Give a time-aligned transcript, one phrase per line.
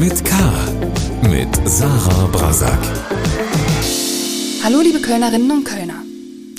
[0.00, 0.34] mit K.
[1.28, 2.78] Mit Sarah Brasak.
[4.64, 6.02] Hallo liebe Kölnerinnen und Kölner.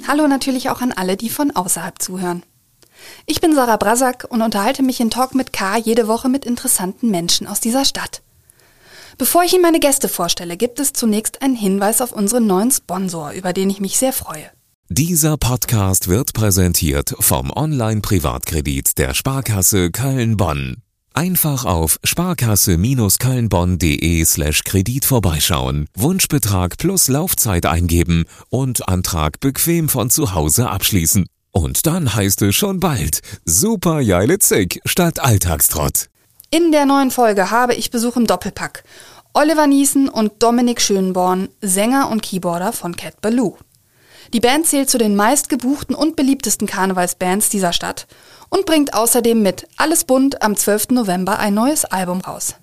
[0.07, 2.43] Hallo natürlich auch an alle, die von außerhalb zuhören.
[3.25, 7.09] Ich bin Sarah Brasak und unterhalte mich in Talk mit K jede Woche mit interessanten
[7.09, 8.21] Menschen aus dieser Stadt.
[9.17, 13.31] Bevor ich Ihnen meine Gäste vorstelle, gibt es zunächst einen Hinweis auf unseren neuen Sponsor,
[13.31, 14.51] über den ich mich sehr freue.
[14.89, 20.83] Dieser Podcast wird präsentiert vom Online-Privatkredit der Sparkasse Köln-Bonn.
[21.13, 30.33] Einfach auf sparkasse-kölnbonn.de slash Kredit vorbeischauen, Wunschbetrag plus Laufzeit eingeben und Antrag bequem von zu
[30.33, 31.25] Hause abschließen.
[31.51, 36.07] Und dann heißt es schon bald Super Geile Zick statt Alltagstrott.
[36.49, 38.85] In der neuen Folge habe ich Besuch im Doppelpack.
[39.33, 43.57] Oliver Niesen und Dominik Schönborn, Sänger und Keyboarder von Cat Ballou.
[44.33, 48.07] Die Band zählt zu den meistgebuchten und beliebtesten Karnevalsbands dieser Stadt
[48.51, 50.89] und bringt außerdem mit Alles bunt am 12.
[50.89, 52.55] November ein neues Album raus.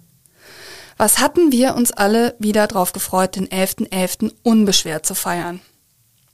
[0.96, 3.90] Was hatten wir uns alle wieder drauf gefreut, den 11.11.
[3.90, 4.32] .11.
[4.42, 5.60] unbeschwert zu feiern?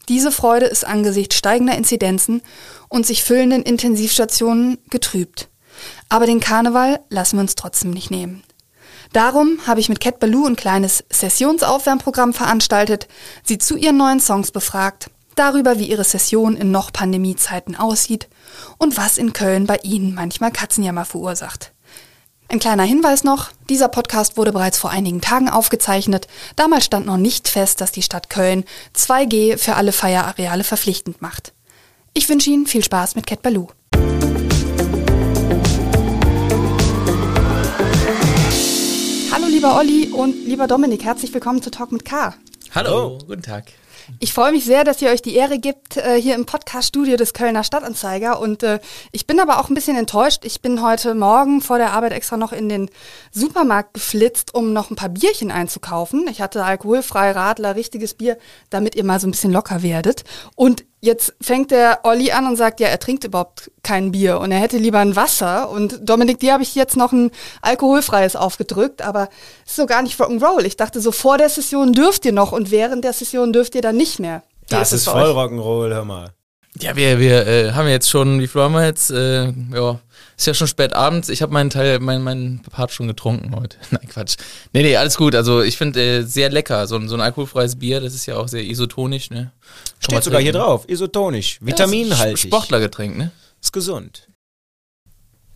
[0.09, 2.43] Diese Freude ist angesichts steigender Inzidenzen
[2.89, 5.49] und sich füllenden Intensivstationen getrübt.
[6.09, 8.43] Aber den Karneval lassen wir uns trotzdem nicht nehmen.
[9.13, 13.07] Darum habe ich mit Cat Ballou ein kleines Sessionsaufwärmprogramm veranstaltet,
[13.45, 18.29] sie zu ihren neuen Songs befragt, darüber, wie ihre Session in noch Pandemiezeiten aussieht
[18.79, 21.73] und was in Köln bei ihnen manchmal Katzenjammer verursacht.
[22.49, 26.29] Ein kleiner Hinweis noch, dieser Podcast wurde bereits vor einigen Tagen aufgezeichnet.
[26.57, 31.53] Damals stand noch nicht fest, dass die Stadt Köln 2G für alle Feierareale verpflichtend macht.
[32.13, 33.69] Ich wünsche Ihnen viel Spaß mit Cat Ballou.
[39.33, 42.35] Hallo lieber Olli und lieber Dominik, herzlich willkommen zu Talk mit K.
[42.73, 43.73] Hallo, guten Tag.
[44.19, 47.33] Ich freue mich sehr, dass ihr euch die Ehre gibt, äh, hier im Podcast-Studio des
[47.33, 48.41] Kölner Stadtanzeiger.
[48.41, 48.81] Und äh,
[49.13, 50.45] ich bin aber auch ein bisschen enttäuscht.
[50.45, 52.91] Ich bin heute Morgen vor der Arbeit extra noch in den
[53.31, 56.27] Supermarkt geflitzt, um noch ein paar Bierchen einzukaufen.
[56.29, 58.39] Ich hatte alkoholfrei Radler, richtiges Bier,
[58.71, 60.25] damit ihr mal so ein bisschen locker werdet.
[60.55, 64.51] Und Jetzt fängt der Olli an und sagt, ja, er trinkt überhaupt kein Bier und
[64.53, 65.69] er hätte lieber ein Wasser.
[65.69, 69.29] Und Dominik, dir habe ich jetzt noch ein alkoholfreies aufgedrückt, aber
[69.67, 70.65] ist so gar nicht Rock'n'Roll.
[70.65, 73.83] Ich dachte so, vor der Session dürft ihr noch und während der Session dürft ihr
[73.83, 74.43] dann nicht mehr.
[74.63, 76.31] Wie das ist, ist voll Rock'n'Roll, hör mal.
[76.81, 79.11] Ja, wir, wir äh, haben jetzt schon, wie viel haben wir jetzt?
[79.11, 80.01] Äh, ja,
[80.37, 81.29] ist ja schon spät abends.
[81.29, 83.77] Ich habe meinen Teil, mein, meinen Part schon getrunken heute.
[83.91, 84.37] Nein, Quatsch.
[84.73, 85.37] Nee, nee, alles gut.
[85.37, 86.87] Also ich finde äh, sehr lecker.
[86.89, 89.53] So, so ein alkoholfreies Bier, das ist ja auch sehr isotonisch, ne?
[90.01, 90.85] Steht sogar hier drauf.
[90.89, 91.59] Isotonisch.
[91.61, 92.45] Vitaminhaltig.
[92.45, 93.31] Ja, Sportlergetränk, ne?
[93.63, 94.29] Ist gesund.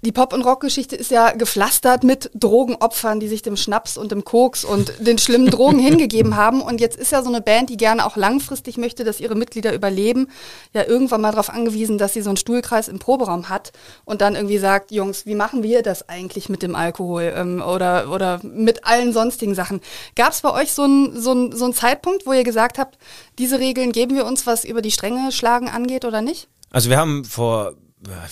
[0.03, 4.25] Die Pop- und Rockgeschichte ist ja gepflastert mit Drogenopfern, die sich dem Schnaps und dem
[4.25, 6.61] Koks und den schlimmen Drogen hingegeben haben.
[6.61, 9.75] Und jetzt ist ja so eine Band, die gerne auch langfristig möchte, dass ihre Mitglieder
[9.75, 10.29] überleben,
[10.73, 13.73] ja irgendwann mal darauf angewiesen, dass sie so einen Stuhlkreis im Proberaum hat
[14.05, 18.13] und dann irgendwie sagt, Jungs, wie machen wir das eigentlich mit dem Alkohol ähm, oder,
[18.13, 19.81] oder mit allen sonstigen Sachen?
[20.15, 22.99] Gab es bei euch so einen so so ein Zeitpunkt, wo ihr gesagt habt,
[23.39, 26.49] diese Regeln geben wir uns, was über die Stränge schlagen angeht oder nicht?
[26.71, 27.75] Also wir haben vor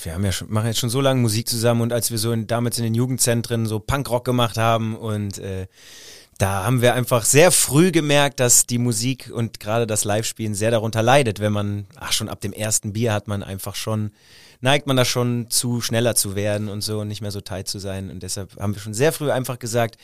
[0.02, 2.32] wir haben ja schon, machen jetzt schon so lange Musik zusammen und als wir so
[2.32, 5.66] in, damals in den Jugendzentren so Punkrock gemacht haben und äh,
[6.38, 10.70] da haben wir einfach sehr früh gemerkt, dass die Musik und gerade das Live-Spielen sehr
[10.70, 14.12] darunter leidet, wenn man, ach schon ab dem ersten Bier hat man einfach schon,
[14.60, 17.68] neigt man da schon zu schneller zu werden und so und nicht mehr so tight
[17.68, 18.10] zu sein.
[18.10, 19.96] Und deshalb haben wir schon sehr früh einfach gesagt,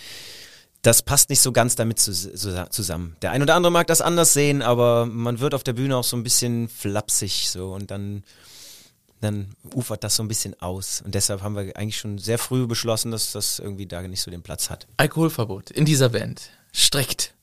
[0.81, 3.17] das passt nicht so ganz damit zusammen.
[3.23, 6.05] Der ein oder andere mag das anders sehen, aber man wird auf der Bühne auch
[6.05, 7.73] so ein bisschen flapsig so.
[7.73, 8.25] Und dann
[9.23, 11.03] dann ufert das so ein bisschen aus.
[11.05, 14.31] Und deshalb haben wir eigentlich schon sehr früh beschlossen, dass das irgendwie da nicht so
[14.31, 14.87] den Platz hat.
[14.97, 16.51] Alkoholverbot in dieser Band.
[16.75, 17.35] Strikt.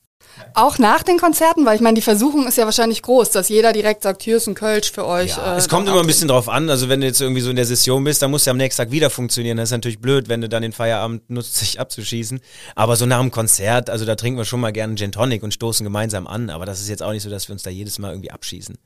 [0.54, 3.72] Auch nach den Konzerten, weil ich meine, die Versuchung ist ja wahrscheinlich groß, dass jeder
[3.72, 5.36] direkt sagt, hier ist ein Kölsch für euch.
[5.36, 6.70] Ja, äh, es kommt immer ein bisschen drauf an.
[6.70, 8.82] Also wenn du jetzt irgendwie so in der Session bist, dann muss ja am nächsten
[8.82, 9.56] Tag wieder funktionieren.
[9.56, 12.40] Das ist natürlich blöd, wenn du dann den Feierabend nutzt, sich abzuschießen.
[12.74, 15.52] Aber so nach dem Konzert, also da trinken wir schon mal gerne Gin Tonic und
[15.52, 16.50] stoßen gemeinsam an.
[16.50, 18.78] Aber das ist jetzt auch nicht so, dass wir uns da jedes Mal irgendwie abschießen.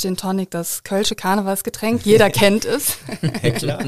[0.00, 2.04] Gin Tonic, das kölsche Karnevalsgetränk.
[2.04, 2.98] Jeder kennt es.
[3.42, 3.84] ja, klar.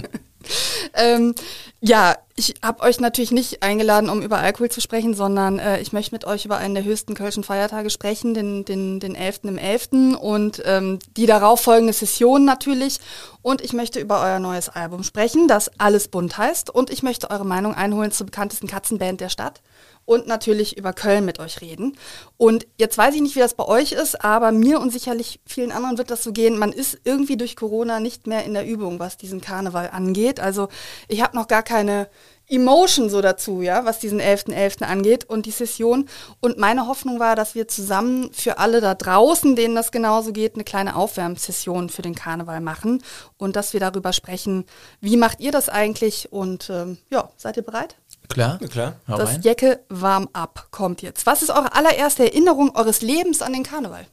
[0.95, 1.35] ähm,
[1.81, 5.93] ja, ich habe euch natürlich nicht eingeladen, um über Alkohol zu sprechen, sondern äh, ich
[5.93, 9.41] möchte mit euch über einen der höchsten kölschen Feiertage sprechen, den, den, den 11.
[9.45, 9.89] im 11.
[10.21, 12.99] und ähm, die darauf folgende Session natürlich.
[13.43, 16.71] Und ich möchte über euer neues Album sprechen, das Alles bunt heißt.
[16.71, 19.61] Und ich möchte eure Meinung einholen zur bekanntesten Katzenband der Stadt
[20.05, 21.97] und natürlich über Köln mit euch reden.
[22.37, 25.73] Und jetzt weiß ich nicht, wie das bei euch ist, aber mir und sicherlich vielen
[25.73, 26.59] anderen wird das so gehen.
[26.59, 30.41] Man ist irgendwie durch Corona nicht mehr in der Übung, was diesen Karneval angeht.
[30.41, 30.69] Also
[31.09, 32.09] ich habe noch gar keine
[32.49, 34.83] Emotion so dazu, ja, was diesen 11.11.
[34.83, 34.83] .11.
[34.85, 36.09] angeht und die Session.
[36.41, 40.55] Und meine Hoffnung war, dass wir zusammen für alle da draußen, denen das genauso geht,
[40.55, 43.03] eine kleine Aufwärmsession für den Karneval machen
[43.39, 44.65] und dass wir darüber sprechen,
[45.01, 47.97] wie macht ihr das eigentlich und ähm, ja, seid ihr bereit?
[48.29, 48.59] Klar?
[48.61, 49.01] Ja, klar.
[49.09, 49.43] Hau Das rein.
[49.43, 51.27] Jecke warm ab kommt jetzt.
[51.27, 54.07] Was ist eure allererste Erinnerung eures Lebens an den Karneval?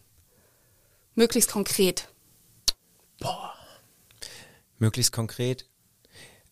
[1.16, 2.08] Möglichst konkret.
[4.78, 5.66] Möglichst konkret.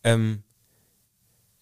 [0.04, 0.42] Ähm,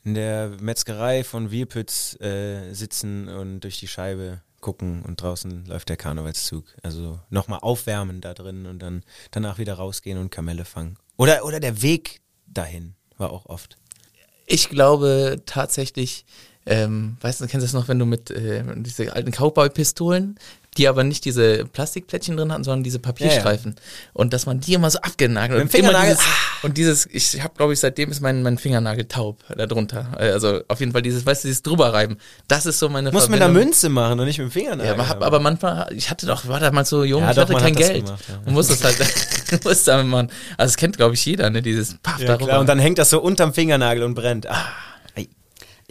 [0.05, 5.89] in der Metzgerei von Wielpütz äh, sitzen und durch die Scheibe gucken und draußen läuft
[5.89, 6.65] der Karnevalszug.
[6.83, 10.99] Also nochmal aufwärmen da drin und dann danach wieder rausgehen und Kamelle fangen.
[11.17, 13.79] Oder, oder der Weg dahin war auch oft.
[14.47, 16.25] Ich glaube tatsächlich,
[16.65, 20.39] ähm, weißt du, kennst du das noch, wenn du mit äh, diese alten Cowboy-Pistolen,
[20.77, 23.77] die aber nicht diese Plastikplättchen drin hatten, sondern diese Papierstreifen.
[24.13, 26.19] Und dass man die immer so abgenagelt Mit und immer dieses,
[26.63, 30.09] und dieses, ich habe glaube ich seitdem ist mein, mein Fingernagel taub darunter.
[30.19, 32.19] Äh, Also auf jeden Fall dieses, weißt du, dieses drüberreiben.
[32.49, 33.65] Das ist so meine Muss mit einer Verbindung.
[33.69, 34.87] Münze machen und nicht mit dem Fingernagel.
[34.87, 37.43] Ja, aber, hab, aber manchmal, ich hatte doch, war damals so jung, Ja, ich doch,
[37.43, 38.05] hatte man kein hat Geld.
[38.05, 38.41] gemacht, ja.
[38.45, 40.29] Und musste es halt, musste damit machen.
[40.57, 42.47] Also das kennt, glaube ich, jeder, ne, dieses Paff ja, darüber.
[42.47, 44.49] klar, und dann hängt das so unterm Fingernagel und brennt.
[44.49, 44.67] Ah.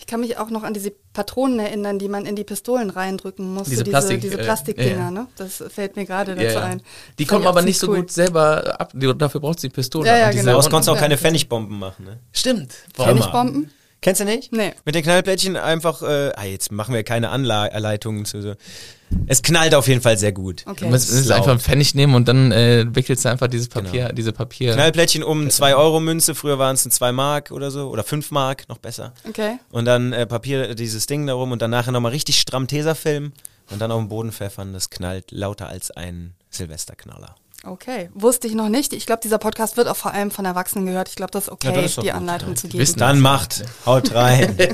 [0.05, 3.51] Ich kann mich auch noch an diese Patronen erinnern, die man in die Pistolen reindrücken
[3.51, 3.71] musste.
[3.71, 5.09] Diese diese, Plastik, diese äh, Plastikdinger, ja, ja.
[5.11, 5.27] ne?
[5.35, 6.61] Das fällt mir gerade dazu ja, ja.
[6.61, 6.83] ein.
[7.17, 8.01] Die kommen aber nicht so cool.
[8.01, 8.93] gut selber ab.
[8.93, 10.05] Dafür braucht sie Pistole.
[10.05, 10.51] Ja, ja, diese genau.
[10.51, 12.19] Daraus konntest du auch keine Pfennigbomben machen, ne?
[12.33, 12.75] Stimmt.
[12.93, 13.71] Pfennigbomben?
[13.99, 14.51] Kennst du nicht?
[14.51, 14.73] Nee.
[14.85, 18.53] Mit den Knallplättchen einfach, äh, ah, jetzt machen wir keine Anleitungen zu so.
[19.27, 20.63] Es knallt auf jeden Fall sehr gut.
[20.67, 20.85] Okay.
[20.89, 21.31] Du Laut.
[21.37, 24.13] einfach einen Pfennig nehmen und dann äh, wickelst du einfach dieses Papier, Genau.
[24.13, 24.73] diese Papier.
[24.73, 28.31] Knallplättchen um 2 Euro Münze, früher waren es ein 2 Mark oder so, oder 5
[28.31, 29.13] Mark, noch besser.
[29.27, 29.57] Okay.
[29.71, 33.33] Und dann äh, Papier, dieses Ding darum und dann nachher nochmal richtig stramm Tesafilm
[33.71, 37.35] und dann auf den Boden pfeffern, das knallt lauter als ein Silvesterknaller.
[37.65, 38.09] Okay.
[38.13, 38.93] Wusste ich noch nicht.
[38.93, 41.09] Ich glaube, dieser Podcast wird auch vor allem von Erwachsenen gehört.
[41.09, 42.55] Ich glaube, das ist okay, Ja, das ist die Anleitung ja.
[42.55, 42.79] zu geben.
[42.79, 44.57] wissen Dann macht, haut rein.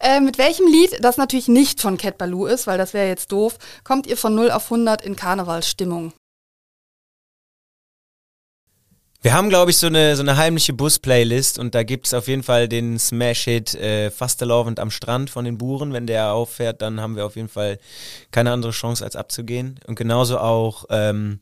[0.00, 3.32] Äh, mit welchem Lied, das natürlich nicht von Cat Baloo ist, weil das wäre jetzt
[3.32, 6.12] doof, kommt ihr von 0 auf 100 in Karnevalsstimmung?
[9.20, 12.44] Wir haben, glaube ich, so eine, so eine heimliche Bus-Playlist und da gibt's auf jeden
[12.44, 15.92] Fall den Smash-Hit äh, Fastelovend am Strand von den Buren.
[15.92, 17.80] Wenn der auffährt, dann haben wir auf jeden Fall
[18.30, 19.80] keine andere Chance, als abzugehen.
[19.88, 21.40] Und genauso auch ähm,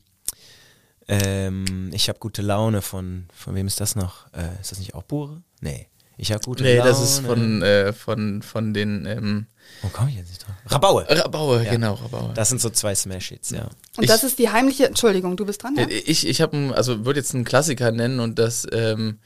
[1.09, 4.27] ähm, Ich habe gute Laune von, von wem ist das noch?
[4.33, 5.43] Äh, ist das nicht auch Bure?
[5.61, 5.89] Nee.
[6.19, 6.89] Ich habe gute Nee, Laune.
[6.91, 9.47] das ist von, äh, von, von den ähm,
[9.83, 10.55] Wo komme ich jetzt nicht drauf?
[10.67, 11.07] Rabaue.
[11.09, 11.71] Rabaue, Ja.
[11.71, 12.33] genau, Rabaue.
[12.35, 13.65] Das sind so zwei Smash-Hits, ja.
[13.97, 15.85] Und Ich- das ist die heimliche, Entschuldigung, du bist dran, ja?
[15.85, 19.19] Äh, Ich, ich habe, also würde jetzt einen Klassiker nennen und das ähm,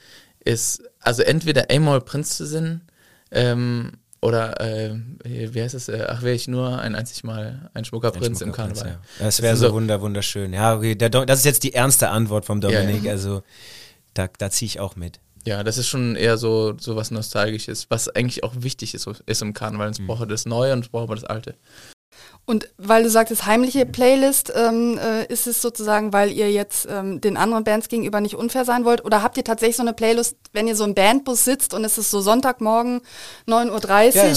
[0.44, 2.82] ist also entweder Amol Prinz zu singen
[3.30, 4.94] ähm, oder äh,
[5.24, 5.88] wie heißt es?
[5.88, 9.00] Äh, ach, wäre ich nur ein einzig Mal ein Schmuckerprinz im Schmuckerprinz, Karneval.
[9.18, 9.24] Ja.
[9.26, 10.52] Das wäre so so- wunder, wunderschön.
[10.52, 13.04] Ja, okay, der, Dom- das ist jetzt die ernste Antwort vom Dominik.
[13.04, 13.42] Ja, Also
[14.14, 15.20] da, da ziehe ich auch mit.
[15.46, 19.40] Ja, das ist schon eher so, so was Nostalgisches, was eigentlich auch wichtig ist, ist
[19.42, 19.86] im Karneval.
[19.88, 19.92] Mhm.
[19.92, 21.54] Es braucht das Neue und es braucht aber das Alte.
[22.44, 27.20] Und weil du sagtest, heimliche Playlist, ähm, äh, ist es sozusagen, weil ihr jetzt ähm,
[27.20, 29.04] den anderen Bands gegenüber nicht unfair sein wollt?
[29.04, 31.96] Oder habt ihr tatsächlich so eine Playlist, wenn ihr so im Bandbus sitzt und es
[31.96, 33.02] ist so Sonntagmorgen
[33.46, 34.34] 9.30 Uhr Ja, ja.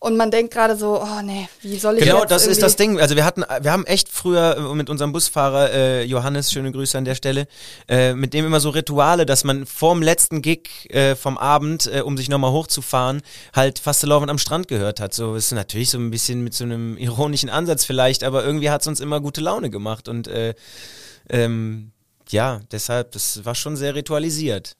[0.00, 2.76] Und man denkt gerade so, oh nee, wie soll ich Genau, jetzt das ist das
[2.76, 3.00] Ding.
[3.00, 7.04] Also wir hatten, wir haben echt früher mit unserem Busfahrer äh, Johannes, schöne Grüße an
[7.04, 7.48] der Stelle,
[7.88, 12.02] äh, mit dem immer so Rituale, dass man vorm letzten Gig äh, vom Abend, äh,
[12.02, 13.22] um sich nochmal hochzufahren,
[13.54, 15.14] halt Fastelovend am Strand gehört hat.
[15.14, 18.82] So ist natürlich so ein bisschen mit so einem ironischen Ansatz vielleicht, aber irgendwie hat
[18.82, 20.54] es uns immer gute Laune gemacht und äh,
[21.28, 21.90] ähm,
[22.30, 24.77] ja, deshalb, das war schon sehr ritualisiert.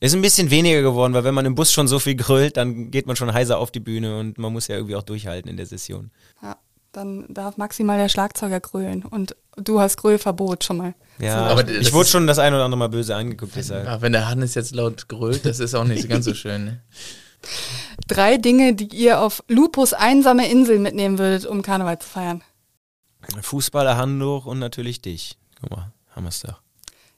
[0.00, 2.90] Ist ein bisschen weniger geworden, weil wenn man im Bus schon so viel grölt, dann
[2.90, 5.58] geht man schon heiser auf die Bühne und man muss ja irgendwie auch durchhalten in
[5.58, 6.10] der Session.
[6.42, 6.56] Ja,
[6.92, 10.94] dann darf maximal der Schlagzeuger grölen und du hast Grölverbot schon mal.
[11.18, 13.84] Ja, Aber ich wurde schon das ein oder andere Mal böse angeguckt, deshalb.
[13.84, 16.64] Ja, wenn der Hannes jetzt laut grölt, das ist auch nicht ganz so schön.
[16.64, 16.80] Ne?
[18.08, 22.42] Drei Dinge, die ihr auf Lupus einsame Insel mitnehmen würdet, um Karneval zu feiern.
[23.42, 25.36] Fußballer, Handtuch und natürlich dich.
[25.60, 26.60] Guck mal, haben wir's doch.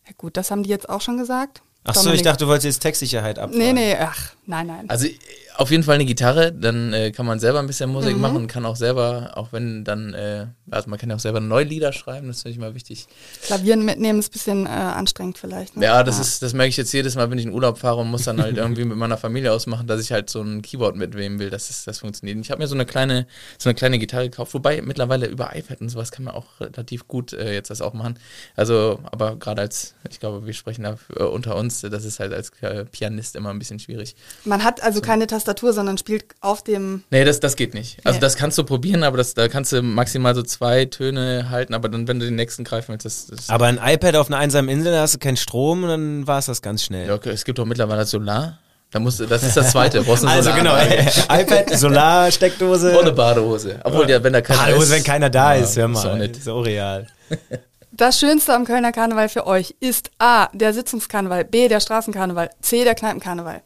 [0.04, 1.62] Ja gut, das haben die jetzt auch schon gesagt.
[1.84, 3.58] Ach so, ich dachte, du wolltest jetzt Textsicherheit abfragen.
[3.58, 4.88] Nee, nee, ach, nein, nein.
[4.88, 5.08] Also
[5.56, 8.22] auf jeden Fall eine Gitarre, dann äh, kann man selber ein bisschen Musik Mhm.
[8.22, 11.64] machen, kann auch selber, auch wenn dann, äh, also man kann ja auch selber neue
[11.64, 13.06] Lieder schreiben, das finde ich mal wichtig.
[13.42, 15.76] Klavieren mitnehmen ist ein bisschen äh, anstrengend vielleicht.
[15.76, 15.84] Ne?
[15.84, 18.10] Ja, das ist, das merke ich jetzt jedes Mal, wenn ich in Urlaub fahre und
[18.10, 21.38] muss dann halt irgendwie mit meiner Familie ausmachen, dass ich halt so ein Keyboard mitnehmen
[21.38, 22.38] will, dass es, das funktioniert.
[22.40, 23.26] Ich habe mir so eine kleine,
[23.58, 27.06] so eine kleine Gitarre gekauft, wobei mittlerweile über iPad und sowas kann man auch relativ
[27.08, 28.18] gut äh, jetzt das auch machen.
[28.56, 32.32] Also, aber gerade als, ich glaube, wir sprechen da äh, unter uns, das ist halt
[32.32, 34.14] als äh, Pianist immer ein bisschen schwierig.
[34.44, 37.02] Man hat also keine Tastatur, sondern spielt auf dem.
[37.10, 37.98] Nee, das, das geht nicht.
[38.04, 38.20] Also Nee.
[38.20, 41.88] das kannst du probieren, aber das, da kannst du maximal so zwei Töne halten, aber
[41.88, 44.68] dann, wenn du den nächsten greifen willst, das, das Aber ein iPad auf einer einsamen
[44.68, 47.08] Insel, da hast du keinen Strom und dann war es das ganz schnell.
[47.08, 48.58] ja, okay, es gibt doch mittlerweile Solar.
[48.90, 50.00] Da musst du, das ist das zweite.
[50.00, 51.10] Also genau, Solaranlage.
[51.30, 52.94] iPad, Solar, Steckdose.
[52.98, 53.80] Ohne Badehose.
[53.84, 54.90] Obwohl, ja, wenn da keiner Hallo, ist.
[54.90, 56.18] wenn keiner da Ja, ist, hör ist auch mal.
[56.18, 56.42] nett.
[56.42, 57.06] So real.
[57.94, 62.84] Das Schönste am Kölner Karneval für euch ist A, der Sitzungskarneval, B, der Straßenkarneval, C,
[62.84, 63.62] der Kneipenkarneval.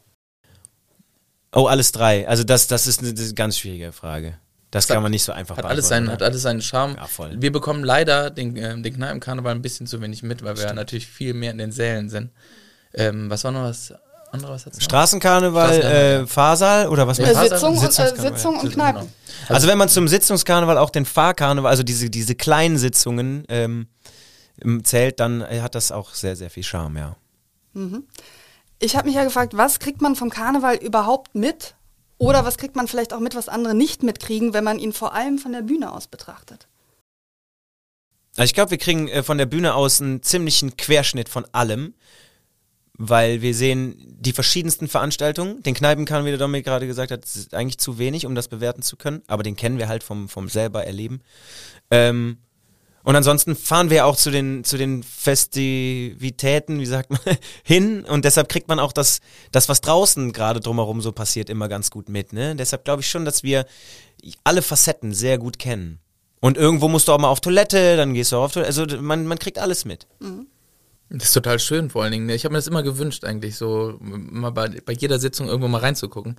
[1.55, 2.27] Oh, alles drei.
[2.27, 4.37] Also das, das ist eine, das ist eine ganz schwierige Frage.
[4.69, 6.95] Das kann man nicht so einfach Hat alles, seinen, hat alles seinen Charme.
[6.97, 7.37] Ja, voll.
[7.39, 10.73] Wir bekommen leider den, äh, den Kneipenkarneval ein bisschen zu wenig mit, weil wir ja
[10.73, 12.31] natürlich viel mehr in den Sälen sind.
[12.93, 13.93] Ähm, was war noch was
[14.33, 14.51] andere?
[14.51, 14.83] Was hat's noch?
[14.83, 17.17] Straßenkarneval, Straßenkarneval, äh, Fahrsaal oder was?
[17.17, 19.01] Ja, Äh, Faser- Sitzung, und, äh, Sitzung und Sitzung, Kneipen.
[19.03, 19.11] genau.
[19.55, 23.87] Also, wenn man zum Sitzungskarneval auch den Fahrkarneval, also diese, diese kleinen Sitzungen ähm,
[24.61, 27.15] im Zelt, dann äh, hat das auch sehr, sehr viel Charme, ja.
[28.79, 31.75] Ich habe mich ja gefragt, was kriegt man vom Karneval überhaupt mit?
[32.19, 35.13] Oder was kriegt man vielleicht auch mit, was andere nicht mitkriegen, wenn man ihn vor
[35.13, 36.67] allem von der Bühne aus betrachtet?
[38.35, 41.93] Also ich glaube, wir kriegen äh, von der Bühne aus einen ziemlichen Querschnitt von allem,
[42.93, 45.61] weil wir sehen die verschiedensten Veranstaltungen.
[45.61, 48.81] Den Kneipenkarneval, wie der Dominik gerade gesagt hat, ist eigentlich zu wenig, um das bewerten
[48.81, 51.21] zu können, aber den kennen wir halt vom, vom selber erleben.
[51.91, 52.37] Ähm,
[53.07, 57.21] und ansonsten fahren wir auch zu den, zu den Festivitäten, wie sagt man,
[57.63, 59.21] hin und deshalb kriegt man auch das,
[59.53, 62.33] das was draußen gerade drumherum so passiert, immer ganz gut mit.
[62.33, 62.53] Ne?
[62.57, 63.65] Deshalb glaube ich schon, dass wir
[64.43, 65.99] alle Facetten sehr gut kennen.
[66.41, 68.67] Und irgendwo musst du auch mal auf Toilette, dann gehst du auch auf Toilette.
[68.67, 70.05] Also man, man kriegt alles mit.
[71.09, 72.25] Das ist total schön vor allen Dingen.
[72.25, 72.35] ne?
[72.35, 75.79] Ich habe mir das immer gewünscht, eigentlich so mal bei, bei jeder Sitzung irgendwo mal
[75.79, 76.35] reinzugucken.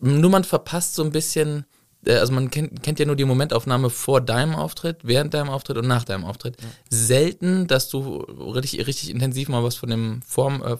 [0.00, 1.64] Nur man verpasst so ein bisschen,
[2.06, 5.86] also man kennt, kennt ja nur die Momentaufnahme vor deinem Auftritt, während deinem Auftritt und
[5.86, 6.56] nach deinem Auftritt.
[6.90, 10.76] Selten, dass du richtig, richtig intensiv mal was von dem Form, äh,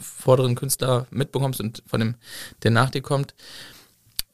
[0.00, 2.14] vorderen Künstler mitbekommst und von dem,
[2.62, 3.34] der nach dir kommt.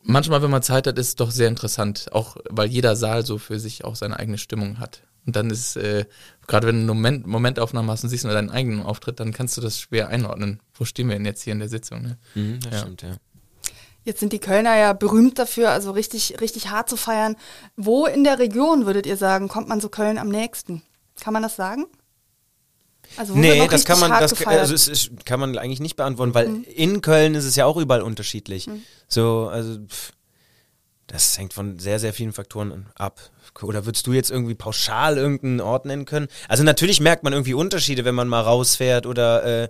[0.03, 3.39] Manchmal, wenn man Zeit hat, ist es doch sehr interessant, auch weil jeder Saal so
[3.39, 5.03] für sich auch seine eigene Stimmung hat.
[5.27, 6.07] Und dann ist, äh,
[6.47, 9.59] gerade wenn du eine Moment, Momentaufnahme hast und siehst nur deinen eigenen Auftritt, dann kannst
[9.59, 10.61] du das schwer einordnen.
[10.73, 12.01] Wo stehen wir denn jetzt hier in der Sitzung?
[12.01, 12.17] Ne?
[12.63, 12.79] das Ja.
[12.79, 13.17] stimmt, ja.
[14.09, 17.37] Jetzt sind die Kölner ja berühmt dafür, also richtig, richtig hart zu feiern.
[17.77, 20.81] Wo in der Region würdet ihr sagen, kommt man so Köln am nächsten?
[21.21, 21.85] Kann man das sagen?
[23.19, 24.61] Also Nee, noch das kann man, hart das gefeiert?
[24.63, 27.77] also es ist, kann man eigentlich nicht beantworten, weil in Köln ist es ja auch
[27.77, 28.67] überall unterschiedlich.
[29.09, 30.13] So, also pff,
[31.07, 33.21] das hängt von sehr, sehr vielen Faktoren ab.
[33.61, 36.29] Oder würdest du jetzt irgendwie pauschal irgendeinen Ort nennen können?
[36.49, 39.69] Also natürlich merkt man irgendwie Unterschiede, wenn man mal rausfährt oder äh,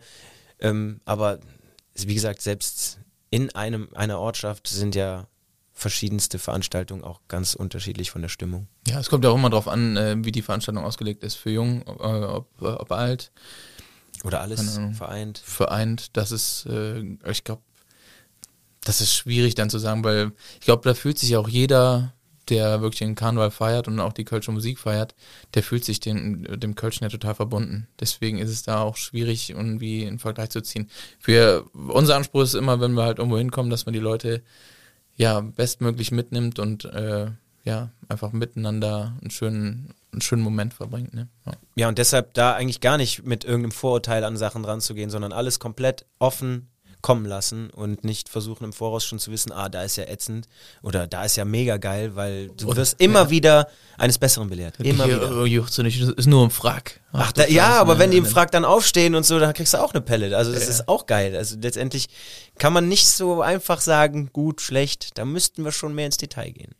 [0.60, 1.40] ähm, aber
[1.96, 5.26] wie gesagt, selbst in einem einer Ortschaft sind ja
[5.72, 8.66] verschiedenste Veranstaltungen auch ganz unterschiedlich von der Stimmung.
[8.88, 11.36] Ja, es kommt ja auch immer darauf an, äh, wie die Veranstaltung ausgelegt ist.
[11.36, 13.30] Für jung, äh, ob, äh, ob alt,
[14.24, 15.38] Oder alles vereint.
[15.38, 16.16] vereint.
[16.16, 17.62] Das ist, ich glaube,
[18.82, 22.14] das ist schwierig dann zu sagen, weil ich glaube, da fühlt sich auch jeder,
[22.50, 25.14] der wirklich den Karneval feiert und auch die Kölsche Musik feiert,
[25.54, 27.88] der fühlt sich dem, dem Kölschen ja total verbunden.
[28.00, 30.88] Deswegen ist es da auch schwierig, irgendwie einen Vergleich zu ziehen.
[31.18, 34.42] Für unser Anspruch ist immer, wenn wir halt irgendwo hinkommen, dass man die Leute
[35.16, 37.30] ja bestmöglich mitnimmt und äh,
[37.64, 41.12] ja, einfach miteinander einen schönen, einen schönen Moment verbringt.
[41.12, 41.28] Ne?
[41.44, 41.52] Ja.
[41.76, 45.58] Ja, und deshalb da eigentlich gar nicht mit irgendeinem Vorurteil an Sachen ranzugehen, sondern alles
[45.58, 46.68] komplett offen
[47.00, 50.46] kommen lassen und nicht versuchen im Voraus schon zu wissen, ah, da ist ja ätzend
[50.82, 53.30] oder da ist ja mega geil, weil du wirst immer ja.
[53.30, 54.80] wieder eines Besseren belehrt.
[54.80, 55.40] Immer Hier, wieder.
[55.40, 57.00] oh, Juchze nicht, das ist nur ein Frack.
[57.12, 58.00] Ach, du da, ja, aber ne?
[58.00, 60.36] wenn die im Frack dann aufstehen und so, dann kriegst du auch eine Pelle.
[60.36, 60.70] Also das Ja.
[60.70, 61.36] ist auch geil.
[61.36, 62.08] Also letztendlich
[62.58, 65.16] kann man nicht so einfach sagen, gut, schlecht.
[65.18, 66.72] Da müssten wir schon mehr ins Detail gehen.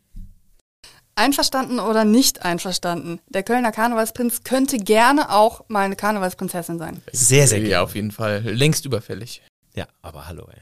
[1.15, 3.19] Einverstanden oder nicht einverstanden?
[3.27, 7.01] Der Kölner Karnevalsprinz könnte gerne auch mal eine Karnevalsprinzessin sein.
[7.11, 7.83] Sehr, sehr Ja, gerne.
[7.83, 8.39] auf jeden Fall.
[8.41, 9.41] Längst überfällig.
[9.79, 10.59] Ja, aber hallo, ey.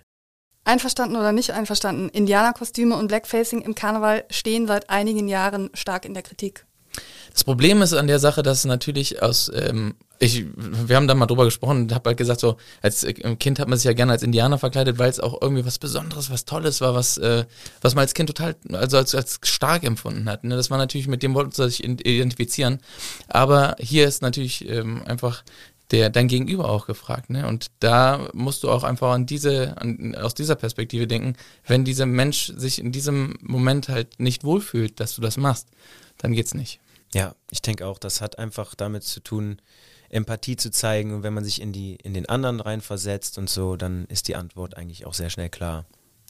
[0.64, 2.08] Einverstanden oder nicht einverstanden?
[2.10, 6.68] Indianerkostüme und Blackfacing im Karneval stehen seit einigen Jahren stark in der Kritik.
[7.34, 11.26] Das Problem ist an der Sache, dass natürlich aus, ähm, ich, wir haben da mal
[11.26, 14.12] drüber gesprochen und habe halt gesagt, so, als äh, Kind hat man sich ja gerne
[14.12, 17.46] als Indianer verkleidet, weil es auch irgendwie was Besonderes, was Tolles war, was, äh,
[17.82, 20.44] was man als Kind total, also als, als stark empfunden hat.
[20.44, 20.56] Ne?
[20.56, 22.82] Das war natürlich, mit dem wollten sie sich identifizieren.
[23.28, 25.44] Aber hier ist natürlich ähm, einfach
[25.92, 27.48] der dein Gegenüber auch gefragt, ne?
[27.48, 32.06] Und da musst du auch einfach an diese, an, aus dieser Perspektive denken, wenn dieser
[32.06, 35.70] Mensch sich in diesem Moment halt nicht wohlfühlt, dass du das machst,
[36.18, 36.80] dann geht's nicht.
[37.14, 39.62] Ja, ich denke auch, das hat einfach damit zu tun,
[40.10, 43.76] Empathie zu zeigen und wenn man sich in die in den anderen reinversetzt und so,
[43.76, 45.86] dann ist die Antwort eigentlich auch sehr schnell klar.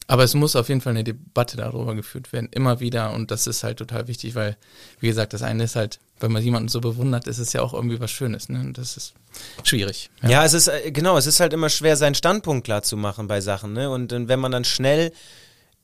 [0.07, 3.13] Aber es muss auf jeden Fall eine Debatte darüber geführt werden, immer wieder.
[3.13, 4.55] Und das ist halt total wichtig, weil,
[4.99, 7.74] wie gesagt, das eine ist halt, wenn man jemanden so bewundert, ist es ja auch
[7.74, 8.50] irgendwie was Schönes.
[8.50, 8.59] Ne?
[8.59, 9.13] Und das ist
[9.63, 10.09] schwierig.
[10.24, 13.27] Ja, es ist äh, genau, es ist halt immer schwer, seinen Standpunkt klar zu machen
[13.27, 13.89] bei Sachen, ne?
[13.89, 15.12] Und dann, wenn man dann schnell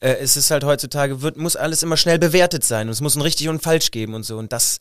[0.04, 3.16] äh, es ist halt heutzutage, wird, muss alles immer schnell bewertet sein und es muss
[3.16, 4.38] ein richtig und falsch geben und so.
[4.38, 4.80] Und das,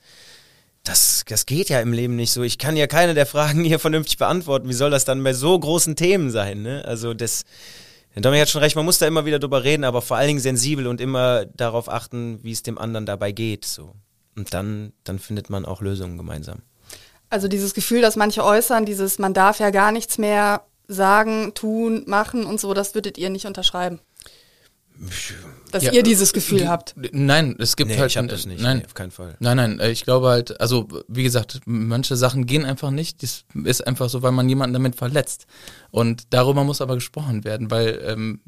[0.82, 2.42] das, das geht ja im Leben nicht so.
[2.42, 4.68] Ich kann ja keine der Fragen hier vernünftig beantworten.
[4.68, 6.84] Wie soll das dann bei so großen Themen sein, ne?
[6.84, 7.44] Also das,
[8.16, 10.40] Dominik hat schon recht, man muss da immer wieder drüber reden, aber vor allen Dingen
[10.40, 13.94] sensibel und immer darauf achten, wie es dem anderen dabei geht, so.
[14.36, 16.60] Und dann, dann findet man auch Lösungen gemeinsam.
[17.30, 22.04] Also dieses Gefühl, dass manche äußern, dieses man darf ja gar nichts mehr sagen, tun,
[22.06, 24.00] machen und so, das würdet ihr nicht unterschreiben.
[25.70, 26.94] Dass ja, ihr dieses Gefühl die, habt.
[27.12, 28.10] Nein, es gibt nee, halt.
[28.10, 28.62] Ich hab das nicht.
[28.62, 29.36] Nein, nee, auf keinen Fall.
[29.40, 33.22] Nein, nein, äh, ich glaube halt, also wie gesagt, manche Sachen gehen einfach nicht.
[33.22, 35.46] Das ist einfach so, weil man jemanden damit verletzt.
[35.90, 38.40] Und darüber muss aber gesprochen werden, weil ähm,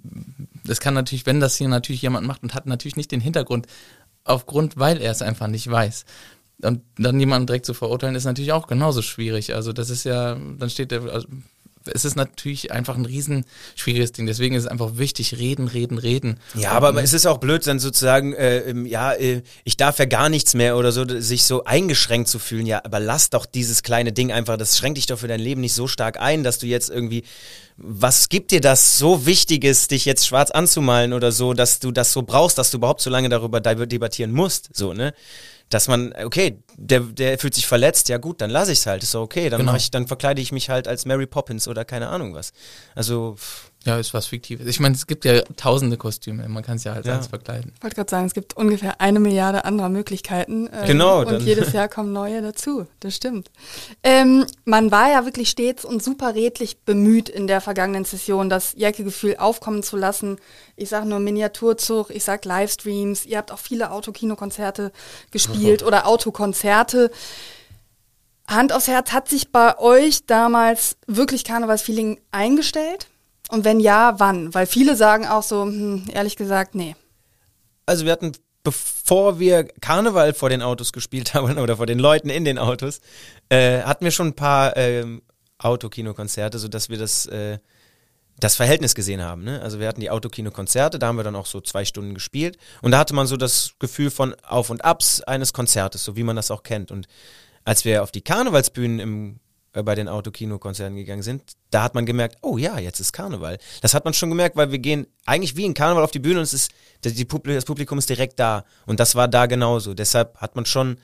[0.65, 3.67] das kann natürlich, wenn das hier natürlich jemand macht und hat natürlich nicht den Hintergrund,
[4.25, 6.05] aufgrund, weil er es einfach nicht weiß.
[6.63, 9.55] Und dann jemanden direkt zu verurteilen, ist natürlich auch genauso schwierig.
[9.55, 11.29] Also das ist ja, dann steht der, also
[11.93, 13.45] es ist natürlich einfach ein riesen
[13.77, 14.27] schwieriges Ding.
[14.27, 16.41] Deswegen ist es einfach wichtig, reden, reden, reden.
[16.55, 17.03] Ja, aber ne?
[17.03, 20.77] es ist auch blöd, dann sozusagen, äh, ja, äh, ich darf ja gar nichts mehr
[20.77, 22.67] oder so, sich so eingeschränkt zu fühlen.
[22.67, 25.61] Ja, aber lass doch dieses kleine Ding einfach, das schränkt dich doch für dein Leben
[25.61, 27.25] nicht so stark ein, dass du jetzt irgendwie
[27.77, 32.13] was gibt dir das so Wichtiges, dich jetzt schwarz anzumalen oder so, dass du das
[32.13, 35.13] so brauchst, dass du überhaupt so lange darüber debattieren musst, so, ne?
[35.71, 39.03] Dass man, okay, der, der fühlt sich verletzt, ja gut, dann lasse ich es halt,
[39.03, 39.75] ist so okay, dann genau.
[39.75, 42.53] ich, dann verkleide ich mich halt als Mary Poppins oder keine Ahnung was.
[42.95, 43.37] Also
[43.85, 44.67] ja, ist was Fiktives.
[44.67, 47.15] Ich meine, es gibt ja tausende Kostüme, man kann es ja halt ja.
[47.15, 47.73] alles verkleiden.
[47.77, 50.69] Ich wollte gerade sagen, es gibt ungefähr eine Milliarde anderer Möglichkeiten.
[50.73, 51.25] Ähm, genau.
[51.25, 53.51] Und jedes Jahr kommen neue dazu, das stimmt.
[54.03, 58.73] Ähm, man war ja wirklich stets und super redlich bemüht in der vergangenen Session, das
[58.75, 60.39] Jäcke-Gefühl aufkommen zu lassen.
[60.77, 64.93] Ich sage nur Miniaturzug, ich sage Livestreams, ihr habt auch viele Autokinokonzerte
[65.31, 65.87] gespielt oh.
[65.89, 67.11] oder Autokonzerte.
[68.47, 73.09] Hand aufs Herz, hat sich bei euch damals wirklich Karnevalsfeeling eingestellt?
[73.51, 74.55] Und wenn ja, wann?
[74.55, 76.97] Weil viele sagen auch so, hm, ehrlich gesagt, nee.
[77.87, 78.33] Also wir hatten,
[78.63, 83.01] bevor wir Karneval vor den Autos gespielt haben oder vor den Leuten in den Autos,
[83.49, 85.05] äh, hatten wir schon ein paar äh,
[85.59, 87.59] Autokinokonzerte, sodass wir das, äh,
[88.39, 89.45] das Verhältnis gesehen haben.
[89.45, 89.61] Ne?
[89.63, 92.91] Also wir hatten die Autokinokonzerte, da haben wir dann auch so zwei Stunden gespielt und
[92.91, 96.37] da hatte man so das Gefühl von Auf und Abs eines Konzertes, so wie man
[96.37, 96.91] das auch kennt.
[96.91, 97.07] Und
[97.65, 99.41] als wir auf die Karnevalsbühnen im
[99.83, 103.59] bei den Autokino-Konzerten gegangen sind, da hat man gemerkt, oh ja, jetzt ist Karneval.
[103.83, 106.39] Das hat man schon gemerkt, weil wir gehen eigentlich wie in Karneval auf die Bühne
[106.39, 106.71] und es ist,
[107.03, 107.15] das
[107.65, 108.65] Publikum ist direkt da.
[108.87, 109.95] Und das war da genauso.
[109.95, 110.99] Deshalb hat man schon,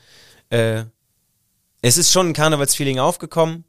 [0.49, 0.85] äh,
[1.81, 3.65] es ist schon ein Karnevalsfeeling aufgekommen,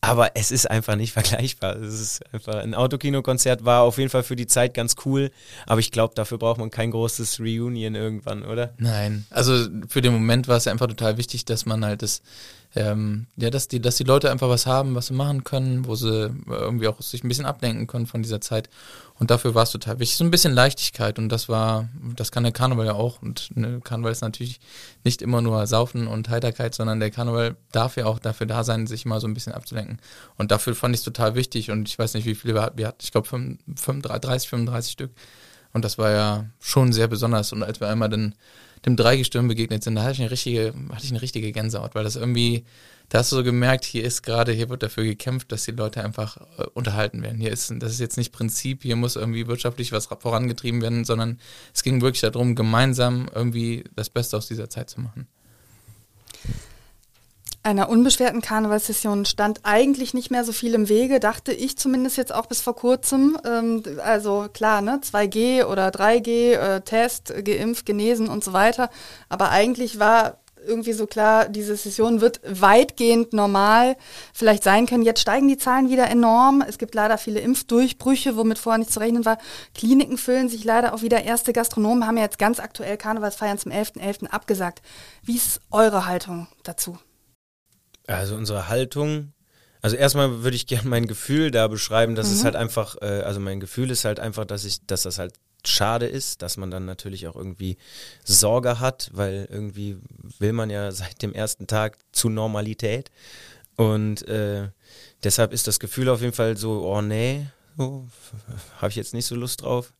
[0.00, 1.76] aber es ist einfach nicht vergleichbar.
[1.76, 5.30] Es ist einfach ein Autokino-Konzert war auf jeden Fall für die Zeit ganz cool,
[5.66, 8.74] aber ich glaube, dafür braucht man kein großes Reunion irgendwann, oder?
[8.78, 12.22] Nein, also für den Moment war es einfach total wichtig, dass man halt das
[12.74, 15.94] ähm, ja, dass die, dass die Leute einfach was haben, was sie machen können, wo
[15.94, 18.68] sie irgendwie auch sich ein bisschen ablenken können von dieser Zeit.
[19.18, 20.18] Und dafür war es total wichtig.
[20.18, 23.22] So ein bisschen Leichtigkeit und das war, das kann der Karneval ja auch.
[23.22, 24.60] Und ne, Karneval ist natürlich
[25.02, 28.86] nicht immer nur Saufen und Heiterkeit, sondern der Karneval darf ja auch dafür da sein,
[28.86, 29.98] sich mal so ein bisschen abzulenken.
[30.36, 32.78] Und dafür fand ich es total wichtig und ich weiß nicht, wie viele wir hatten.
[32.78, 35.10] Wir hatten, ich glaube, 35, 35 Stück.
[35.72, 37.52] Und das war ja schon sehr besonders.
[37.52, 38.34] Und als wir einmal dann
[38.86, 42.04] dem Dreigestirn begegnet sind, da hatte ich eine richtige, hatte ich eine richtige Gänsehaut, weil
[42.04, 42.64] das irgendwie,
[43.08, 46.04] da hast du so gemerkt, hier ist gerade, hier wird dafür gekämpft, dass die Leute
[46.04, 47.40] einfach äh, unterhalten werden.
[47.40, 51.38] Hier ist, das ist jetzt nicht Prinzip, hier muss irgendwie wirtschaftlich was vorangetrieben werden, sondern
[51.74, 55.28] es ging wirklich darum, gemeinsam irgendwie das Beste aus dieser Zeit zu machen
[57.68, 62.34] einer unbeschwerten Karnevalssession stand eigentlich nicht mehr so viel im Wege, dachte ich zumindest jetzt
[62.34, 63.38] auch bis vor kurzem.
[63.44, 68.88] Ähm, also klar, ne, 2G oder 3G, äh, Test, geimpft, genesen und so weiter.
[69.28, 73.96] Aber eigentlich war irgendwie so klar, diese Session wird weitgehend normal
[74.32, 75.02] vielleicht sein können.
[75.02, 76.64] Jetzt steigen die Zahlen wieder enorm.
[76.66, 79.38] Es gibt leider viele Impfdurchbrüche, womit vorher nicht zu rechnen war.
[79.74, 81.22] Kliniken füllen sich leider auch wieder.
[81.22, 84.00] Erste Gastronomen haben ja jetzt ganz aktuell Karnevalsfeiern zum 11.11.
[84.00, 84.26] .11.
[84.28, 84.82] abgesagt.
[85.22, 86.98] Wie ist eure Haltung dazu?
[88.08, 89.32] Also unsere Haltung,
[89.82, 92.34] also erstmal würde ich gerne mein Gefühl da beschreiben, dass mhm.
[92.34, 95.34] es halt einfach, äh, also mein Gefühl ist halt einfach, dass ich, dass das halt
[95.64, 97.76] schade ist, dass man dann natürlich auch irgendwie
[98.24, 99.98] Sorge hat, weil irgendwie
[100.38, 103.10] will man ja seit dem ersten Tag zu Normalität.
[103.76, 104.70] Und äh,
[105.22, 108.08] deshalb ist das Gefühl auf jeden Fall so, oh nee, so,
[108.78, 109.92] habe ich jetzt nicht so Lust drauf.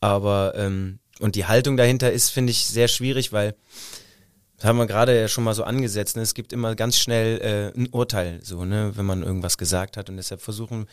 [0.00, 3.54] Aber ähm, und die Haltung dahinter ist, finde ich, sehr schwierig, weil
[4.64, 6.16] das haben wir gerade ja schon mal so angesetzt.
[6.16, 6.22] Ne?
[6.22, 10.08] Es gibt immer ganz schnell äh, ein Urteil, so, ne, wenn man irgendwas gesagt hat.
[10.08, 10.86] Und deshalb versuchen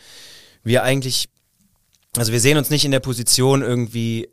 [0.62, 1.30] wir eigentlich,
[2.14, 4.28] also wir sehen uns nicht in der Position, irgendwie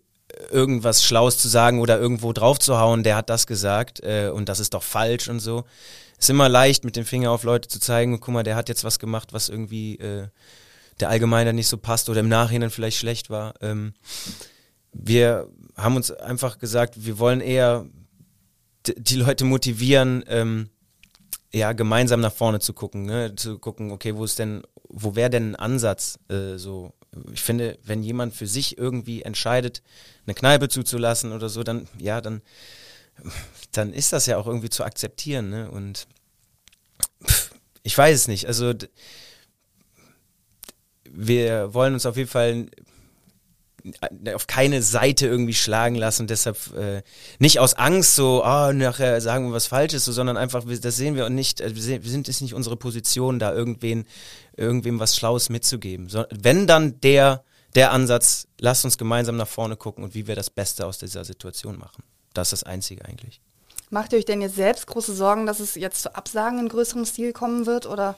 [0.52, 4.50] irgendwas Schlaues zu sagen oder irgendwo drauf zu hauen, der hat das gesagt äh, und
[4.50, 5.64] das ist doch falsch und so.
[6.20, 8.84] Ist immer leicht, mit dem Finger auf Leute zu zeigen, guck mal, der hat jetzt
[8.84, 10.28] was gemacht, was irgendwie äh,
[11.00, 13.54] der Allgemeiner nicht so passt oder im Nachhinein vielleicht schlecht war.
[13.62, 13.94] Ähm,
[14.92, 15.48] wir
[15.78, 17.86] haben uns einfach gesagt, wir wollen eher
[18.98, 20.70] die Leute motivieren, ähm,
[21.54, 23.36] ja, gemeinsam nach vorne zu gucken, ne?
[23.36, 26.94] zu gucken, okay, wo ist denn, wo wäre denn ein Ansatz äh, so?
[27.34, 29.82] Ich finde, wenn jemand für sich irgendwie entscheidet,
[30.28, 32.42] eine Kneipe zuzulassen oder so, dann, ja, dann,
[33.72, 35.72] dann ist das ja auch irgendwie zu akzeptieren, ne?
[35.72, 36.08] Und
[37.26, 38.46] pff, ich weiß es nicht.
[38.46, 38.74] Also
[41.10, 42.68] wir wollen uns auf jeden Fall
[44.34, 47.02] auf keine Seite irgendwie schlagen lassen und deshalb äh,
[47.40, 51.16] nicht aus Angst so, oh, nachher sagen wir was Falsches, so, sondern einfach, das sehen
[51.16, 54.06] wir und nicht, äh, wir sind es nicht unsere Position, da irgendwen,
[54.56, 56.10] irgendwem was Schlaues mitzugeben.
[56.10, 57.44] So, wenn dann der,
[57.76, 61.26] der Ansatz, lasst uns gemeinsam nach vorne gucken und wie wir das Beste aus dieser
[61.26, 62.04] Situation machen.
[62.34, 63.42] Das ist das Einzige eigentlich.
[63.90, 67.06] Macht ihr euch denn jetzt selbst große Sorgen, dass es jetzt zu Absagen in größerem
[67.06, 68.16] Stil kommen wird oder?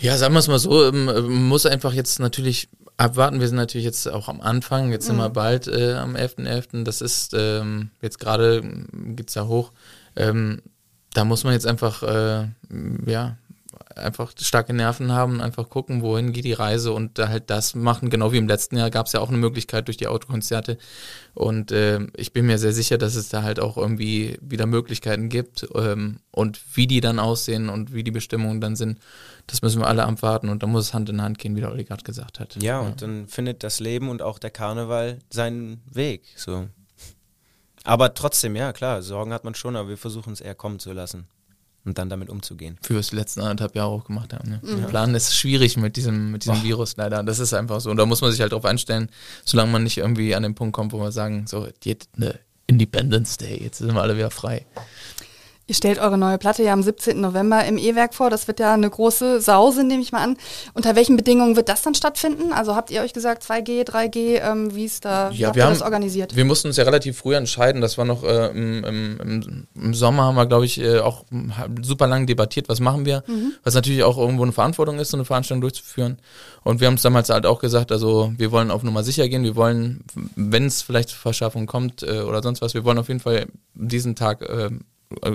[0.00, 3.40] Ja, sagen wir es mal so, ähm, man muss einfach jetzt natürlich abwarten.
[3.40, 5.12] Wir sind natürlich jetzt auch am Anfang, jetzt mhm.
[5.12, 6.84] sind wir bald äh, am 11.11., .11.
[6.84, 9.72] das ist ähm, jetzt gerade, geht es ja hoch,
[10.16, 10.60] ähm,
[11.14, 12.48] da muss man jetzt einfach, äh,
[13.06, 13.38] ja,
[13.94, 18.10] einfach starke Nerven haben, einfach gucken, wohin geht die Reise und da halt das machen.
[18.10, 20.78] Genau wie im letzten Jahr gab es ja auch eine Möglichkeit durch die Autokonzerte.
[21.34, 25.28] Und äh, ich bin mir sehr sicher, dass es da halt auch irgendwie wieder Möglichkeiten
[25.28, 25.66] gibt.
[25.74, 28.98] Ähm, und wie die dann aussehen und wie die Bestimmungen dann sind,
[29.48, 31.70] das müssen wir alle abwarten und da muss es Hand in Hand gehen, wie der
[31.70, 32.54] Olli gerade gesagt hat.
[32.56, 36.22] Ja, ja, und dann findet das Leben und auch der Karneval seinen Weg.
[36.36, 36.68] So.
[37.82, 40.92] Aber trotzdem, ja, klar, Sorgen hat man schon, aber wir versuchen es eher kommen zu
[40.92, 41.26] lassen
[41.86, 42.76] und dann damit umzugehen.
[42.82, 44.50] Für was die letzten anderthalb Jahre auch gemacht haben.
[44.50, 44.60] Ne?
[44.62, 44.86] Mhm.
[44.86, 47.22] Planen ist schwierig mit diesem, mit diesem Virus leider.
[47.22, 47.90] Das ist einfach so.
[47.90, 49.08] Und da muss man sich halt drauf einstellen,
[49.46, 53.38] solange man nicht irgendwie an den Punkt kommt, wo wir sagen, so, jetzt eine Independence
[53.38, 54.66] Day, jetzt sind wir alle wieder frei.
[55.68, 57.20] Ihr stellt eure neue Platte ja am 17.
[57.20, 58.30] November im E-Werk vor.
[58.30, 60.36] Das wird ja eine große Sause, nehme ich mal an.
[60.74, 62.52] Unter welchen Bedingungen wird das dann stattfinden?
[62.52, 65.82] Also habt ihr euch gesagt 2G, 3G, ähm, wie ist da ja, wir haben, das
[65.82, 66.34] organisiert?
[66.34, 67.80] Wir mussten uns ja relativ früh entscheiden.
[67.80, 71.24] Das war noch äh, im, im, im, Sommer haben wir, glaube ich, äh, auch
[71.82, 73.22] super lang debattiert, was machen wir.
[73.26, 73.52] Mhm.
[73.62, 76.18] Was natürlich auch irgendwo eine Verantwortung ist, so eine Veranstaltung durchzuführen.
[76.64, 79.44] Und wir haben es damals halt auch gesagt, also wir wollen auf Nummer sicher gehen.
[79.44, 80.04] Wir wollen,
[80.34, 83.46] wenn es vielleicht zur Verschärfung kommt äh, oder sonst was, wir wollen auf jeden Fall
[83.74, 84.70] diesen Tag äh, äh,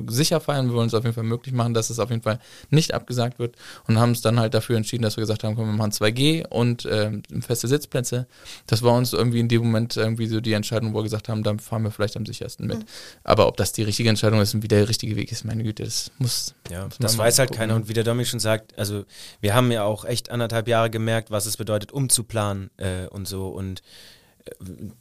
[0.07, 0.67] sicher feiern.
[0.67, 3.39] Wir wollen es auf jeden Fall möglich machen, dass es auf jeden Fall nicht abgesagt
[3.39, 3.55] wird
[3.87, 6.47] und haben es dann halt dafür entschieden, dass wir gesagt haben, komm, wir machen 2G
[6.47, 8.27] und äh, feste Sitzplätze.
[8.67, 11.43] Das war uns irgendwie in dem Moment irgendwie so die Entscheidung, wo wir gesagt haben,
[11.43, 12.79] dann fahren wir vielleicht am sichersten mit.
[12.79, 12.85] Mhm.
[13.23, 15.83] Aber ob das die richtige Entscheidung ist und wie der richtige Weg ist, meine Güte,
[15.83, 16.53] das muss.
[16.69, 17.59] Ja, das weiß halt gucken.
[17.61, 17.75] keiner.
[17.75, 19.05] Und wie der Domi schon sagt, also
[19.41, 23.47] wir haben ja auch echt anderthalb Jahre gemerkt, was es bedeutet, umzuplanen äh, und so
[23.47, 23.81] und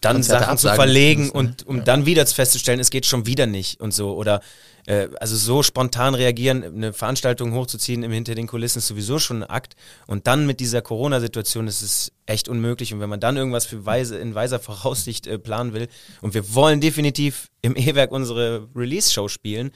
[0.00, 1.38] dann Konzerte Sachen zu verlegen müssen, ne?
[1.38, 1.82] und um ja.
[1.82, 4.40] dann wieder festzustellen, es geht schon wieder nicht und so oder
[4.86, 9.42] äh, also so spontan reagieren, eine Veranstaltung hochzuziehen im hinter den Kulissen ist sowieso schon
[9.42, 9.74] ein Akt
[10.06, 13.84] und dann mit dieser Corona-Situation ist es echt unmöglich und wenn man dann irgendwas für
[13.84, 15.88] weise, in weiser Voraussicht äh, planen will
[16.20, 19.72] und wir wollen definitiv im E-Werk unsere Release-Show spielen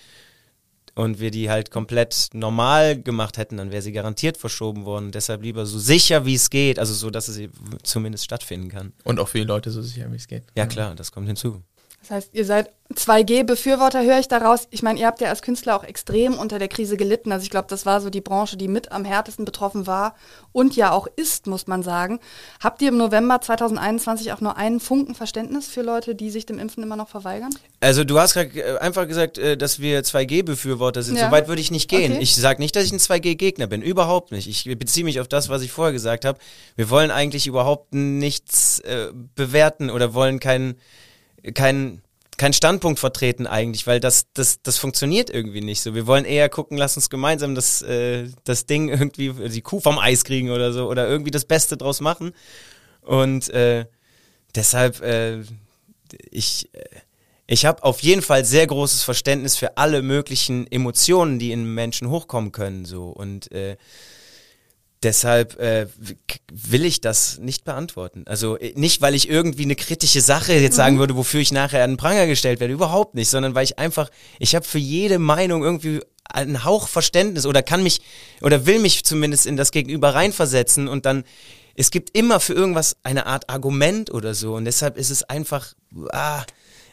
[0.97, 5.13] und wir die halt komplett normal gemacht hätten, dann wäre sie garantiert verschoben worden.
[5.13, 7.49] Deshalb lieber so sicher wie es geht, also so, dass es
[7.83, 8.93] zumindest stattfinden kann.
[9.05, 10.45] Und auch für die Leute so sicher wie es geht.
[10.57, 11.63] Ja klar, das kommt hinzu.
[12.07, 14.69] Das heißt, ihr seid 2G-Befürworter, höre ich daraus.
[14.71, 17.33] Ich meine, ihr habt ja als Künstler auch extrem unter der Krise gelitten.
[17.33, 20.15] Also ich glaube, das war so die Branche, die mit am härtesten betroffen war
[20.53, 22.21] und ja auch ist, muss man sagen.
[22.63, 26.61] Habt ihr im November 2021 auch nur einen Funken Verständnis für Leute, die sich dem
[26.61, 27.51] Impfen immer noch verweigern?
[27.81, 31.17] Also du hast gerade äh, einfach gesagt, äh, dass wir 2G-Befürworter sind.
[31.17, 31.27] Ja.
[31.27, 32.13] So weit würde ich nicht gehen.
[32.13, 32.23] Okay.
[32.23, 33.83] Ich sage nicht, dass ich ein 2G-Gegner bin.
[33.83, 34.47] Überhaupt nicht.
[34.47, 36.39] Ich beziehe mich auf das, was ich vorher gesagt habe.
[36.77, 40.77] Wir wollen eigentlich überhaupt nichts äh, bewerten oder wollen keinen
[41.55, 42.03] kein,
[42.37, 45.95] kein Standpunkt vertreten eigentlich, weil das, das, das funktioniert irgendwie nicht so.
[45.95, 49.99] Wir wollen eher gucken, lass uns gemeinsam das, äh, das Ding irgendwie, die Kuh vom
[49.99, 52.33] Eis kriegen oder so oder irgendwie das Beste draus machen.
[53.03, 53.87] Und äh,
[54.55, 55.43] deshalb, äh,
[56.31, 56.85] ich, äh,
[57.47, 62.11] ich habe auf jeden Fall sehr großes Verständnis für alle möglichen Emotionen, die in Menschen
[62.11, 62.85] hochkommen können.
[62.85, 63.09] So.
[63.09, 63.77] Und äh,
[65.07, 65.87] Deshalb äh,
[66.53, 68.25] will ich das nicht beantworten.
[68.27, 70.99] Also äh, nicht, weil ich irgendwie eine kritische Sache jetzt sagen mhm.
[70.99, 74.11] würde, wofür ich nachher an den Pranger gestellt werde, überhaupt nicht, sondern weil ich einfach,
[74.41, 78.01] ich habe für jede Meinung irgendwie einen Hauch Verständnis oder kann mich
[78.43, 81.23] oder will mich zumindest in das Gegenüber reinversetzen und dann
[81.77, 85.75] es gibt immer für irgendwas eine Art Argument oder so und deshalb ist es einfach
[86.11, 86.43] ah,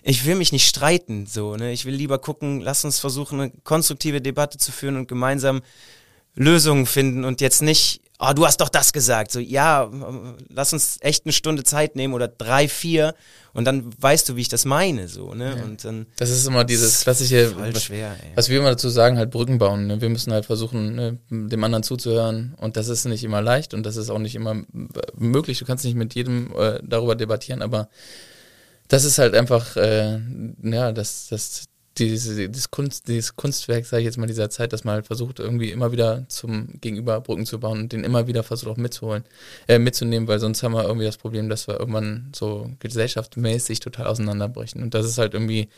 [0.04, 1.72] ich will mich nicht streiten so, ne?
[1.72, 5.64] Ich will lieber gucken, lass uns versuchen eine konstruktive Debatte zu führen und gemeinsam
[6.36, 9.32] Lösungen finden und jetzt nicht, oh, du hast doch das gesagt.
[9.32, 9.90] So, ja,
[10.50, 13.16] lass uns echt eine Stunde Zeit nehmen oder drei, vier
[13.54, 15.56] und dann weißt du, wie ich das meine, so, ne?
[15.58, 15.64] Ja.
[15.64, 16.08] Und dann.
[16.18, 19.88] Das ist immer dieses klassische, was, schwer, was, wir immer dazu sagen, halt Brücken bauen.
[19.88, 20.02] Ne?
[20.02, 23.86] Wir müssen halt versuchen, ne, dem anderen zuzuhören und das ist nicht immer leicht und
[23.86, 24.64] das ist auch nicht immer
[25.16, 25.60] möglich.
[25.60, 27.90] Du kannst nicht mit jedem äh, darüber debattieren, aber
[28.88, 30.20] das ist halt einfach, äh,
[30.64, 31.66] ja, das, das
[31.98, 35.40] diese, dieses, Kunst, dieses Kunstwerk, sage ich jetzt mal, dieser Zeit, dass man halt versucht,
[35.40, 39.24] irgendwie immer wieder zum Gegenüber Brücken zu bauen und den immer wieder versucht auch mitzuholen,
[39.68, 44.08] äh, mitzunehmen, weil sonst haben wir irgendwie das Problem, dass wir irgendwann so gesellschaftsmäßig total
[44.08, 44.82] auseinanderbrechen.
[44.82, 45.70] Und das ist halt irgendwie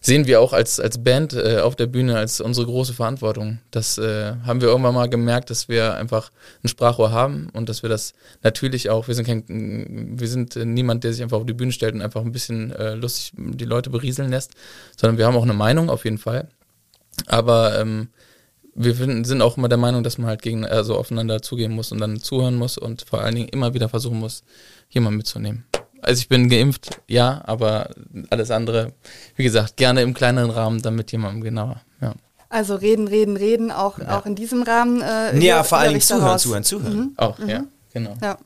[0.00, 3.58] sehen wir auch als, als Band äh, auf der Bühne als unsere große Verantwortung.
[3.70, 6.30] Das äh, haben wir irgendwann mal gemerkt, dass wir einfach
[6.62, 10.64] ein Sprachrohr haben und dass wir das natürlich auch, wir sind kein, wir sind äh,
[10.64, 13.64] niemand, der sich einfach auf die Bühne stellt und einfach ein bisschen äh, lustig die
[13.64, 14.52] Leute berieseln lässt,
[14.96, 16.48] sondern wir haben auch eine Meinung auf jeden Fall.
[17.26, 18.08] Aber ähm,
[18.74, 22.00] wir sind auch immer der Meinung, dass man halt gegen, also aufeinander zugehen muss und
[22.00, 24.44] dann zuhören muss und vor allen Dingen immer wieder versuchen muss,
[24.88, 25.64] jemanden mitzunehmen.
[26.00, 27.90] Also ich bin geimpft, ja, aber
[28.30, 28.92] alles andere,
[29.36, 31.80] wie gesagt, gerne im kleineren Rahmen, dann mit jemandem genauer.
[32.00, 32.14] Ja.
[32.48, 34.18] Also reden, reden, reden, auch, ja.
[34.18, 35.02] auch in diesem Rahmen.
[35.02, 36.96] Äh, ja, vor allen Dingen zuhören, zuhören, zuhören.
[36.96, 37.12] Mhm.
[37.16, 37.48] Auch, mhm.
[37.48, 38.14] ja, genau.
[38.22, 38.38] Ja.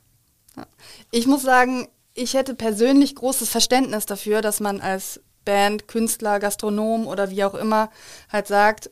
[1.11, 7.07] Ich muss sagen, ich hätte persönlich großes Verständnis dafür, dass man als Band, Künstler, Gastronom
[7.07, 7.91] oder wie auch immer
[8.31, 8.91] halt sagt,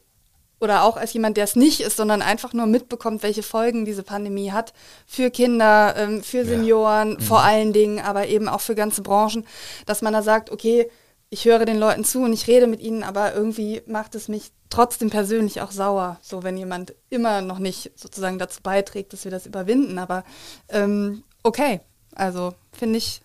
[0.61, 4.03] oder auch als jemand, der es nicht ist, sondern einfach nur mitbekommt, welche Folgen diese
[4.03, 4.73] Pandemie hat
[5.07, 7.19] für Kinder, ähm, für Senioren, ja.
[7.19, 7.23] mhm.
[7.23, 9.47] vor allen Dingen, aber eben auch für ganze Branchen,
[9.87, 10.89] dass man da sagt, okay,
[11.31, 14.51] ich höre den Leuten zu und ich rede mit ihnen, aber irgendwie macht es mich
[14.69, 19.31] trotzdem persönlich auch sauer, so wenn jemand immer noch nicht sozusagen dazu beiträgt, dass wir
[19.31, 19.99] das überwinden.
[19.99, 20.25] Aber
[20.69, 21.81] ähm, okay,
[22.15, 23.23] also finde ich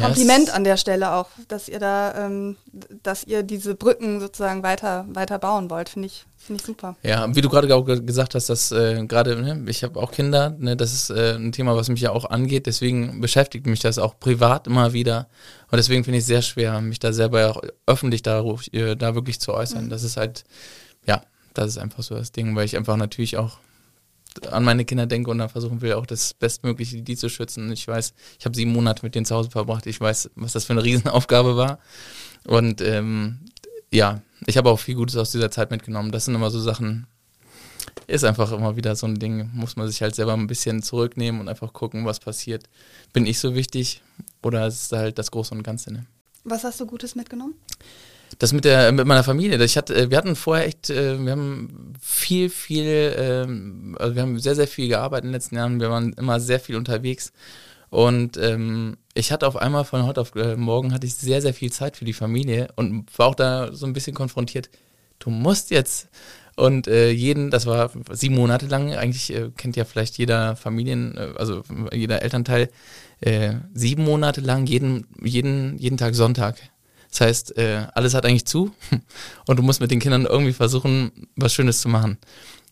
[0.00, 2.56] Kompliment an der Stelle auch, dass ihr da, ähm,
[3.02, 6.96] dass ihr diese Brücken sozusagen weiter, weiter bauen wollt, finde ich, finde ich super.
[7.02, 10.56] Ja, wie du gerade auch gesagt hast, dass äh, gerade, ne, ich habe auch Kinder,
[10.58, 13.98] ne, das ist äh, ein Thema, was mich ja auch angeht, deswegen beschäftigt mich das
[13.98, 15.28] auch privat immer wieder
[15.70, 19.14] und deswegen finde ich es sehr schwer, mich da selber auch öffentlich da, äh, da
[19.14, 19.86] wirklich zu äußern.
[19.86, 19.90] Mhm.
[19.90, 20.44] Das ist halt,
[21.06, 21.22] ja,
[21.54, 23.58] das ist einfach so das Ding, weil ich einfach natürlich auch
[24.50, 27.70] an meine Kinder denke und dann versuchen will, auch das Bestmögliche die zu schützen.
[27.72, 29.86] Ich weiß, ich habe sieben Monate mit denen zu Hause verbracht.
[29.86, 31.78] Ich weiß, was das für eine Riesenaufgabe war.
[32.46, 33.40] Und ähm,
[33.92, 36.12] ja, ich habe auch viel Gutes aus dieser Zeit mitgenommen.
[36.12, 37.06] Das sind immer so Sachen,
[38.06, 41.40] ist einfach immer wieder so ein Ding, muss man sich halt selber ein bisschen zurücknehmen
[41.40, 42.68] und einfach gucken, was passiert.
[43.12, 44.02] Bin ich so wichtig
[44.42, 45.92] oder ist halt das Große und Ganze?
[45.92, 46.06] Ne?
[46.44, 47.54] Was hast du Gutes mitgenommen?
[48.38, 49.62] Das mit der mit meiner Familie.
[49.64, 54.38] Ich hatte, wir hatten vorher echt, äh, wir haben viel, viel, ähm, also wir haben
[54.38, 55.80] sehr, sehr viel gearbeitet in den letzten Jahren.
[55.80, 57.32] Wir waren immer sehr viel unterwegs.
[57.90, 61.52] Und ähm, ich hatte auf einmal von heute auf äh, morgen hatte ich sehr, sehr
[61.52, 64.70] viel Zeit für die Familie und war auch da so ein bisschen konfrontiert.
[65.18, 66.08] Du musst jetzt
[66.56, 71.16] und äh, jeden, das war sieben Monate lang, eigentlich äh, kennt ja vielleicht jeder Familien,
[71.16, 72.70] äh, also jeder Elternteil,
[73.20, 76.56] äh, sieben Monate lang jeden, jeden, jeden Tag Sonntag
[77.12, 78.72] das heißt, äh, alles hat eigentlich zu
[79.46, 82.18] und du musst mit den Kindern irgendwie versuchen, was Schönes zu machen.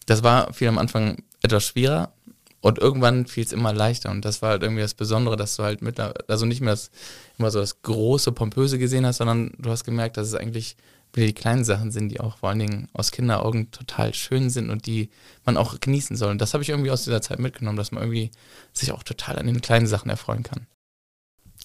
[0.07, 2.15] Das war viel am Anfang etwas schwerer
[2.63, 5.63] und irgendwann fiel es immer leichter und das war halt irgendwie das Besondere, dass du
[5.63, 6.91] halt mit, also nicht mehr das,
[7.39, 10.77] immer so das große, pompöse gesehen hast, sondern du hast gemerkt, dass es eigentlich
[11.13, 14.71] wieder die kleinen Sachen sind, die auch vor allen Dingen aus Kinderaugen total schön sind
[14.71, 15.11] und die
[15.45, 16.31] man auch genießen soll.
[16.31, 18.31] Und das habe ich irgendwie aus dieser Zeit mitgenommen, dass man irgendwie
[18.73, 20.67] sich auch total an den kleinen Sachen erfreuen kann.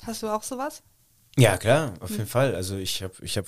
[0.01, 0.81] Hast du auch sowas?
[1.37, 2.55] Ja, klar, auf jeden Fall.
[2.55, 3.45] Also ich habe ich hab,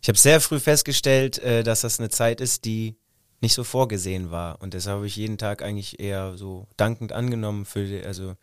[0.00, 2.96] ich hab sehr früh festgestellt, äh, dass das eine Zeit ist, die
[3.40, 4.60] nicht so vorgesehen war.
[4.62, 8.36] Und deshalb habe ich jeden Tag eigentlich eher so dankend angenommen für, die, also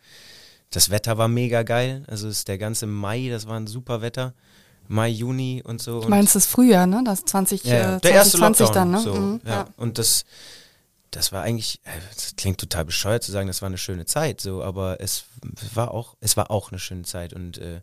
[0.70, 2.04] das Wetter war mega geil.
[2.08, 4.34] Also ist der ganze Mai, das war ein super Wetter.
[4.88, 6.00] Mai, Juni und so.
[6.00, 7.02] Du meinst das Frühjahr, ne?
[7.04, 9.00] Das 20, ja, äh, der erste Lockdown, dann, ne?
[9.00, 9.50] So, mhm, ja.
[9.50, 9.68] ja.
[9.76, 10.24] Und das,
[11.10, 14.40] das war eigentlich, äh, das klingt total bescheuert zu sagen, das war eine schöne Zeit,
[14.40, 15.24] so, aber es
[15.74, 17.80] war auch, es war auch eine schöne Zeit und äh,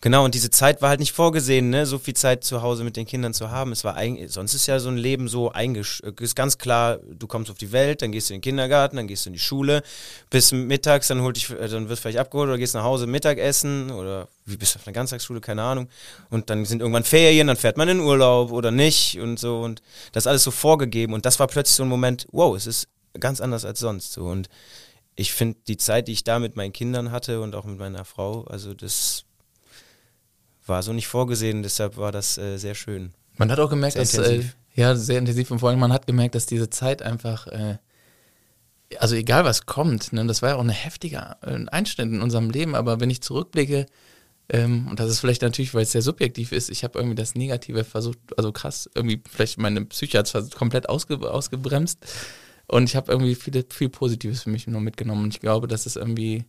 [0.00, 2.96] Genau, und diese Zeit war halt nicht vorgesehen, ne, so viel Zeit zu Hause mit
[2.96, 3.72] den Kindern zu haben.
[3.72, 7.26] Es war eigentlich, sonst ist ja so ein Leben so eingesch, ist ganz klar, du
[7.26, 9.40] kommst auf die Welt, dann gehst du in den Kindergarten, dann gehst du in die
[9.40, 9.82] Schule,
[10.30, 13.08] bis mittags, dann holt dich, äh, dann wirst du vielleicht abgeholt oder gehst nach Hause
[13.08, 15.88] Mittagessen oder wie bist du auf einer Ganztagsschule, keine Ahnung.
[16.30, 19.58] Und dann sind irgendwann Ferien, dann fährt man in Urlaub oder nicht und so.
[19.58, 19.82] Und
[20.12, 21.12] das ist alles so vorgegeben.
[21.12, 22.86] Und das war plötzlich so ein Moment, wow, es ist
[23.18, 24.26] ganz anders als sonst so.
[24.26, 24.48] Und
[25.16, 28.04] ich finde die Zeit, die ich da mit meinen Kindern hatte und auch mit meiner
[28.04, 29.24] Frau, also das
[30.68, 33.12] war so nicht vorgesehen, deshalb war das äh, sehr schön.
[33.36, 34.42] Man hat auch gemerkt, sehr dass, äh,
[34.74, 37.78] ja, sehr intensiv und vor allem man hat gemerkt, dass diese Zeit einfach, äh,
[38.98, 42.50] also egal was kommt, ne, das war ja auch eine heftige äh, Einschnitt in unserem
[42.50, 43.86] Leben, aber wenn ich zurückblicke,
[44.50, 47.34] ähm, und das ist vielleicht natürlich, weil es sehr subjektiv ist, ich habe irgendwie das
[47.34, 51.98] Negative versucht, also krass, irgendwie vielleicht meine Psyche hat es komplett ausge, ausgebremst
[52.66, 55.86] und ich habe irgendwie viel, viel Positives für mich nur mitgenommen und ich glaube, dass
[55.86, 56.44] es irgendwie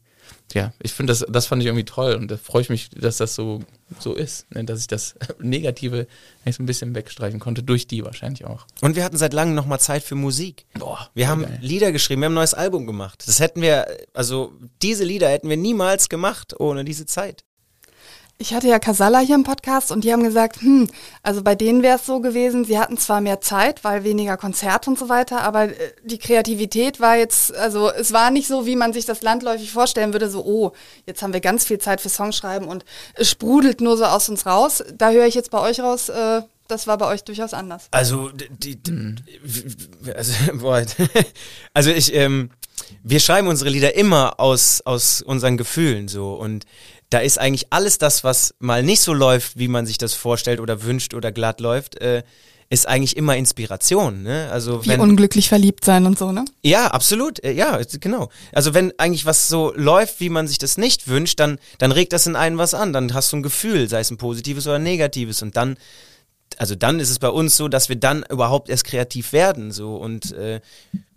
[0.53, 3.17] ja, ich finde das, das fand ich irgendwie toll und da freue ich mich, dass
[3.17, 3.61] das so,
[3.99, 6.07] so ist, ne, dass ich das Negative
[6.43, 8.65] eigentlich so ein bisschen wegstreichen konnte, durch die wahrscheinlich auch.
[8.81, 10.65] Und wir hatten seit langem nochmal Zeit für Musik.
[10.73, 11.59] Boah, wir haben geil.
[11.61, 13.23] Lieder geschrieben, wir haben ein neues Album gemacht.
[13.27, 17.43] Das hätten wir, also diese Lieder hätten wir niemals gemacht ohne diese Zeit.
[18.41, 20.87] Ich hatte ja Casalla hier im Podcast und die haben gesagt, hm,
[21.23, 24.89] also bei denen wäre es so gewesen, sie hatten zwar mehr Zeit, weil weniger Konzerte
[24.89, 28.77] und so weiter, aber äh, die Kreativität war jetzt, also es war nicht so, wie
[28.77, 30.71] man sich das landläufig vorstellen würde, so, oh,
[31.05, 34.45] jetzt haben wir ganz viel Zeit für Songschreiben und es sprudelt nur so aus uns
[34.45, 34.85] raus.
[34.93, 37.89] Da höre ich jetzt bei euch raus, äh, das war bei euch durchaus anders.
[37.91, 39.17] Also, die, die mhm.
[40.15, 40.85] also, boah,
[41.73, 42.51] also ich, ähm,
[43.03, 46.65] wir schreiben unsere Lieder immer aus, aus unseren Gefühlen so und
[47.09, 50.59] da ist eigentlich alles das, was mal nicht so läuft, wie man sich das vorstellt
[50.59, 52.23] oder wünscht oder glatt läuft, äh,
[52.71, 54.21] ist eigentlich immer Inspiration.
[54.21, 54.47] Ne?
[54.51, 56.45] Also wie wenn, unglücklich verliebt sein und so, ne?
[56.61, 57.43] Ja, absolut.
[57.43, 58.29] Äh, ja, genau.
[58.53, 62.13] Also wenn eigentlich was so läuft, wie man sich das nicht wünscht, dann, dann regt
[62.13, 62.93] das in einen was an.
[62.93, 65.41] Dann hast du ein Gefühl, sei es ein positives oder ein negatives.
[65.41, 65.77] Und dann,
[66.57, 69.71] also dann ist es bei uns so, dass wir dann überhaupt erst kreativ werden.
[69.71, 70.61] So und äh,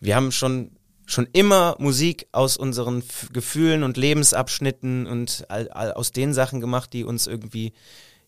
[0.01, 0.71] wir haben schon
[1.13, 6.61] schon immer Musik aus unseren F Gefühlen und Lebensabschnitten und all, all, aus den Sachen
[6.61, 7.73] gemacht, die uns irgendwie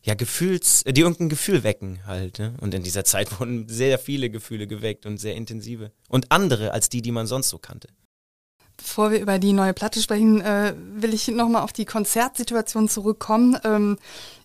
[0.02, 2.38] ja Gefühls, die irgendein Gefühl wecken halt.
[2.38, 2.54] Ne?
[2.60, 6.88] Und in dieser Zeit wurden sehr viele Gefühle geweckt und sehr intensive und andere als
[6.88, 7.88] die, die man sonst so kannte.
[8.76, 13.56] Bevor wir über die neue Platte sprechen, äh, will ich nochmal auf die Konzertsituation zurückkommen.
[13.62, 13.98] Ähm,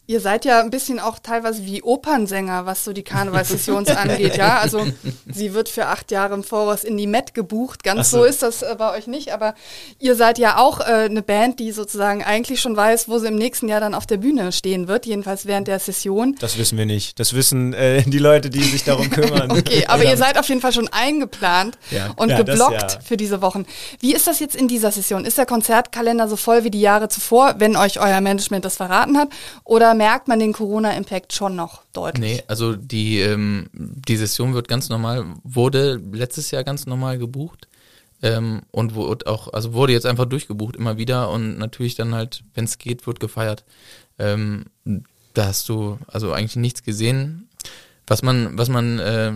[0.10, 4.58] Ihr seid ja ein bisschen auch teilweise wie Opernsänger, was so die Karnevalssessions angeht, ja.
[4.58, 4.88] Also
[5.32, 7.84] sie wird für acht Jahre im Voraus in die Met gebucht.
[7.84, 8.18] Ganz so.
[8.18, 8.24] so.
[8.24, 9.54] ist das äh, bei euch nicht, aber
[10.00, 13.36] ihr seid ja auch äh, eine Band, die sozusagen eigentlich schon weiß, wo sie im
[13.36, 16.36] nächsten Jahr dann auf der Bühne stehen wird, jedenfalls während der Session.
[16.40, 17.20] Das wissen wir nicht.
[17.20, 19.52] Das wissen äh, die Leute, die sich darum kümmern.
[19.52, 22.14] okay, aber ihr seid auf jeden Fall schon eingeplant ja.
[22.16, 23.02] und ja, geblockt das, ja.
[23.02, 23.68] für diese Wochen.
[24.00, 25.24] Wie ist das jetzt in dieser Session?
[25.24, 29.16] Ist der Konzertkalender so voll wie die Jahre zuvor, wenn euch euer Management das verraten
[29.16, 29.30] hat?
[29.66, 32.22] Oder merkt man den Corona-Impact schon noch deutlich.
[32.22, 37.68] Nee, also die, ähm, die Session wird ganz normal, wurde letztes Jahr ganz normal gebucht.
[38.22, 42.44] Ähm, und wurde auch, also wurde jetzt einfach durchgebucht immer wieder und natürlich dann halt,
[42.54, 43.64] wenn es geht, wird gefeiert.
[44.18, 44.66] Ähm,
[45.34, 47.50] da hast du also eigentlich nichts gesehen.
[48.08, 49.34] Was man, was man äh,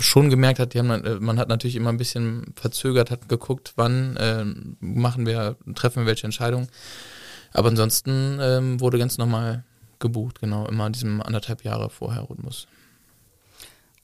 [0.00, 4.16] schon gemerkt hat, haben, äh, man hat natürlich immer ein bisschen verzögert, hat geguckt, wann
[4.16, 4.44] äh,
[4.80, 6.68] machen wir, treffen wir welche Entscheidungen.
[7.54, 9.64] Aber ansonsten ähm, wurde ganz normal
[10.00, 12.66] gebucht, genau, immer an diesem anderthalb Jahre vorher Rhythmus.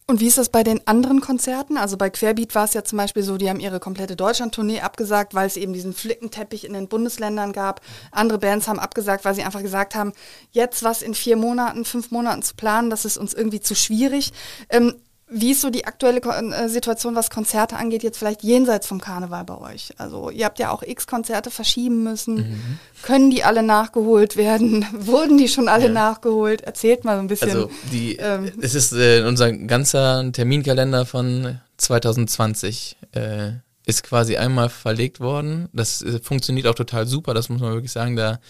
[0.06, 1.76] Und wie ist das bei den anderen Konzerten?
[1.76, 5.34] Also bei Querbeat war es ja zum Beispiel so, die haben ihre komplette Deutschland-Tournee abgesagt,
[5.34, 7.80] weil es eben diesen Flickenteppich in den Bundesländern gab.
[8.10, 10.12] Andere Bands haben abgesagt, weil sie einfach gesagt haben,
[10.50, 14.32] jetzt was in vier Monaten, fünf Monaten zu planen, das ist uns irgendwie zu schwierig.
[14.68, 14.96] Ähm,
[15.30, 19.44] wie ist so die aktuelle äh, Situation, was Konzerte angeht, jetzt vielleicht jenseits vom Karneval
[19.44, 19.90] bei euch?
[19.96, 22.34] Also ihr habt ja auch x Konzerte verschieben müssen.
[22.34, 22.78] Mhm.
[23.02, 24.84] Können die alle nachgeholt werden?
[24.92, 25.92] Wurden die schon alle ja.
[25.92, 26.62] nachgeholt?
[26.62, 27.50] Erzählt mal so ein bisschen.
[27.50, 33.52] Also die, ähm, es ist äh, unser ganzer Terminkalender von 2020 äh,
[33.86, 35.68] ist quasi einmal verlegt worden.
[35.72, 38.16] Das äh, funktioniert auch total super, das muss man wirklich sagen.
[38.16, 38.40] Da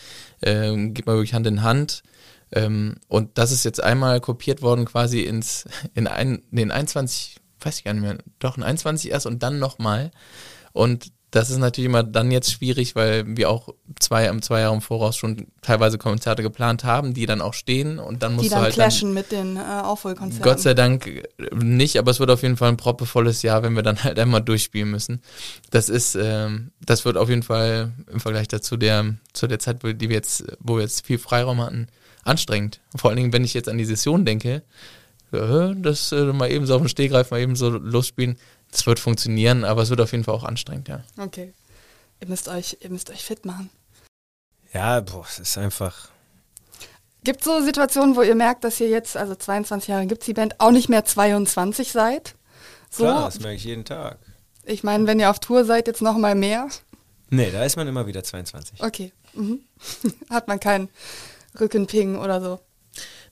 [0.40, 2.02] äh, geht man wirklich Hand in Hand.
[2.52, 7.78] Ähm, und das ist jetzt einmal kopiert worden quasi ins, in ein, in 21, weiß
[7.78, 10.10] ich gar nicht mehr, doch in 21 erst und dann nochmal.
[10.72, 13.68] Und das ist natürlich immer dann jetzt schwierig, weil wir auch
[14.00, 18.22] zwei, zwei Jahre im Voraus schon teilweise Konzerte geplant haben, die dann auch stehen und
[18.22, 20.42] dann musst die dann du halt clashen dann, mit den äh, Aufholkonzerten.
[20.42, 23.82] Gott sei Dank nicht, aber es wird auf jeden Fall ein proppevolles Jahr, wenn wir
[23.82, 25.22] dann halt einmal durchspielen müssen.
[25.70, 29.82] Das ist, ähm, das wird auf jeden Fall im Vergleich dazu der, zu der Zeit,
[29.84, 31.86] die wir jetzt, wo wir jetzt viel Freiraum hatten,
[32.24, 32.80] anstrengend.
[32.96, 34.62] Vor allen Dingen, wenn ich jetzt an die Session denke,
[35.30, 38.36] das äh, mal eben so auf den Stegreif, mal eben so losspielen,
[38.70, 41.02] das wird funktionieren, aber es wird auf jeden Fall auch anstrengend, ja.
[41.16, 41.52] Okay.
[42.20, 43.70] Ihr müsst euch, ihr müsst euch fit machen.
[44.72, 46.10] Ja, boah, es ist einfach.
[47.24, 50.26] Gibt es so Situationen, wo ihr merkt, dass ihr jetzt, also 22 Jahre gibt es
[50.26, 52.34] die Band, auch nicht mehr 22 seid?
[52.90, 53.04] So?
[53.04, 54.18] Klar, das merke ich jeden Tag.
[54.64, 56.68] Ich meine, wenn ihr auf Tour seid, jetzt noch mal mehr.
[57.30, 58.82] Nee, da ist man immer wieder 22.
[58.82, 59.12] Okay.
[59.34, 59.60] Mhm.
[60.30, 60.88] Hat man keinen
[61.58, 62.60] Rückenping oder so.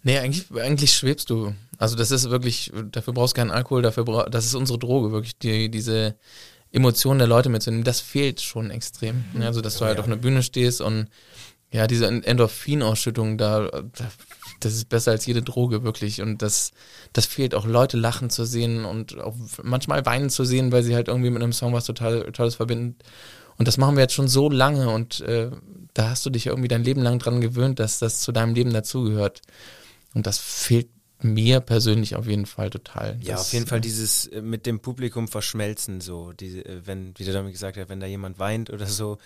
[0.02, 1.54] Nee, eigentlich, eigentlich schwebst du.
[1.76, 5.12] Also das ist wirklich, dafür brauchst du keinen Alkohol, dafür brauch, das ist unsere Droge,
[5.12, 6.16] wirklich, die, diese
[6.72, 9.24] Emotionen der Leute mitzunehmen, das fehlt schon extrem.
[9.32, 9.42] Mhm.
[9.42, 10.00] Also, dass du halt ja.
[10.00, 11.08] auf einer Bühne stehst und
[11.70, 14.10] ja, diese Endorphinausschüttung da, da,
[14.60, 16.22] das ist besser als jede Droge, wirklich.
[16.22, 16.72] Und das,
[17.12, 20.94] das fehlt auch, Leute lachen zu sehen und auch manchmal weinen zu sehen, weil sie
[20.94, 22.96] halt irgendwie mit einem Song was total Tolles verbinden.
[23.58, 25.50] Und das machen wir jetzt schon so lange und äh,
[25.92, 28.72] da hast du dich irgendwie dein Leben lang dran gewöhnt, dass das zu deinem Leben
[28.72, 29.42] dazugehört.
[30.14, 30.88] Und das fehlt
[31.20, 33.18] mir persönlich auf jeden Fall total.
[33.20, 37.12] Ja, das, auf jeden Fall dieses äh, mit dem Publikum verschmelzen, so, diese, äh, wenn,
[37.18, 39.18] wie der damit gesagt hat, wenn da jemand weint oder so,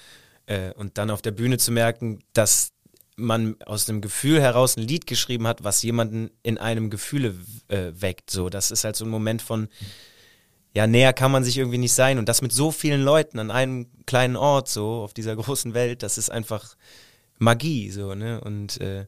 [0.46, 2.72] äh, und dann auf der Bühne zu merken, dass
[3.16, 7.34] man aus einem Gefühl heraus ein Lied geschrieben hat, was jemanden in einem Gefühle
[7.68, 8.30] äh, weckt.
[8.30, 9.68] So, das ist halt so ein Moment von,
[10.74, 12.18] ja, näher kann man sich irgendwie nicht sein.
[12.18, 16.02] Und das mit so vielen Leuten an einem kleinen Ort, so auf dieser großen Welt,
[16.02, 16.76] das ist einfach
[17.38, 18.40] Magie, so, ne?
[18.40, 19.06] Und äh,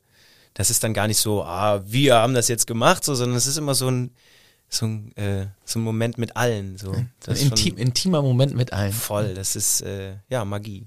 [0.55, 3.47] das ist dann gar nicht so, ah, wir haben das jetzt gemacht, so, sondern es
[3.47, 4.11] ist immer so ein,
[4.69, 6.79] so ein, äh, so ein Moment mit allen.
[6.79, 6.95] So.
[7.21, 8.93] Das ein intim, intimer Moment mit allen.
[8.93, 10.85] Voll, das ist äh, ja Magie.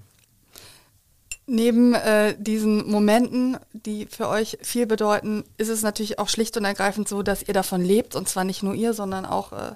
[1.46, 6.64] Neben äh, diesen Momenten, die für euch viel bedeuten, ist es natürlich auch schlicht und
[6.64, 9.72] ergreifend so, dass ihr davon lebt und zwar nicht nur ihr, sondern auch äh,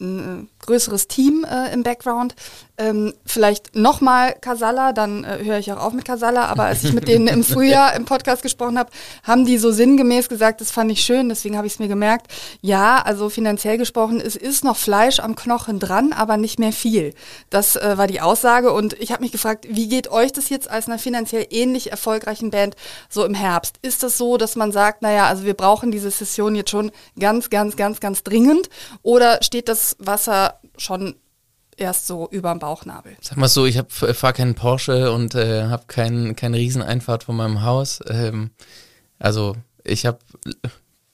[0.00, 2.34] ein äh, größeres Team äh, im Background.
[2.78, 6.92] Ähm, vielleicht nochmal Casalla, dann äh, höre ich auch auf mit Casalla, aber als ich
[6.92, 8.90] mit denen im Frühjahr im Podcast gesprochen habe,
[9.22, 12.30] haben die so sinngemäß gesagt, das fand ich schön, deswegen habe ich es mir gemerkt.
[12.60, 17.14] Ja, also finanziell gesprochen, es ist noch Fleisch am Knochen dran, aber nicht mehr viel.
[17.48, 20.70] Das äh, war die Aussage und ich habe mich gefragt, wie geht euch das jetzt
[20.70, 22.76] als einer finanziell ähnlich erfolgreichen Band
[23.08, 23.76] so im Herbst?
[23.80, 27.48] Ist das so, dass man sagt, naja, also wir brauchen diese Session jetzt schon ganz,
[27.48, 28.68] ganz, ganz, ganz dringend
[29.02, 31.14] oder steht das Wasser schon
[31.76, 33.16] erst so über dem Bauchnabel.
[33.20, 37.62] Sag mal so, ich fahre keinen Porsche und äh, habe keinen kein Rieseneinfahrt von meinem
[37.62, 38.00] Haus.
[38.08, 38.50] Ähm,
[39.18, 40.18] also ich habe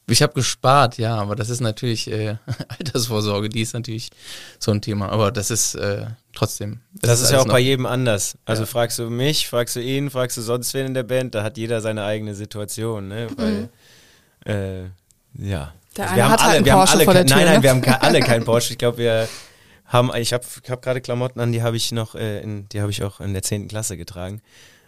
[0.08, 2.36] ich habe gespart, ja, aber das ist natürlich äh,
[2.68, 4.10] Altersvorsorge, die ist natürlich
[4.58, 5.08] so ein Thema.
[5.08, 6.80] Aber das ist äh, trotzdem.
[6.92, 8.36] Das, das ist, ist ja auch bei jedem anders.
[8.44, 8.66] Also ja.
[8.66, 11.56] fragst du mich, fragst du ihn, fragst du sonst wen in der Band, da hat
[11.56, 13.28] jeder seine eigene Situation, ne?
[13.36, 13.70] Weil,
[14.44, 14.92] mhm.
[15.38, 15.72] äh, ja.
[15.96, 17.36] Der also eine hat halt alle, einen Porsche alle, vor der Tür.
[17.36, 17.62] Nein, nein, ne?
[17.62, 18.72] wir haben alle keinen Porsche.
[18.72, 19.28] Ich glaube, wir
[19.86, 22.90] haben, ich habe hab gerade Klamotten an, die habe ich noch, äh, in, die habe
[22.90, 23.68] ich auch in der 10.
[23.68, 24.40] Klasse getragen.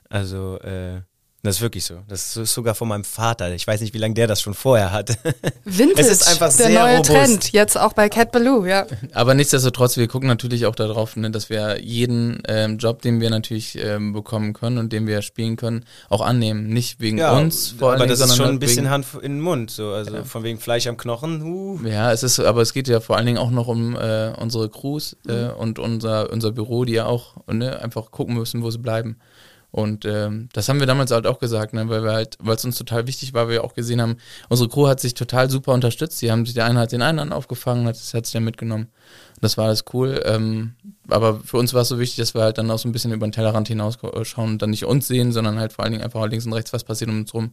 [0.08, 1.02] Also äh,
[1.44, 1.98] das ist wirklich so.
[2.08, 3.52] Das ist sogar von meinem Vater.
[3.52, 5.10] Ich weiß nicht, wie lange der das schon vorher hat.
[5.66, 7.10] Vintage, es ist einfach der sehr neue robust.
[7.10, 8.86] Trend, jetzt auch bei Cat Baloo, ja.
[9.12, 13.28] Aber nichtsdestotrotz, wir gucken natürlich auch darauf, ne, dass wir jeden ähm, Job, den wir
[13.28, 16.68] natürlich ähm, bekommen können und den wir spielen können, auch annehmen.
[16.68, 18.00] Nicht wegen ja, uns vor allem.
[18.00, 19.90] Aber das ist schon ein bisschen Hand in den Mund, so.
[19.90, 20.24] also ja.
[20.24, 21.42] von wegen Fleisch am Knochen.
[21.42, 21.78] Uh.
[21.84, 24.70] Ja, es ist, aber es geht ja vor allen Dingen auch noch um äh, unsere
[24.70, 25.50] Crews äh, mhm.
[25.58, 29.18] und unser, unser Büro, die ja auch ne, einfach gucken müssen, wo sie bleiben.
[29.74, 32.64] Und ähm, das haben wir damals halt auch gesagt, ne, weil wir halt, weil es
[32.64, 34.18] uns total wichtig war, weil wir auch gesehen haben,
[34.48, 36.22] unsere Crew hat sich total super unterstützt.
[36.22, 38.84] Die haben sich, der eine hat den anderen aufgefangen, hat, hat sich dann mitgenommen.
[38.84, 40.22] Und das war alles cool.
[40.26, 40.74] Ähm,
[41.08, 43.10] aber für uns war es so wichtig, dass wir halt dann auch so ein bisschen
[43.10, 46.24] über den Tellerrand hinausschauen und dann nicht uns sehen, sondern halt vor allen Dingen einfach
[46.28, 47.52] links und rechts, was passiert um uns rum.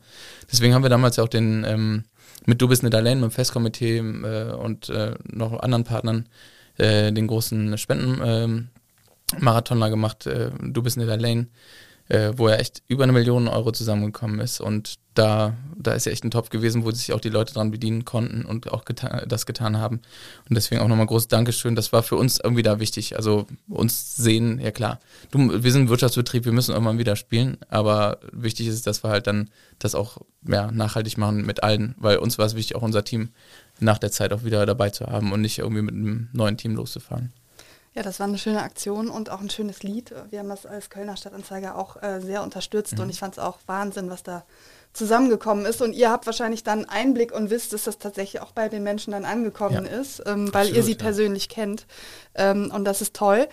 [0.51, 2.03] Deswegen haben wir damals ja auch den, ähm,
[2.45, 6.30] mit Du bist nicht allein, mit dem Festkomitee äh, und äh, noch anderen Partnern
[6.78, 8.69] äh, den großen Spenden
[9.39, 11.47] äh, gemacht, äh, Du bist nicht allein
[12.12, 14.59] äh, wo ja echt über eine Million Euro zusammengekommen ist.
[14.59, 17.72] Und da, da ist ja echt ein Topf gewesen, wo sich auch die Leute dran
[17.72, 20.01] bedienen konnten und auch geta das getan haben.
[20.49, 21.74] Und deswegen auch nochmal großes Dankeschön.
[21.74, 23.16] Das war für uns irgendwie da wichtig.
[23.16, 24.99] Also uns sehen, ja klar,
[25.32, 29.09] du, wir sind ein Wirtschaftsbetrieb, wir müssen irgendwann wieder spielen, aber wichtig ist, dass wir
[29.09, 29.49] halt dann
[29.80, 33.30] das auch ja, nachhaltig machen mit allen, weil uns war es wichtig, auch unser Team
[33.80, 36.76] nach der Zeit auch wieder dabei zu haben und nicht irgendwie mit einem neuen Team
[36.76, 37.32] loszufahren.
[37.94, 40.14] Ja, das war eine schöne Aktion und auch ein schönes Lied.
[40.30, 43.04] Wir haben das als Kölner Stadtanzeiger auch äh, sehr unterstützt mhm.
[43.04, 44.46] und ich fand es auch Wahnsinn, was da
[44.94, 45.82] zusammengekommen ist.
[45.82, 49.12] Und ihr habt wahrscheinlich dann Einblick und wisst, dass das tatsächlich auch bei den Menschen
[49.12, 50.00] dann angekommen ja.
[50.00, 50.98] ist, ähm, weil Absolut, ihr sie ja.
[50.98, 51.86] persönlich kennt.
[52.36, 53.50] Ähm, und das ist toll.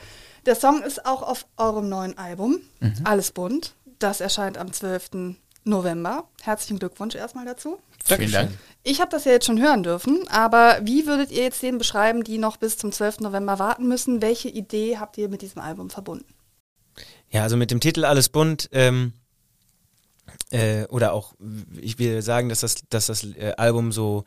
[0.46, 2.94] Der Song ist auch auf eurem neuen Album, mhm.
[3.04, 3.74] Alles bunt.
[3.98, 5.36] Das erscheint am 12.
[5.64, 6.28] November.
[6.42, 7.78] Herzlichen Glückwunsch erstmal dazu.
[8.04, 8.50] Vielen Dank.
[8.84, 12.24] Ich habe das ja jetzt schon hören dürfen, aber wie würdet ihr jetzt den beschreiben,
[12.24, 13.20] die noch bis zum 12.
[13.20, 14.22] November warten müssen?
[14.22, 16.24] Welche Idee habt ihr mit diesem Album verbunden?
[17.30, 19.12] Ja, also mit dem Titel Alles bunt ähm,
[20.50, 21.34] äh, oder auch,
[21.80, 24.24] ich will sagen, dass das, dass das äh, Album so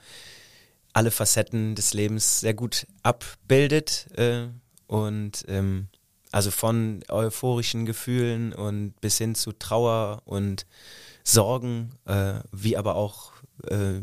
[0.93, 4.47] alle Facetten des Lebens sehr gut abbildet äh,
[4.87, 5.87] und ähm,
[6.31, 10.65] also von euphorischen Gefühlen und bis hin zu Trauer und
[11.23, 13.31] Sorgen, äh, wie aber auch
[13.67, 14.01] äh,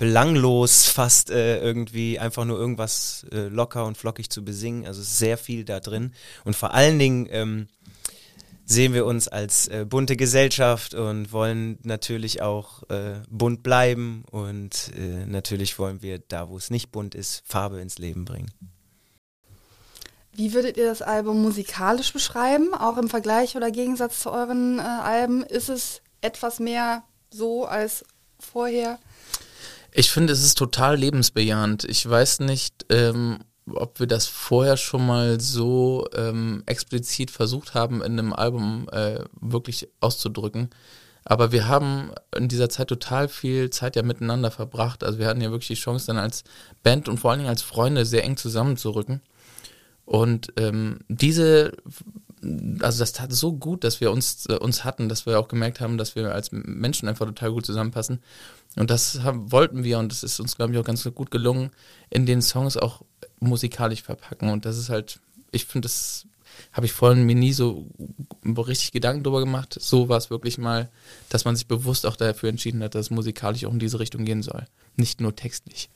[0.00, 4.86] belanglos fast äh, irgendwie einfach nur irgendwas äh, locker und flockig zu besingen.
[4.86, 6.14] Also sehr viel da drin.
[6.42, 7.68] Und vor allen Dingen ähm,
[8.64, 14.24] sehen wir uns als äh, bunte Gesellschaft und wollen natürlich auch äh, bunt bleiben.
[14.30, 18.50] Und äh, natürlich wollen wir da, wo es nicht bunt ist, Farbe ins Leben bringen.
[20.32, 22.72] Wie würdet ihr das Album musikalisch beschreiben?
[22.72, 25.42] Auch im Vergleich oder Gegensatz zu euren äh, Alben?
[25.42, 28.02] Ist es etwas mehr so als
[28.38, 28.98] vorher?
[29.92, 31.84] Ich finde, es ist total lebensbejahend.
[31.84, 33.38] Ich weiß nicht, ähm,
[33.72, 39.20] ob wir das vorher schon mal so ähm, explizit versucht haben, in einem Album äh,
[39.40, 40.70] wirklich auszudrücken.
[41.24, 45.04] Aber wir haben in dieser Zeit total viel Zeit ja miteinander verbracht.
[45.04, 46.44] Also wir hatten ja wirklich die Chance, dann als
[46.82, 49.20] Band und vor allen Dingen als Freunde sehr eng zusammenzurücken.
[50.06, 51.72] Und ähm, diese
[52.80, 55.80] also das tat so gut, dass wir uns, äh, uns hatten, dass wir auch gemerkt
[55.80, 58.20] haben, dass wir als Menschen einfach total gut zusammenpassen.
[58.76, 61.70] Und das haben, wollten wir und das ist uns, glaube ich, auch ganz gut gelungen,
[62.08, 63.02] in den Songs auch
[63.40, 64.50] musikalisch verpacken.
[64.50, 65.20] Und das ist halt,
[65.50, 66.26] ich finde, das
[66.72, 67.86] habe ich vorhin mir nie so
[68.44, 69.76] richtig Gedanken drüber gemacht.
[69.80, 70.88] So war es wirklich mal,
[71.28, 74.24] dass man sich bewusst auch dafür entschieden hat, dass es musikalisch auch in diese Richtung
[74.24, 74.66] gehen soll.
[74.96, 75.90] Nicht nur textlich.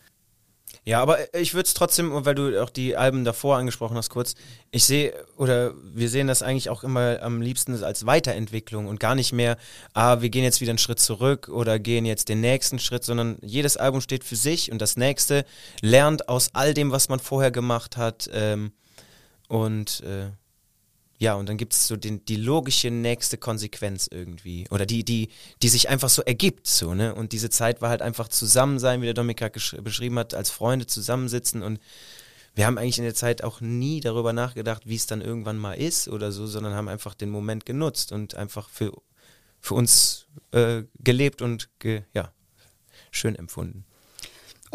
[0.86, 4.34] Ja, aber ich würde es trotzdem, weil du auch die Alben davor angesprochen hast, kurz,
[4.70, 9.14] ich sehe, oder wir sehen das eigentlich auch immer am liebsten als Weiterentwicklung und gar
[9.14, 9.56] nicht mehr,
[9.94, 13.38] ah, wir gehen jetzt wieder einen Schritt zurück oder gehen jetzt den nächsten Schritt, sondern
[13.40, 15.46] jedes Album steht für sich und das nächste
[15.80, 18.28] lernt aus all dem, was man vorher gemacht hat.
[18.34, 18.72] Ähm,
[19.48, 20.32] und äh,
[21.24, 24.66] ja, und dann gibt es so den, die logische nächste Konsequenz irgendwie.
[24.70, 25.30] Oder die, die,
[25.62, 27.14] die sich einfach so ergibt, so, ne?
[27.14, 29.50] Und diese Zeit war halt einfach zusammen sein, wie der Dominik
[29.82, 31.80] beschrieben hat, als Freunde zusammensitzen und
[32.54, 35.72] wir haben eigentlich in der Zeit auch nie darüber nachgedacht, wie es dann irgendwann mal
[35.72, 38.92] ist oder so, sondern haben einfach den Moment genutzt und einfach für,
[39.60, 42.32] für uns äh, gelebt und ge, ja,
[43.10, 43.86] schön empfunden.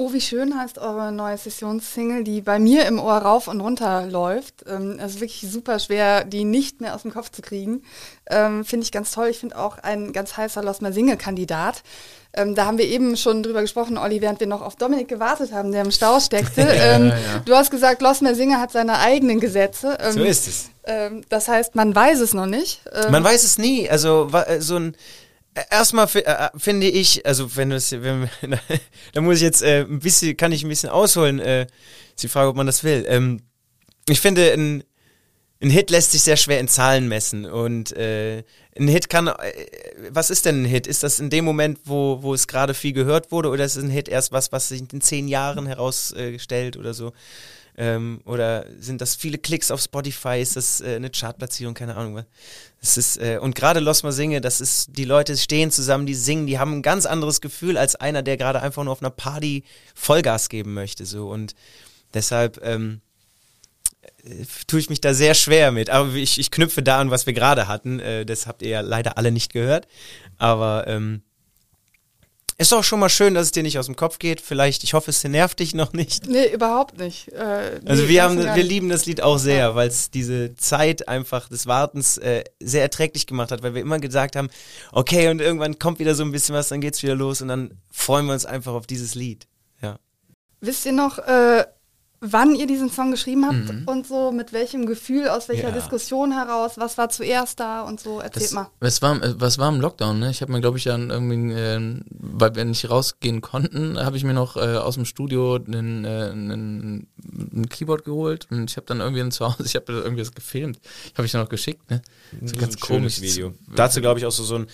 [0.01, 4.05] Oh, wie schön heißt eure neue Sessionssingle, die bei mir im Ohr rauf und runter
[4.05, 4.63] läuft.
[4.65, 7.83] Ähm, es ist wirklich super schwer, die nicht mehr aus dem Kopf zu kriegen.
[8.29, 9.27] Ähm, finde ich ganz toll.
[9.27, 11.83] Ich finde auch ein ganz heißer Lost My Single-Kandidat.
[12.31, 15.51] Ähm, da haben wir eben schon drüber gesprochen, Olli, während wir noch auf Dominik gewartet
[15.51, 16.61] haben, der im Stau steckte.
[16.77, 17.39] ja, ähm, ja.
[17.43, 19.97] Du hast gesagt, Lost My Singer hat seine eigenen Gesetze.
[19.99, 20.69] Ähm, so ist es.
[21.27, 22.81] Das heißt, man weiß es noch nicht.
[23.11, 23.89] Man weiß es nie.
[23.89, 24.95] Also äh, so ein
[25.69, 28.29] Erstmal äh, äh, finde ich, also wenn es, wenn,
[29.13, 31.39] da muss ich jetzt äh, ein bisschen, kann ich ein bisschen ausholen.
[31.39, 33.05] Äh, ist die Frage, ob man das will.
[33.07, 33.41] Ähm,
[34.07, 34.83] ich finde, ein,
[35.61, 38.43] ein Hit lässt sich sehr schwer in Zahlen messen und äh,
[38.77, 39.33] ein Hit kann, äh,
[40.09, 40.87] was ist denn ein Hit?
[40.87, 43.89] Ist das in dem Moment, wo, wo es gerade viel gehört wurde oder ist ein
[43.89, 47.11] Hit erst was, was sich in zehn Jahren herausstellt oder so?
[47.81, 50.41] Ähm, oder sind das viele Klicks auf Spotify?
[50.41, 51.73] Ist das äh, eine Chartplatzierung?
[51.73, 52.25] Keine Ahnung.
[52.81, 56.13] Es ist, äh, und gerade Los Mal Singe, das ist, die Leute stehen zusammen, die
[56.13, 59.11] singen, die haben ein ganz anderes Gefühl als einer, der gerade einfach nur auf einer
[59.11, 59.63] Party
[59.95, 61.05] Vollgas geben möchte.
[61.05, 61.29] So.
[61.29, 61.55] Und
[62.13, 62.99] deshalb ähm,
[64.23, 65.89] äh, tue ich mich da sehr schwer mit.
[65.89, 68.01] Aber ich, ich knüpfe da an, was wir gerade hatten.
[68.01, 69.87] Äh, das habt ihr ja leider alle nicht gehört.
[70.37, 71.21] Aber ähm,
[72.59, 74.41] ist auch schon mal schön, dass es dir nicht aus dem Kopf geht.
[74.41, 76.27] Vielleicht, ich hoffe, es nervt dich noch nicht.
[76.27, 77.29] Nee, überhaupt nicht.
[77.29, 79.75] Äh, also nee, wir haben, wir lieben das Lied auch sehr, ja.
[79.75, 83.99] weil es diese Zeit einfach des Wartens äh, sehr erträglich gemacht hat, weil wir immer
[83.99, 84.49] gesagt haben,
[84.91, 87.79] okay, und irgendwann kommt wieder so ein bisschen was, dann geht's wieder los und dann
[87.89, 89.47] freuen wir uns einfach auf dieses Lied.
[89.81, 89.97] Ja.
[90.59, 91.63] Wisst ihr noch, äh,
[92.21, 93.83] wann ihr diesen Song geschrieben habt mhm.
[93.85, 95.71] und so, mit welchem Gefühl, aus welcher ja.
[95.73, 98.67] Diskussion heraus, was war zuerst da und so, erzählt das, mal.
[98.79, 100.29] Was war, was war im Lockdown, ne?
[100.29, 104.23] Ich habe mir, glaube ich, dann irgendwie, äh, weil wir nicht rausgehen konnten, habe ich
[104.23, 107.07] mir noch äh, aus dem Studio einen, äh, einen,
[107.53, 110.79] ein Keyboard geholt und ich habe dann irgendwie zu Hause, ich habe irgendwie das gefilmt,
[111.15, 112.01] habe ich dann noch geschickt, ne?
[112.43, 113.53] So ein ganz komisches Video.
[113.75, 114.67] Dazu, glaube ich, auch so, so ein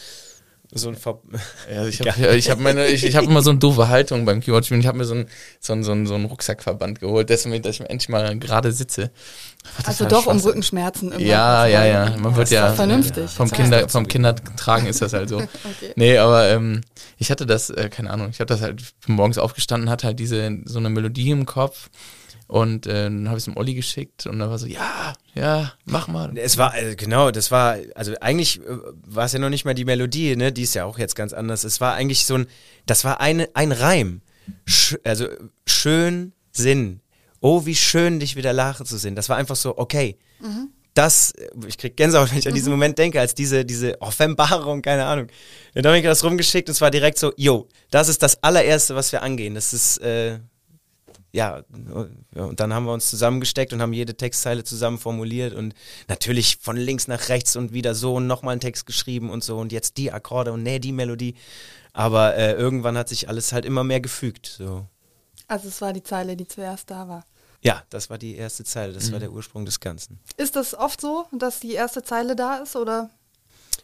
[0.71, 1.19] so ein Ver
[1.73, 4.41] ja, ich habe ich hab meine ich, ich habe immer so eine doofe Haltung beim
[4.41, 4.81] Keyboard spielen.
[4.81, 5.27] Ich habe mir so einen
[5.59, 9.11] so einen, so einen, so einen Rucksackverband geholt, deswegen dass ich endlich mal gerade sitze.
[9.85, 11.21] Also doch um Rückenschmerzen immer.
[11.21, 13.29] Ja, ja, ja, man wird ja vernünftig.
[13.31, 15.37] vom Kinder vom Kindertragen ist das halt so.
[15.37, 15.93] okay.
[15.95, 16.81] Nee, aber ähm,
[17.17, 20.59] ich hatte das äh, keine Ahnung, ich habe das halt morgens aufgestanden, hatte halt diese
[20.65, 21.89] so eine Melodie im Kopf
[22.47, 25.73] und äh, dann habe ich es dem Olli geschickt und dann war so, ja, ja,
[25.85, 26.37] mach mal.
[26.37, 29.73] Es war, äh, genau, das war, also eigentlich äh, war es ja noch nicht mal
[29.73, 30.51] die Melodie, ne?
[30.51, 31.63] Die ist ja auch jetzt ganz anders.
[31.63, 32.47] Es war eigentlich so ein,
[32.85, 34.21] das war eine, ein Reim.
[34.65, 35.27] Sch also
[35.65, 37.01] schön Sinn.
[37.41, 39.15] Oh, wie schön, dich wieder lachen zu sehen.
[39.15, 40.17] Das war einfach so, okay.
[40.39, 40.69] Mhm.
[40.93, 41.33] Das,
[41.67, 42.79] ich krieg Gänsehaut, wenn ich an diesen mhm.
[42.79, 45.27] Moment denke, als diese, diese Offenbarung, keine Ahnung.
[45.73, 48.95] Der Dominik hat das rumgeschickt und es war direkt so, yo, das ist das allererste,
[48.95, 49.55] was wir angehen.
[49.55, 50.39] Das ist, äh,
[51.35, 51.63] ja,
[52.33, 55.73] und dann haben wir uns zusammengesteckt und haben jede Textzeile zusammen formuliert und
[56.07, 59.57] natürlich von links nach rechts und wieder so und nochmal einen Text geschrieben und so
[59.57, 61.35] und jetzt die Akkorde und nee, die Melodie.
[61.91, 64.55] Aber äh, irgendwann hat sich alles halt immer mehr gefügt.
[64.57, 64.87] So.
[65.47, 67.25] Also es war die Zeile, die zuerst da war.
[67.61, 69.13] Ja, das war die erste Zeile, das mhm.
[69.13, 70.19] war der Ursprung des Ganzen.
[70.37, 73.09] Ist das oft so, dass die erste Zeile da ist oder?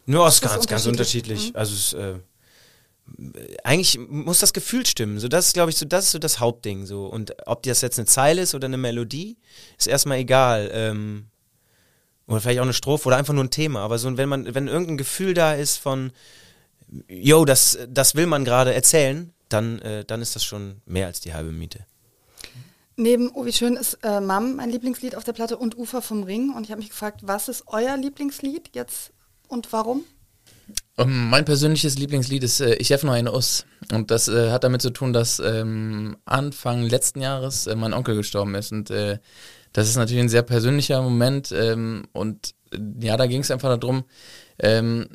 [0.06, 1.50] Nur aus ganz, ganz unterschiedlich.
[1.50, 1.56] Mhm.
[1.58, 2.20] Also es, äh,
[3.64, 5.20] eigentlich muss das Gefühl stimmen.
[5.20, 6.86] So, das ist, glaube ich, so, das ist so das Hauptding.
[6.86, 7.06] So.
[7.06, 9.38] Und ob das jetzt eine Zeile ist oder eine Melodie,
[9.78, 10.70] ist erstmal egal.
[10.74, 11.28] Ähm,
[12.28, 13.82] oder vielleicht auch eine Strophe oder einfach nur ein Thema.
[13.82, 16.12] Aber so, wenn man, wenn irgendein Gefühl da ist von,
[17.08, 21.20] yo, das, das will man gerade erzählen, dann, äh, dann ist das schon mehr als
[21.20, 21.86] die halbe Miete.
[22.96, 26.24] Neben Oh, wie schön ist äh, Mom mein Lieblingslied auf der Platte und Ufer vom
[26.24, 26.54] Ring.
[26.54, 29.12] Und ich habe mich gefragt, was ist euer Lieblingslied jetzt
[29.48, 30.04] und warum?
[30.98, 33.66] Um, ähm, mein persönliches Lieblingslied ist äh, Ich helfe nur eine Us.
[33.92, 38.16] Und das äh, hat damit zu tun, dass ähm, Anfang letzten Jahres äh, mein Onkel
[38.16, 38.72] gestorben ist.
[38.72, 39.20] Und äh,
[39.74, 41.52] das ist natürlich ein sehr persönlicher Moment.
[41.52, 44.04] Ähm, und äh, ja, da ging es einfach darum,
[44.60, 45.08] ähm,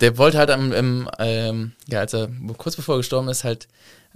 [0.00, 3.68] der wollte halt am, im, ähm, ja, als er kurz bevor er gestorben ist, halt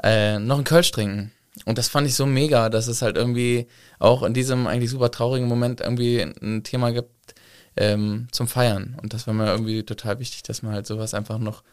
[0.03, 1.33] äh, noch einen Kölsch trinken.
[1.65, 3.67] und das fand ich so mega, dass es halt irgendwie
[3.99, 7.11] auch in diesem eigentlich super traurigen Moment irgendwie ein Thema gibt
[7.81, 8.95] ähm, zum Feiern.
[9.01, 11.65] Und das war mir irgendwie total wichtig, dass man halt sowas einfach noch,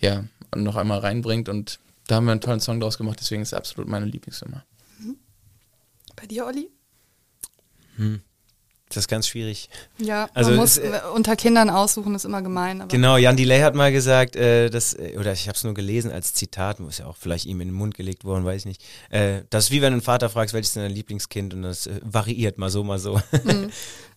[0.00, 0.24] ja,
[0.54, 1.48] noch einmal reinbringt.
[1.48, 1.78] Und
[2.08, 4.64] da haben wir einen tollen Song draus gemacht, deswegen ist es absolut meine Lieblingsnummer.
[4.98, 5.16] Mhm.
[6.16, 6.68] Bei dir, Olli?
[7.94, 8.20] Hm.
[8.88, 9.68] Das ist ganz schwierig.
[9.98, 12.84] Ja, also man muss ist, äh, unter Kindern aussuchen, ist immer gemein.
[12.88, 16.12] genau, Jan Delay hat mal gesagt, äh, dass, äh, oder ich habe es nur gelesen
[16.12, 18.84] als Zitat, ist ja auch vielleicht ihm in den Mund gelegt worden, weiß ich nicht.
[19.10, 21.88] Äh, das ist wie wenn du einen Vater fragst, welches ist dein Lieblingskind und das
[21.88, 23.20] äh, variiert mal so, mal so.
[23.44, 23.70] Mhm.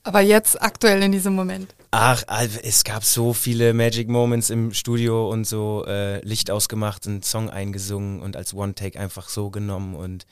[0.03, 1.74] Aber jetzt aktuell in diesem Moment.
[1.91, 2.24] Ach,
[2.63, 7.49] es gab so viele Magic Moments im Studio und so äh, Licht ausgemacht und Song
[7.49, 10.26] eingesungen und als One-Take einfach so genommen und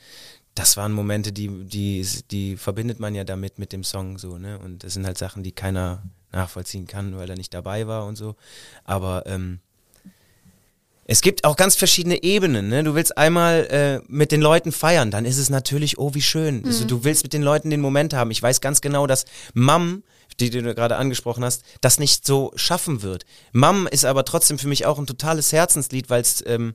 [0.58, 4.58] das waren Momente, die, die, die verbindet man ja damit mit dem Song so, ne?
[4.58, 6.02] Und das sind halt Sachen, die keiner
[6.32, 8.36] nachvollziehen kann, weil er nicht dabei war und so.
[8.84, 9.60] Aber ähm,
[11.06, 12.70] es gibt auch ganz verschiedene Ebenen.
[12.70, 12.84] Ne?
[12.84, 16.58] Du willst einmal äh, mit den Leuten feiern, dann ist es natürlich, oh, wie schön.
[16.58, 16.68] Also mhm.
[16.68, 18.32] Also, du willst mit den Leuten den Moment haben.
[18.32, 20.04] Ich weiß ganz genau, dass Mam,
[20.40, 23.26] die, die du gerade angesprochen hast, das nicht so schaffen wird.
[23.52, 26.74] Mam ist aber trotzdem für mich auch ein totales Herzenslied, weil es ähm,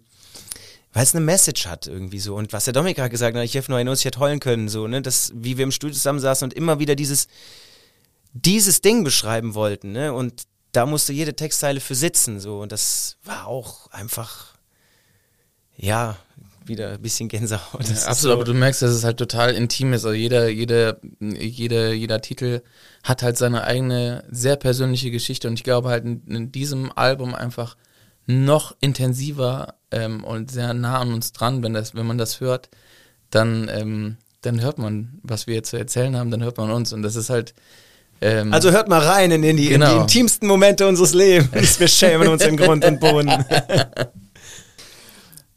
[0.93, 2.37] weil es eine Message hat irgendwie so.
[2.37, 4.69] Und was der Dominik gerade gesagt hat, ich helfe nur ein ich hätte heulen können,
[4.69, 7.29] so, ne, das, wie wir im Studio zusammensaßen und immer wieder dieses,
[8.33, 13.17] dieses Ding beschreiben wollten, ne, und da musste jede Textzeile für sitzen, so, und das
[13.25, 14.55] war auch einfach,
[15.77, 16.17] ja,
[16.65, 17.89] wieder ein bisschen Gänsehaut.
[17.89, 18.33] Ja, absolut, so.
[18.33, 20.05] aber du merkst, dass es halt total intim ist.
[20.05, 22.63] Also jeder, jeder, jeder, jeder Titel
[23.03, 27.35] hat halt seine eigene, sehr persönliche Geschichte und ich glaube halt in, in diesem Album
[27.35, 27.77] einfach
[28.27, 31.63] noch intensiver ähm, und sehr nah an uns dran.
[31.63, 32.69] Wenn, das, wenn man das hört,
[33.31, 36.93] dann, ähm, dann hört man, was wir zu erzählen haben, dann hört man uns.
[36.93, 37.55] Und das ist halt.
[38.21, 39.87] Ähm, also hört mal rein in, in, die, genau.
[39.87, 41.81] in die intimsten Momente unseres Lebens.
[41.81, 43.45] Wir schämen uns im Grund und Boden.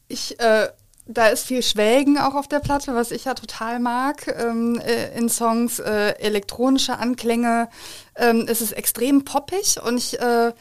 [0.08, 0.68] Ich, äh,
[1.08, 4.28] da ist viel Schwelgen auch auf der Platte, was ich ja total mag.
[4.28, 7.70] Ähm, äh, in Songs äh, elektronische Anklänge.
[8.16, 10.52] Ähm, es ist extrem poppig und ich äh,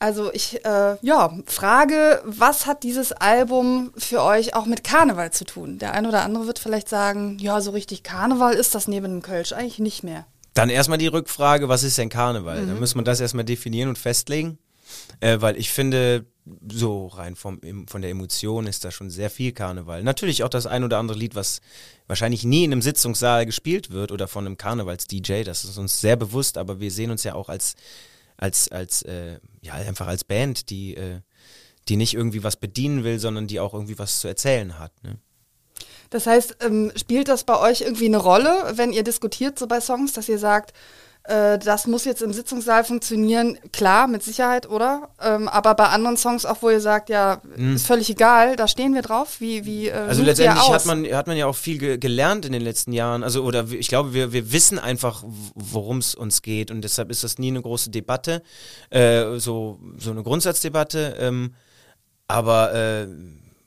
[0.00, 5.44] also ich, äh, ja, frage, was hat dieses Album für euch auch mit Karneval zu
[5.44, 5.78] tun?
[5.78, 9.22] Der eine oder andere wird vielleicht sagen, ja, so richtig Karneval ist das neben dem
[9.22, 10.26] Kölsch eigentlich nicht mehr.
[10.54, 12.62] Dann erstmal die Rückfrage, was ist denn Karneval?
[12.62, 12.68] Mhm.
[12.68, 14.58] Dann muss man das erstmal definieren und festlegen,
[15.20, 16.24] äh, weil ich finde,
[16.72, 20.02] so rein vom, von der Emotion ist da schon sehr viel Karneval.
[20.02, 21.60] Natürlich auch das ein oder andere Lied, was
[22.06, 26.16] wahrscheinlich nie in einem Sitzungssaal gespielt wird oder von einem Karnevals-DJ, das ist uns sehr
[26.16, 27.74] bewusst, aber wir sehen uns ja auch als
[28.40, 31.20] als, als äh, ja, einfach als Band, die, äh,
[31.88, 34.92] die nicht irgendwie was bedienen will, sondern die auch irgendwie was zu erzählen hat.
[35.02, 35.18] Ne?
[36.10, 39.80] Das heißt, ähm, spielt das bei euch irgendwie eine Rolle, wenn ihr diskutiert so bei
[39.80, 40.72] Songs, dass ihr sagt,
[41.24, 45.10] äh, das muss jetzt im Sitzungssaal funktionieren, klar, mit Sicherheit, oder?
[45.22, 47.76] Ähm, aber bei anderen Songs auch, wo ihr sagt, ja, mhm.
[47.76, 49.40] ist völlig egal, da stehen wir drauf.
[49.40, 52.52] Wie, wie äh, Also letztendlich hat man, hat man ja auch viel ge gelernt in
[52.52, 53.22] den letzten Jahren.
[53.22, 55.22] Also, oder ich glaube, wir, wir wissen einfach,
[55.54, 56.70] worum es uns geht.
[56.70, 58.42] Und deshalb ist das nie eine große Debatte,
[58.88, 61.16] äh, so, so eine Grundsatzdebatte.
[61.20, 61.54] Ähm,
[62.28, 63.06] aber äh,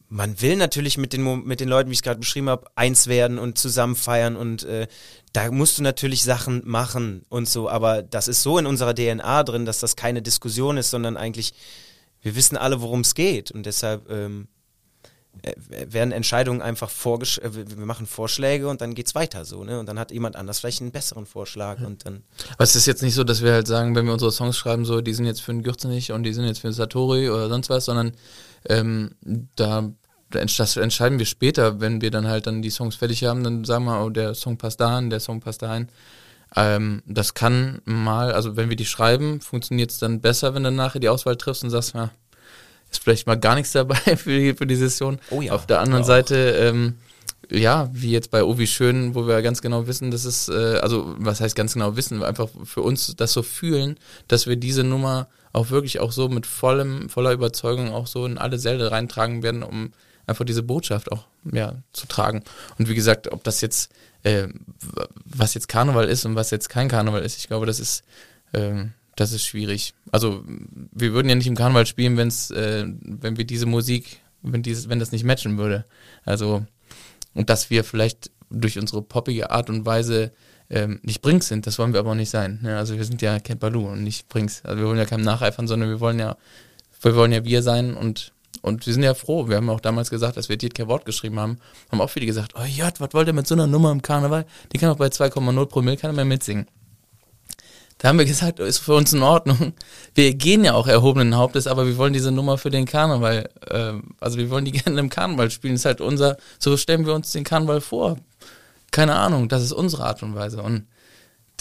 [0.09, 3.07] man will natürlich mit den, mit den Leuten, wie ich es gerade beschrieben habe, eins
[3.07, 4.87] werden und zusammen feiern und äh,
[5.33, 9.43] da musst du natürlich Sachen machen und so, aber das ist so in unserer DNA
[9.43, 11.53] drin, dass das keine Diskussion ist, sondern eigentlich,
[12.21, 14.47] wir wissen alle, worum es geht und deshalb ähm,
[15.41, 15.53] äh,
[15.91, 19.79] werden Entscheidungen einfach vorgeschlagen, äh, wir machen Vorschläge und dann geht's weiter so, ne?
[19.79, 22.21] Und dann hat jemand anders vielleicht einen besseren Vorschlag und dann.
[22.53, 24.85] Aber es ist jetzt nicht so, dass wir halt sagen, wenn wir unsere Songs schreiben,
[24.85, 27.49] so, die sind jetzt für den Gürzenich und die sind jetzt für den Satori oder
[27.49, 28.11] sonst was, sondern
[28.69, 29.15] ähm,
[29.55, 29.91] da
[30.33, 33.85] das entscheiden wir später, wenn wir dann halt dann die Songs fertig haben, dann sagen
[33.85, 35.87] wir, oh, der Song passt dahin, der Song passt dahin.
[36.55, 40.71] Ähm, das kann mal, also wenn wir die schreiben, funktioniert es dann besser, wenn du
[40.71, 42.11] nachher die Auswahl triffst und sagst, ja,
[42.91, 45.19] ist vielleicht mal gar nichts dabei für die, für die Session.
[45.31, 46.95] Oh ja, Auf der anderen Seite, ähm,
[47.49, 51.15] ja, wie jetzt bei Ovi Schön, wo wir ganz genau wissen, dass es, äh, also
[51.17, 55.27] was heißt ganz genau wissen, einfach für uns das so fühlen, dass wir diese Nummer
[55.51, 59.63] auch wirklich auch so mit vollem, voller Überzeugung auch so in alle Säle reintragen werden,
[59.63, 59.91] um
[60.27, 62.43] einfach diese Botschaft auch ja, zu tragen.
[62.77, 63.91] Und wie gesagt, ob das jetzt,
[64.23, 64.47] äh,
[65.25, 68.03] was jetzt Karneval ist und was jetzt kein Karneval ist, ich glaube, das ist,
[68.53, 69.93] äh, das ist schwierig.
[70.11, 70.43] Also
[70.91, 74.89] wir würden ja nicht im Karneval spielen, wenn's, äh, wenn wir diese Musik, wenn dieses,
[74.89, 75.85] wenn das nicht matchen würde.
[76.25, 76.65] Also
[77.33, 80.31] und dass wir vielleicht durch unsere poppige Art und Weise
[80.69, 82.59] ähm, nicht Brinks sind, das wollen wir aber auch nicht sein.
[82.61, 82.77] Ne?
[82.77, 84.63] Also wir sind ja Cat Baloo und nicht Brinks.
[84.63, 86.37] Also wir wollen ja keinem nacheifern, sondern wir wollen ja,
[87.01, 88.31] wir wollen ja wir sein und
[88.63, 89.49] und wir sind ja froh.
[89.49, 91.57] Wir haben auch damals gesagt, als wir Dietke Wort geschrieben haben,
[91.91, 94.45] haben auch viele gesagt, oh Jott, was wollt ihr mit so einer Nummer im Karneval?
[94.71, 96.65] Die kann auch bei 2,0 Promille keiner mehr mitsingen.
[97.97, 99.73] Da haben wir gesagt, ist für uns in Ordnung.
[100.15, 103.93] Wir gehen ja auch erhobenen Hauptes, aber wir wollen diese Nummer für den Karneval, äh,
[104.21, 105.73] also wir wollen die gerne im Karneval spielen.
[105.73, 108.17] Das ist halt unser, so stellen wir uns den Karneval vor.
[108.91, 110.63] Keine Ahnung, das ist unsere Art und Weise.
[110.63, 110.85] Und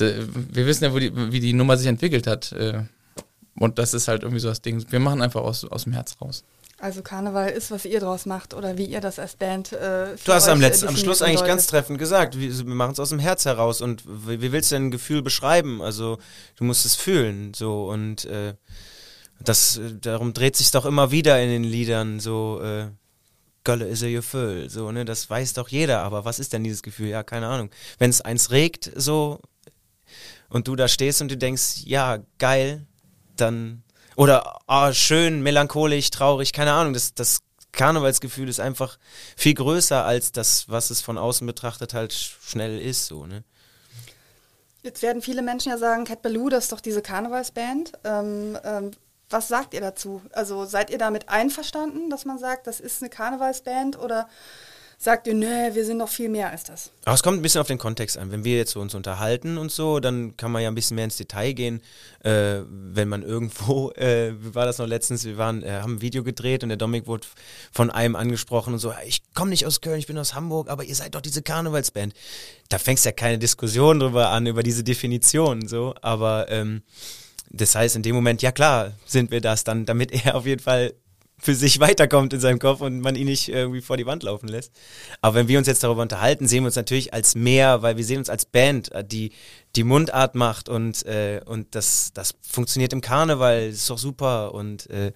[0.01, 0.15] äh,
[0.53, 2.53] wir wissen ja, die, wie die Nummer sich entwickelt hat.
[2.53, 2.85] Äh,
[3.57, 4.85] und das ist halt irgendwie so das Ding.
[4.91, 6.45] Wir machen einfach aus, aus dem Herz raus.
[6.83, 9.73] Also Karneval ist, was ihr draus macht oder wie ihr das als Band.
[9.73, 12.99] Äh, du hast am, letzten, am Schluss eigentlich ganz treffend gesagt, wir, wir machen es
[12.99, 15.81] aus dem Herz heraus und wie, wie, willst du denn ein Gefühl beschreiben?
[15.81, 16.19] Also
[16.57, 18.55] du musst es fühlen so und äh,
[19.39, 22.61] das darum dreht sich doch immer wieder in den Liedern so.
[22.61, 22.89] Äh,
[23.63, 26.01] Gölle ist er Gefühl, so ne, das weiß doch jeder.
[26.01, 27.07] Aber was ist denn dieses Gefühl?
[27.07, 27.71] Ja, keine Ahnung.
[27.99, 29.39] Wenn es eins regt, so
[30.49, 32.87] und du da stehst und du denkst, ja geil,
[33.37, 33.85] dann
[34.17, 36.93] oder oh, schön, melancholisch, traurig, keine Ahnung.
[36.93, 37.41] Das, das
[37.73, 38.99] Karnevalsgefühl ist einfach
[39.37, 43.07] viel größer als das, was es von außen betrachtet halt schnell ist.
[43.07, 43.45] So, ne?
[44.83, 47.93] Jetzt werden viele Menschen ja sagen, Cat Ballou, das ist doch diese Karnevalsband.
[48.05, 48.91] Ähm, ähm,
[49.31, 50.21] was sagt ihr dazu?
[50.33, 54.29] Also seid ihr damit einverstanden, dass man sagt, das ist eine Karnevalsband oder
[55.03, 56.93] sagt ihr, nee, wir sind noch viel mehr als das.
[57.05, 58.31] Aber es kommt ein bisschen auf den Kontext an.
[58.31, 61.17] Wenn wir jetzt uns unterhalten und so, dann kann man ja ein bisschen mehr ins
[61.17, 61.81] Detail gehen.
[62.21, 66.03] Äh, wenn man irgendwo, äh, wie war das noch letztens, wir waren, äh, haben ein
[66.03, 67.27] Video gedreht und der Dominik wurde
[67.73, 70.85] von einem angesprochen und so, ich komme nicht aus Köln, ich bin aus Hamburg, aber
[70.85, 72.15] ihr seid doch diese Karnevalsband.
[72.69, 76.83] Da fängst ja keine Diskussion drüber an, über diese Definition, so, aber ähm,
[77.51, 80.63] das heißt, in dem Moment, ja klar, sind wir das dann, damit er auf jeden
[80.63, 80.95] Fall
[81.43, 84.49] für sich weiterkommt in seinem Kopf und man ihn nicht irgendwie vor die Wand laufen
[84.49, 84.73] lässt.
[85.21, 88.05] Aber wenn wir uns jetzt darüber unterhalten, sehen wir uns natürlich als mehr, weil wir
[88.05, 89.33] sehen uns als Band, äh, die
[89.77, 94.55] die Mundart macht und äh, und das das funktioniert im Karneval, das ist doch super
[94.55, 95.13] und äh,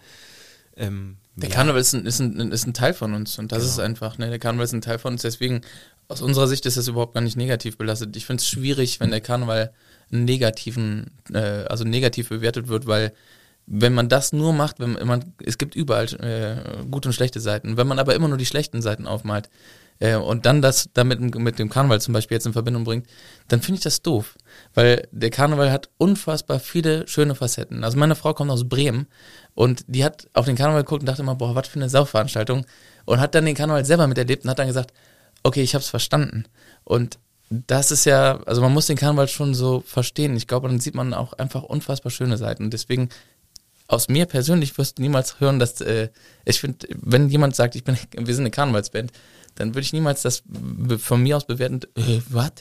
[0.76, 1.54] ähm, der ja.
[1.54, 3.70] Karneval ist ein, ist, ein, ist ein Teil von uns und das genau.
[3.70, 5.60] ist einfach, ne, der Karneval ist ein Teil von uns, deswegen
[6.08, 8.16] aus unserer Sicht ist das überhaupt gar nicht negativ belastet.
[8.16, 9.72] Ich finde es schwierig, wenn der Karneval
[10.08, 13.12] negativen, äh, also negativ bewertet wird, weil
[13.66, 17.76] wenn man das nur macht, wenn man, es gibt überall äh, gute und schlechte Seiten.
[17.76, 19.50] Wenn man aber immer nur die schlechten Seiten aufmalt
[19.98, 23.08] äh, und dann das damit mit dem Karneval zum Beispiel jetzt in Verbindung bringt,
[23.48, 24.36] dann finde ich das doof.
[24.74, 27.82] Weil der Karneval hat unfassbar viele schöne Facetten.
[27.82, 29.08] Also meine Frau kommt aus Bremen
[29.54, 32.64] und die hat auf den Karneval geguckt und dachte immer, boah, was für eine Sauveranstaltung.
[33.04, 34.92] Und hat dann den Karneval selber miterlebt und hat dann gesagt,
[35.42, 36.44] okay, ich habe es verstanden.
[36.84, 37.18] Und
[37.50, 40.36] das ist ja, also man muss den Karneval schon so verstehen.
[40.36, 42.64] Ich glaube, dann sieht man auch einfach unfassbar schöne Seiten.
[42.64, 43.08] Und deswegen
[43.88, 46.08] aus mir persönlich wirst du niemals hören, dass äh,
[46.44, 49.12] ich finde, wenn jemand sagt, ich bin, wir sind eine Karnevalsband,
[49.54, 50.42] dann würde ich niemals das
[50.98, 52.52] von mir aus bewerten, äh, was?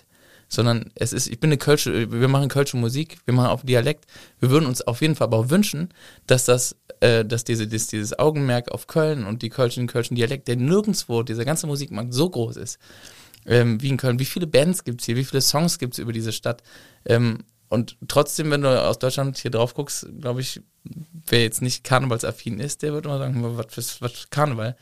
[0.47, 4.05] Sondern es ist, ich bin eine Kölsche, wir machen Kölsche Musik, wir machen auf Dialekt.
[4.39, 5.89] Wir würden uns auf jeden Fall aber auch wünschen,
[6.27, 10.47] dass das, äh, dass diese, dieses, dieses Augenmerk auf Köln und die Kölschen, Kölschen Dialekt,
[10.47, 12.77] der nirgendwo, dieser ganze Musikmarkt so groß ist,
[13.47, 14.19] ähm, wie in Köln.
[14.19, 15.15] Wie viele Bands gibt es hier?
[15.15, 16.61] Wie viele Songs gibt es über diese Stadt?
[17.05, 20.61] Ähm, und trotzdem, wenn du aus Deutschland hier drauf guckst, glaube ich,
[21.27, 24.75] wer jetzt nicht karnevalsaffin ist, der würde immer sagen, was ist was Karneval?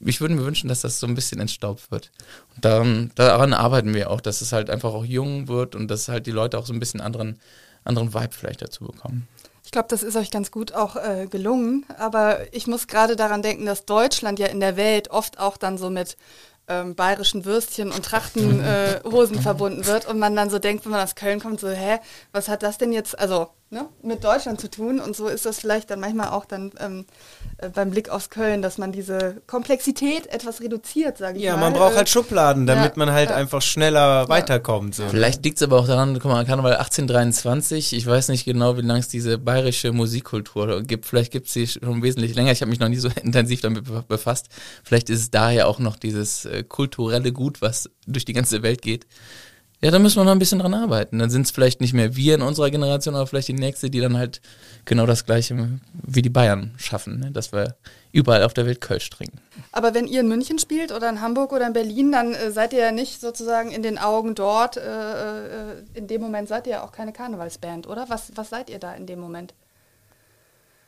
[0.00, 2.10] Ich würde mir wünschen, dass das so ein bisschen entstaubt wird.
[2.54, 6.08] Und daran, daran arbeiten wir auch, dass es halt einfach auch jung wird und dass
[6.08, 7.38] halt die Leute auch so ein bisschen anderen,
[7.84, 9.28] anderen Vibe vielleicht dazu bekommen.
[9.62, 11.84] Ich glaube, das ist euch ganz gut auch äh, gelungen.
[11.98, 15.76] Aber ich muss gerade daran denken, dass Deutschland ja in der Welt oft auch dann
[15.76, 16.16] so mit
[16.70, 21.02] ähm, bayerischen Würstchen und Trachtenhosen äh, verbunden wird und man dann so denkt, wenn man
[21.02, 21.98] aus Köln kommt, so, hä,
[22.32, 25.00] was hat das denn jetzt, also ne, mit Deutschland zu tun?
[25.00, 27.06] Und so ist das vielleicht dann manchmal auch dann ähm,
[27.58, 31.62] äh, beim Blick aus Köln, dass man diese Komplexität etwas reduziert, sage ich ja, mal.
[31.62, 33.36] Ja, man braucht halt Schubladen, damit ja, man halt ja.
[33.36, 34.94] einfach schneller weiterkommt.
[34.94, 35.08] So.
[35.08, 38.82] Vielleicht liegt es aber auch daran, guck mal, Karneval 1823, ich weiß nicht genau, wie
[38.82, 41.06] lange es diese bayerische Musikkultur gibt.
[41.06, 42.52] Vielleicht gibt es sie schon wesentlich länger.
[42.52, 44.48] Ich habe mich noch nie so intensiv damit befasst.
[44.82, 48.82] Vielleicht ist es daher auch noch dieses äh, kulturelle Gut, was durch die ganze Welt
[48.82, 49.06] geht.
[49.82, 51.18] Ja, da müssen wir noch ein bisschen dran arbeiten.
[51.18, 54.00] Dann sind es vielleicht nicht mehr wir in unserer Generation, aber vielleicht die nächste, die
[54.00, 54.42] dann halt
[54.84, 57.30] genau das Gleiche wie die Bayern schaffen, ne?
[57.30, 57.76] dass wir
[58.12, 59.40] überall auf der Welt Kölsch trinken.
[59.72, 62.74] Aber wenn ihr in München spielt oder in Hamburg oder in Berlin, dann äh, seid
[62.74, 64.76] ihr ja nicht sozusagen in den Augen dort.
[64.76, 68.04] Äh, äh, in dem Moment seid ihr ja auch keine Karnevalsband, oder?
[68.08, 69.54] Was, was seid ihr da in dem Moment?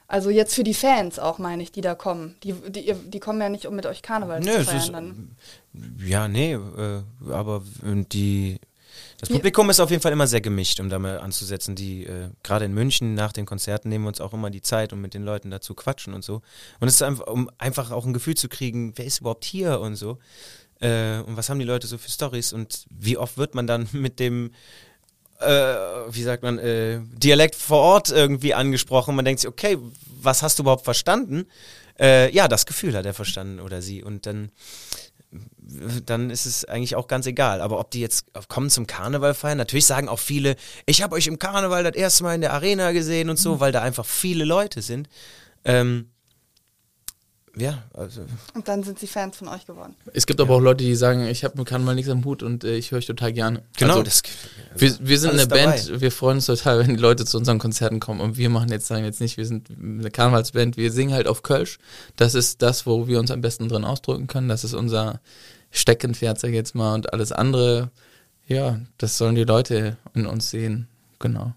[0.07, 2.37] Also jetzt für die Fans auch, meine ich, die da kommen.
[2.43, 4.77] Die, die, die kommen ja nicht, um mit euch Karneval Nö, zu feiern.
[4.77, 5.37] Ist, dann.
[6.05, 8.59] Ja, nee, äh, aber die
[9.23, 11.77] das Publikum ist auf jeden Fall immer sehr gemischt, um da mal anzusetzen.
[11.77, 14.93] Die, äh, gerade in München nach den Konzerten nehmen wir uns auch immer die Zeit,
[14.93, 16.43] um mit den Leuten dazu quatschen und so.
[16.81, 19.79] Und es ist einfach, um einfach auch ein Gefühl zu kriegen, wer ist überhaupt hier
[19.79, 20.19] und so.
[20.81, 23.89] Äh, und was haben die Leute so für Stories und wie oft wird man dann
[23.93, 24.51] mit dem
[25.39, 25.77] äh,
[26.11, 29.15] wie sagt man, äh, Dialekt vor Ort irgendwie angesprochen.
[29.15, 29.79] Man denkt sich, okay,
[30.21, 31.47] was hast du überhaupt verstanden?
[31.97, 34.03] Äh, ja, das Gefühl hat er verstanden oder sie.
[34.03, 34.51] Und dann
[36.07, 37.61] dann ist es eigentlich auch ganz egal.
[37.61, 40.57] Aber ob die jetzt kommen zum Karneval feiern, natürlich sagen auch viele,
[40.87, 43.61] ich habe euch im Karneval das erste Mal in der Arena gesehen und so, mhm.
[43.61, 45.09] weil da einfach viele Leute sind.
[45.65, 46.12] Ähm,
[47.57, 48.23] ja, also.
[48.55, 49.95] Und dann sind sie Fans von euch geworden.
[50.15, 52.65] Es gibt aber auch Leute, die sagen, ich habe kann mal nichts am Hut und
[52.65, 53.63] äh, ich höre euch total gerne.
[53.77, 53.99] Genau.
[53.99, 54.23] Also, das,
[54.75, 55.67] wir, wir sind eine dabei.
[55.67, 58.71] Band, wir freuen uns total, wenn die Leute zu unseren Konzerten kommen und wir machen
[58.71, 61.79] jetzt, sagen jetzt nicht, wir sind eine Karnevalsband, wir singen halt auf Kölsch.
[62.17, 64.49] Das ist das, wo wir uns am besten drin ausdrücken können.
[64.49, 65.21] Das ist unser
[65.71, 66.95] Steckenpferd, sag ich jetzt mal.
[66.95, 67.91] Und alles andere,
[68.47, 70.89] ja, das sollen die Leute in uns sehen.
[71.19, 71.53] Genau.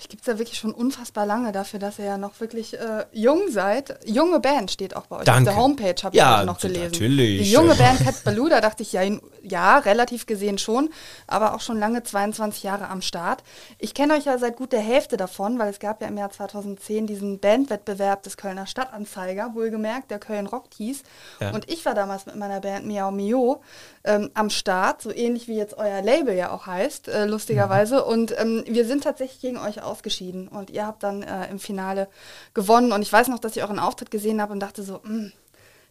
[0.00, 3.04] Ich gibt es ja wirklich schon unfassbar lange dafür, dass ihr ja noch wirklich äh,
[3.12, 3.98] jung seid.
[4.06, 5.50] Junge Band steht auch bei euch Danke.
[5.50, 6.92] auf der Homepage, habe ja, ich noch gelesen.
[6.92, 7.42] Natürlich.
[7.42, 9.02] Die junge Band Cat Baloo, da dachte ich, ja,
[9.42, 10.88] ja, relativ gesehen schon,
[11.26, 13.42] aber auch schon lange 22 Jahre am Start.
[13.78, 16.30] Ich kenne euch ja seit gut der Hälfte davon, weil es gab ja im Jahr
[16.30, 21.02] 2010 diesen Bandwettbewerb des Kölner Stadtanzeiger, wohlgemerkt, der Köln Rock hieß.
[21.40, 21.50] Ja.
[21.50, 23.60] Und ich war damals mit meiner Band Miau Mio
[24.04, 27.96] ähm, am Start, so ähnlich wie jetzt euer Label ja auch heißt, äh, lustigerweise.
[27.96, 28.02] Mhm.
[28.02, 32.08] Und ähm, wir sind tatsächlich gegen euch ausgeschieden und ihr habt dann äh, im Finale
[32.54, 32.92] gewonnen.
[32.92, 35.32] Und ich weiß noch, dass ich euren Auftritt gesehen habe und dachte so, mh, hm,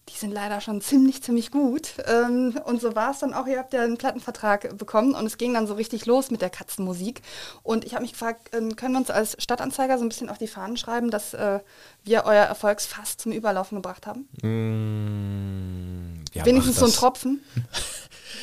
[0.09, 1.93] die sind leider schon ziemlich, ziemlich gut.
[2.07, 3.45] Ähm, und so war es dann auch.
[3.47, 6.49] Ihr habt ja einen Plattenvertrag bekommen und es ging dann so richtig los mit der
[6.49, 7.21] Katzenmusik.
[7.63, 10.37] Und ich habe mich gefragt, ähm, können wir uns als Stadtanzeiger so ein bisschen auf
[10.37, 11.59] die Fahnen schreiben, dass äh,
[12.03, 14.27] wir euer Erfolgsfass zum Überlaufen gebracht haben?
[14.41, 17.43] Mm, ja, Wenigstens so ein Tropfen.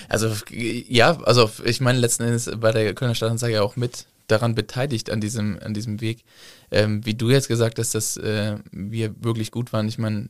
[0.08, 5.10] Also ja, also ich meine letzten Endes bei der Kölner Stadtanzeiger auch mit daran beteiligt
[5.10, 6.24] an diesem, an diesem Weg.
[6.70, 9.88] Ähm, wie du jetzt gesagt hast, dass äh, wir wirklich gut waren.
[9.88, 10.28] Ich meine,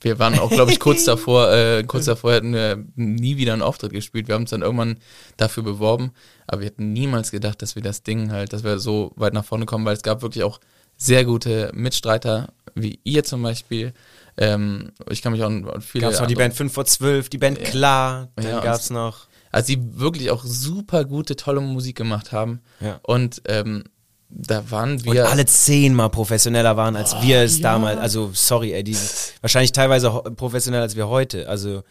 [0.00, 3.62] wir waren auch, glaube ich, kurz davor, äh, kurz davor hätten wir nie wieder einen
[3.62, 4.28] Auftritt gespielt.
[4.28, 4.98] Wir haben uns dann irgendwann
[5.36, 6.12] dafür beworben,
[6.46, 9.44] aber wir hätten niemals gedacht, dass wir das Ding halt, dass wir so weit nach
[9.44, 10.60] vorne kommen, weil es gab wirklich auch
[10.96, 13.92] sehr gute Mitstreiter, wie ihr zum Beispiel.
[14.36, 16.02] Ähm, ich kann mich auch an viele.
[16.02, 18.90] Gab es noch die Band 5 vor 12, die Band Klar, dann ja, gab es
[18.90, 19.26] noch.
[19.52, 22.60] Also die wirklich auch super gute, tolle Musik gemacht haben.
[22.80, 22.98] Ja.
[23.02, 23.84] Und ähm,
[24.30, 25.10] da waren wir.
[25.10, 27.72] Und alle zehnmal professioneller waren, als oh, wir es ja.
[27.72, 28.00] damals.
[28.00, 28.96] Also, sorry, ey, die
[29.42, 31.48] wahrscheinlich teilweise professioneller als wir heute.
[31.48, 31.82] Also,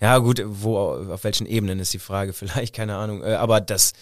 [0.00, 3.22] ja, gut, wo, auf welchen Ebenen ist die Frage, vielleicht, keine Ahnung.
[3.22, 3.92] Äh, aber das,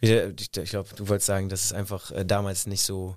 [0.00, 3.16] ich glaube, du wolltest sagen, dass es einfach äh, damals nicht so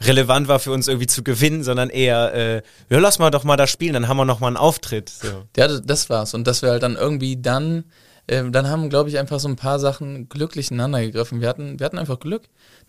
[0.00, 3.56] relevant war für uns irgendwie zu gewinnen, sondern eher, äh, ja, lass mal doch mal
[3.56, 5.08] da spielen, dann haben wir noch mal einen Auftritt.
[5.08, 5.44] So.
[5.56, 6.34] Ja, das war's.
[6.34, 7.84] Und dass wir halt dann irgendwie dann
[8.28, 11.40] ähm, dann haben, glaube ich, einfach so ein paar Sachen glücklich ineinander gegriffen.
[11.40, 12.42] Wir hatten, wir hatten einfach Glück,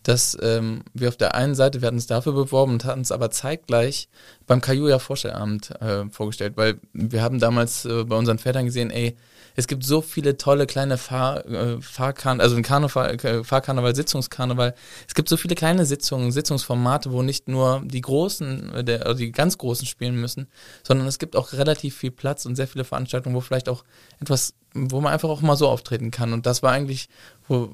[0.03, 3.11] dass ähm, wir auf der einen Seite, wir hatten es dafür beworben und hatten es
[3.11, 4.09] aber zeitgleich
[4.47, 9.15] beim Kajuja Vorstellamt äh, vorgestellt, weil wir haben damals äh, bei unseren Vätern gesehen, ey,
[9.55, 14.75] es gibt so viele tolle kleine Fahr, äh, Fahrkarneval, also ein Karneval, äh, Fahrkarneval, Sitzungskarneval.
[15.07, 19.19] Es gibt so viele kleine Sitzungen, Sitzungsformate, wo nicht nur die großen, äh, der, also
[19.19, 20.47] die ganz großen spielen müssen,
[20.83, 23.83] sondern es gibt auch relativ viel Platz und sehr viele Veranstaltungen, wo vielleicht auch
[24.19, 26.33] etwas, wo man einfach auch mal so auftreten kann.
[26.33, 27.09] Und das war eigentlich,
[27.47, 27.69] wo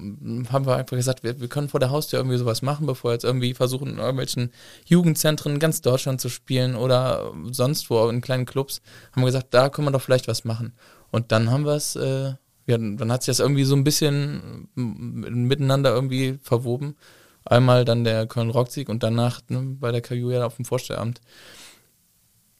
[0.52, 3.26] haben wir einfach gesagt, wir, wir können vor der Haustür irgendwie sowas machen, bevor jetzt
[3.26, 4.52] irgendwie versuchen, in irgendwelchen
[4.86, 9.54] Jugendzentren in ganz Deutschland zu spielen oder sonst wo in kleinen Clubs, haben wir gesagt,
[9.54, 10.74] da können wir doch vielleicht was machen.
[11.16, 12.34] Und dann haben wir es, äh,
[12.68, 16.98] ja, dann hat sich das irgendwie so ein bisschen miteinander irgendwie verwoben.
[17.46, 21.22] Einmal dann der Köln Rocksieg und danach ne, bei der KU auf dem Vorstellamt.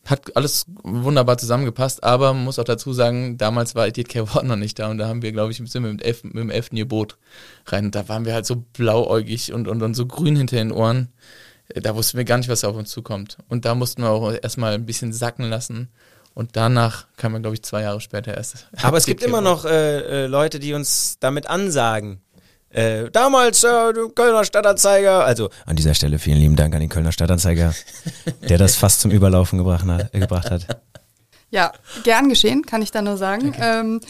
[0.06, 4.22] Hat alles wunderbar zusammengepasst, aber man muss auch dazu sagen, damals war Edith K.
[4.34, 6.38] Ward noch nicht da und da haben wir, glaube ich, sind wir mit, elf, mit
[6.38, 7.18] dem elften Boot
[7.66, 7.88] rein.
[7.88, 11.10] Und da waren wir halt so blauäugig und, und, und so grün hinter den Ohren.
[11.74, 13.38] Da wussten wir gar nicht, was auf uns zukommt.
[13.50, 15.90] Und da mussten wir auch erstmal ein bisschen sacken lassen
[16.36, 18.68] und danach kam man, glaube ich, zwei Jahre später erst.
[18.84, 22.22] Aber es gibt immer noch äh, äh, Leute, die uns damit ansagen.
[22.70, 25.24] Äh, damals äh, Kölner Stadtanzeiger.
[25.24, 27.74] Also an dieser Stelle vielen lieben Dank an den Kölner Stadtanzeiger,
[28.50, 30.14] der das fast zum Überlaufen gebracht hat.
[30.14, 30.82] Äh, gebracht hat.
[31.52, 31.72] Ja,
[32.04, 33.56] gern geschehen, kann ich da nur sagen.
[33.58, 34.02] Ähm,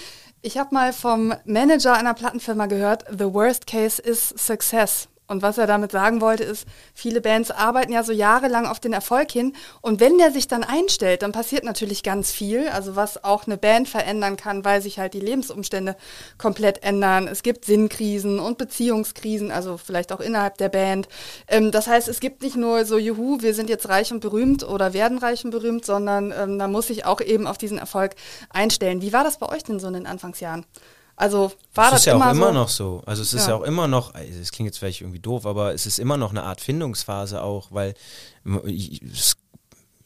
[0.41, 5.07] ich habe mal vom Manager einer Plattenfirma gehört, the worst case is success.
[5.27, 8.93] Und was er damit sagen wollte, ist, viele Bands arbeiten ja so jahrelang auf den
[8.93, 9.53] Erfolg hin.
[9.81, 12.67] Und wenn der sich dann einstellt, dann passiert natürlich ganz viel.
[12.67, 15.95] Also was auch eine Band verändern kann, weil sich halt die Lebensumstände
[16.37, 17.27] komplett ändern.
[17.27, 21.07] Es gibt Sinnkrisen und Beziehungskrisen, also vielleicht auch innerhalb der Band.
[21.47, 24.63] Ähm, das heißt, es gibt nicht nur so, juhu, wir sind jetzt reich und berühmt
[24.63, 28.15] oder werden reich und berühmt, sondern ähm, da muss sich auch eben auf diesen Erfolg
[28.49, 29.01] einstellen.
[29.01, 30.65] Wie war das bei euch denn so in den Anfangsjahren?
[31.17, 32.53] Also war das, das ist ja immer auch immer so?
[32.53, 33.03] noch so.
[33.05, 33.49] Also es ist ja.
[33.49, 36.17] ja auch immer noch, also es klingt jetzt vielleicht irgendwie doof, aber es ist immer
[36.17, 37.93] noch eine Art Findungsphase auch, weil
[38.43, 39.37] es,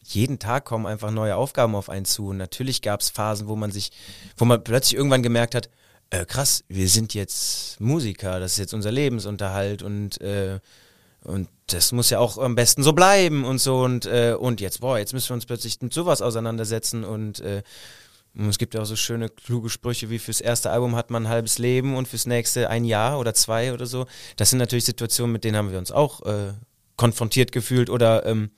[0.04, 2.28] jeden Tag kommen einfach neue Aufgaben auf einen zu.
[2.28, 3.90] Und natürlich gab es Phasen, wo man sich,
[4.36, 5.68] wo man plötzlich irgendwann gemerkt hat,
[6.10, 10.58] äh, krass, wir sind jetzt Musiker, das ist jetzt unser Lebensunterhalt und äh,
[11.22, 14.80] und das muss ja auch am besten so bleiben und so und äh, und jetzt
[14.80, 17.62] boah, jetzt müssen wir uns plötzlich mit sowas auseinandersetzen und äh,
[18.34, 21.28] Es gibt ja auch so schöne, kluge Sprüche wie fürs erste Album hat man ein
[21.28, 24.06] halbes Leben und fürs nächste ein Jahr oder zwei oder so.
[24.36, 26.52] Das sind natürlich Situationen, mit denen haben wir uns auch äh,
[26.96, 28.50] konfrontiert gefühlt oder ähm,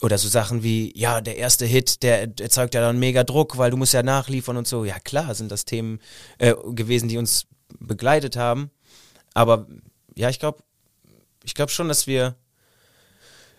[0.00, 3.70] oder so Sachen wie, ja, der erste Hit, der erzeugt ja dann mega Druck, weil
[3.70, 4.84] du musst ja nachliefern und so.
[4.84, 6.00] Ja, klar, sind das Themen
[6.38, 7.46] äh, gewesen, die uns
[7.80, 8.70] begleitet haben.
[9.34, 9.66] Aber
[10.14, 10.62] ja, ich glaube,
[11.44, 12.36] ich glaube schon, dass wir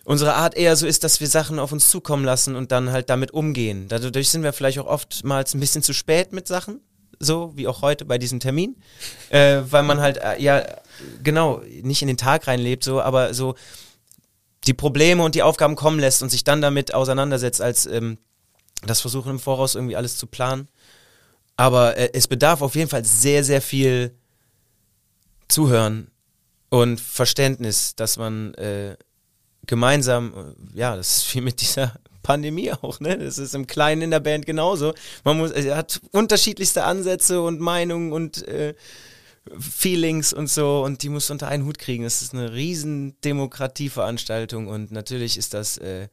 [0.08, 3.10] unsere Art eher so ist, dass wir Sachen auf uns zukommen lassen und dann halt
[3.10, 3.90] damit umgehen.
[3.90, 6.80] Dadurch sind wir vielleicht auch oftmals ein bisschen zu spät mit Sachen,
[7.20, 8.78] so wie auch heute bei diesem Termin,
[9.32, 10.64] äh, weil man halt äh, ja
[11.24, 13.56] genau nicht in den Tag reinlebt, so, aber so
[14.66, 18.18] die Probleme und die Aufgaben kommen lässt und sich dann damit auseinandersetzt, als ähm,
[18.86, 20.70] das Versuchen im Voraus irgendwie alles zu planen.
[21.58, 24.16] Aber äh, es bedarf auf jeden Fall sehr, sehr viel
[25.50, 26.12] Zuhören
[26.70, 28.96] und Verständnis, dass man äh,
[29.68, 30.34] gemeinsam,
[30.74, 31.94] äh, ja, das ist viel mit dieser
[32.24, 33.18] Pandemie auch, ne?
[33.18, 34.94] Das ist im Kleinen in der Band genauso.
[35.24, 38.74] Man muss, er hat unterschiedlichste Ansätze und Meinungen und äh,
[39.60, 42.04] Feelings und so und die muss unter einen Hut kriegen.
[42.04, 46.10] Das ist eine riesen Demokratieveranstaltung und natürlich ist das äh,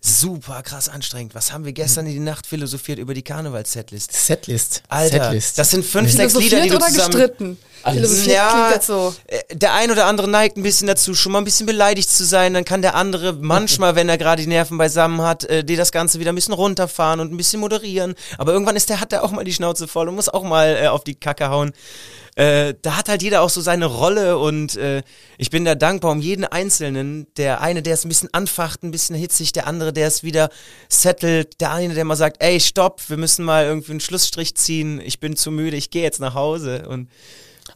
[0.00, 1.34] super krass anstrengend.
[1.34, 4.12] Was haben wir gestern in die Nacht philosophiert über die Karnevals-Setlist?
[4.12, 4.82] Setlist.
[4.88, 5.58] Alter, Setlist.
[5.58, 7.10] das sind fünf, sechs Lieder, die du oder zusammen...
[7.10, 7.58] gestritten?
[7.84, 9.14] Philosophiert Ja, so.
[9.26, 12.24] äh, der ein oder andere neigt ein bisschen dazu, schon mal ein bisschen beleidigt zu
[12.24, 12.54] sein.
[12.54, 15.92] Dann kann der andere manchmal, wenn er gerade die Nerven beisammen hat, äh, dir das
[15.92, 18.14] Ganze wieder ein bisschen runterfahren und ein bisschen moderieren.
[18.38, 20.78] Aber irgendwann ist der, hat der auch mal die Schnauze voll und muss auch mal
[20.82, 21.72] äh, auf die Kacke hauen.
[22.36, 25.02] Äh, da hat halt jeder auch so seine Rolle und äh,
[25.36, 27.26] ich bin da dankbar um jeden Einzelnen.
[27.36, 30.48] Der eine, der es ein bisschen anfacht, ein bisschen hitzig, der andere, der es wieder
[30.88, 35.00] settelt, der eine, der mal sagt, ey, stopp, wir müssen mal irgendwie einen Schlussstrich ziehen,
[35.04, 37.08] ich bin zu müde, ich gehe jetzt nach Hause und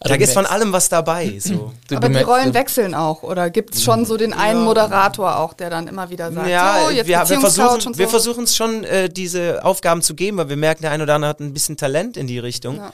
[0.01, 1.39] Also da ist von allem was dabei.
[1.41, 1.73] So.
[1.95, 3.23] Aber die Rollen wechseln auch.
[3.23, 6.85] Oder gibt es schon so den einen Moderator auch, der dann immer wieder sagt, Ja,
[6.85, 7.99] so, jetzt wir, wir versuchen so.
[7.99, 11.15] wir versuchen es schon, äh, diese Aufgaben zu geben, weil wir merken, der eine oder
[11.17, 12.77] andere hat ein bisschen Talent in die Richtung.
[12.77, 12.93] Ja.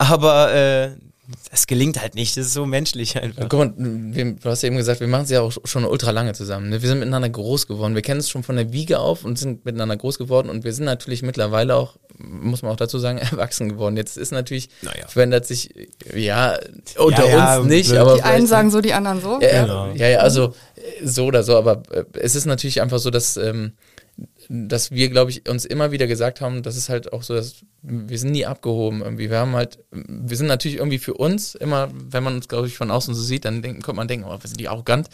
[0.00, 0.90] Aber äh,
[1.52, 3.48] es gelingt halt nicht, das ist so menschlich einfach.
[3.50, 6.10] Guck mal, wir, du hast ja eben gesagt, wir machen es ja auch schon ultra
[6.10, 6.70] lange zusammen.
[6.70, 6.80] Ne?
[6.80, 7.94] Wir sind miteinander groß geworden.
[7.94, 10.48] Wir kennen es schon von der Wiege auf und sind miteinander groß geworden.
[10.48, 13.96] Und wir sind natürlich mittlerweile auch, muss man auch dazu sagen, erwachsen geworden.
[13.98, 15.06] Jetzt ist natürlich, Naja.
[15.06, 15.70] verändert sich,
[16.14, 16.58] ja,
[16.96, 19.38] unter Ja, ja, uns nicht, aber die einen sagen so, die anderen so.
[19.42, 19.92] Ja, Genau.
[19.94, 23.36] ja, ja, also äh, so oder so, aber äh, es ist natürlich einfach so, dass,
[23.36, 23.72] ähm,
[24.52, 27.64] dass wir, glaube ich, uns immer wieder gesagt haben, das ist halt auch so, dass
[27.82, 29.30] wir sind nie abgehoben irgendwie.
[29.30, 32.76] Wir haben halt, wir sind natürlich irgendwie für uns immer, wenn man uns, glaube ich,
[32.76, 35.08] von außen so sieht, dann denkt, kommt man denken, oh, wir sind die arrogant.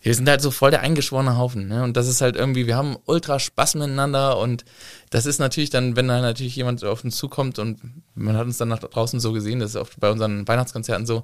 [0.00, 1.84] Wir sind halt so voll der eingeschworene Haufen, ne?
[1.84, 4.64] Und das ist halt irgendwie, wir haben ultra Spaß miteinander und
[5.10, 7.78] das ist natürlich dann, wenn da natürlich jemand auf uns zukommt und
[8.16, 11.22] man hat uns dann nach draußen so gesehen, das ist oft bei unseren Weihnachtskonzerten so,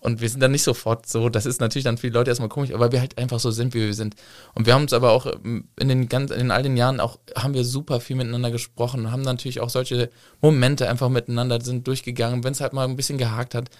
[0.00, 2.48] und wir sind dann nicht sofort so, das ist natürlich dann für die Leute erstmal
[2.48, 4.14] komisch, aber wir halt einfach so sind, wie wir sind.
[4.54, 7.18] Und wir haben uns aber auch ähm, in den ganz, in all den Jahren auch,
[7.36, 12.44] haben wir super viel miteinander gesprochen, haben natürlich auch solche Momente einfach miteinander sind durchgegangen,
[12.44, 13.70] wenn es halt mal ein bisschen gehakt hat.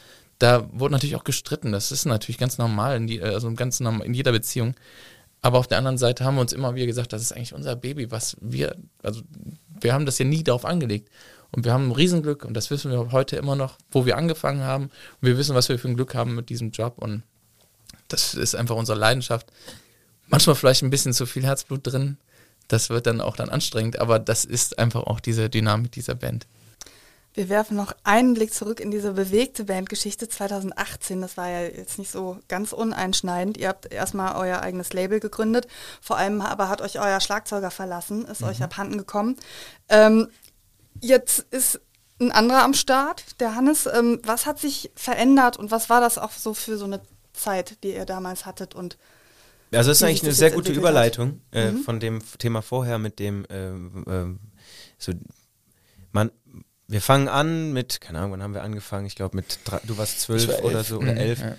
[0.41, 4.07] Da wurde natürlich auch gestritten, das ist natürlich ganz normal, in, die, also ganz normal
[4.07, 4.75] in jeder Beziehung.
[5.41, 7.77] Aber auf der anderen Seite haben wir uns immer wieder gesagt, das ist eigentlich unser
[7.77, 9.23] Baby, was wir, also
[9.81, 11.11] wir haben das ja nie darauf angelegt.
[11.53, 14.63] Und wir haben ein Riesenglück und das wissen wir heute immer noch, wo wir angefangen
[14.63, 14.85] haben.
[14.85, 17.23] Und wir wissen, was wir für ein Glück haben mit diesem Job und
[18.09, 19.47] das ist einfach unsere Leidenschaft.
[20.29, 22.19] Manchmal vielleicht ein bisschen zu viel Herzblut drin.
[22.69, 26.47] Das wird dann auch dann anstrengend, aber das ist einfach auch diese Dynamik dieser Band.
[27.35, 31.21] Wir werfen noch einen Blick zurück in diese bewegte Bandgeschichte 2018.
[31.21, 33.57] Das war ja jetzt nicht so ganz uneinschneidend.
[33.57, 35.69] Ihr habt erstmal euer eigenes Label gegründet.
[36.01, 39.37] Vor allem aber hat euch euer Schlagzeuger verlassen, ist euch abhanden gekommen.
[39.89, 40.29] Ähm,
[41.01, 41.81] jetzt ist
[42.21, 43.87] ein anderer am Start, der Hannes.
[43.87, 47.01] Ähm, was hat sich verändert und was war das auch so für so eine
[47.33, 48.75] Zeit, die ihr damals hattet?
[48.75, 48.99] Und
[49.73, 50.73] Also das ist eigentlich eine sehr gute.
[50.73, 54.39] Überleitung äh, von dem Thema vorher mit dem ähm, ähm,
[54.99, 55.13] so
[56.11, 56.31] man
[56.89, 59.99] wir fangen an mit keine Ahnung wann haben wir angefangen ich glaube mit drei, du
[59.99, 61.57] warst zwölf war oder so oder Mhm, elf ja.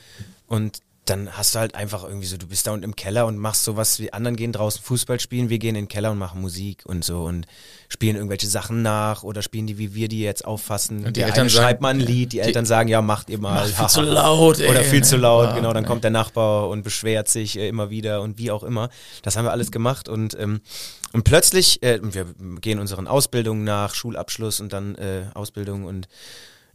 [0.47, 0.79] und
[1.09, 3.63] dann hast du halt einfach irgendwie so, du bist da unten im Keller und machst
[3.63, 6.83] sowas wie anderen gehen draußen Fußball spielen, wir gehen in den Keller und machen Musik
[6.85, 7.45] und so und
[7.89, 10.99] spielen irgendwelche Sachen nach oder spielen die, wie wir die jetzt auffassen.
[11.05, 13.29] Und die Der Eltern sagen- schreibt mal ein Lied, die, die- Eltern sagen, ja, macht
[13.29, 13.65] ihr mal.
[13.67, 14.69] Viel zu laut, ey.
[14.69, 15.87] Oder viel zu laut, Ja, genau, dann nee.
[15.89, 18.89] kommt der Nachbar und beschwert sich äh, immer wieder und wie auch immer.
[19.23, 20.61] Das haben wir alles gemacht und, ähm,
[21.13, 22.25] und plötzlich, äh, wir
[22.61, 26.07] gehen unseren Ausbildungen nach, Schulabschluss und dann äh, Ausbildung und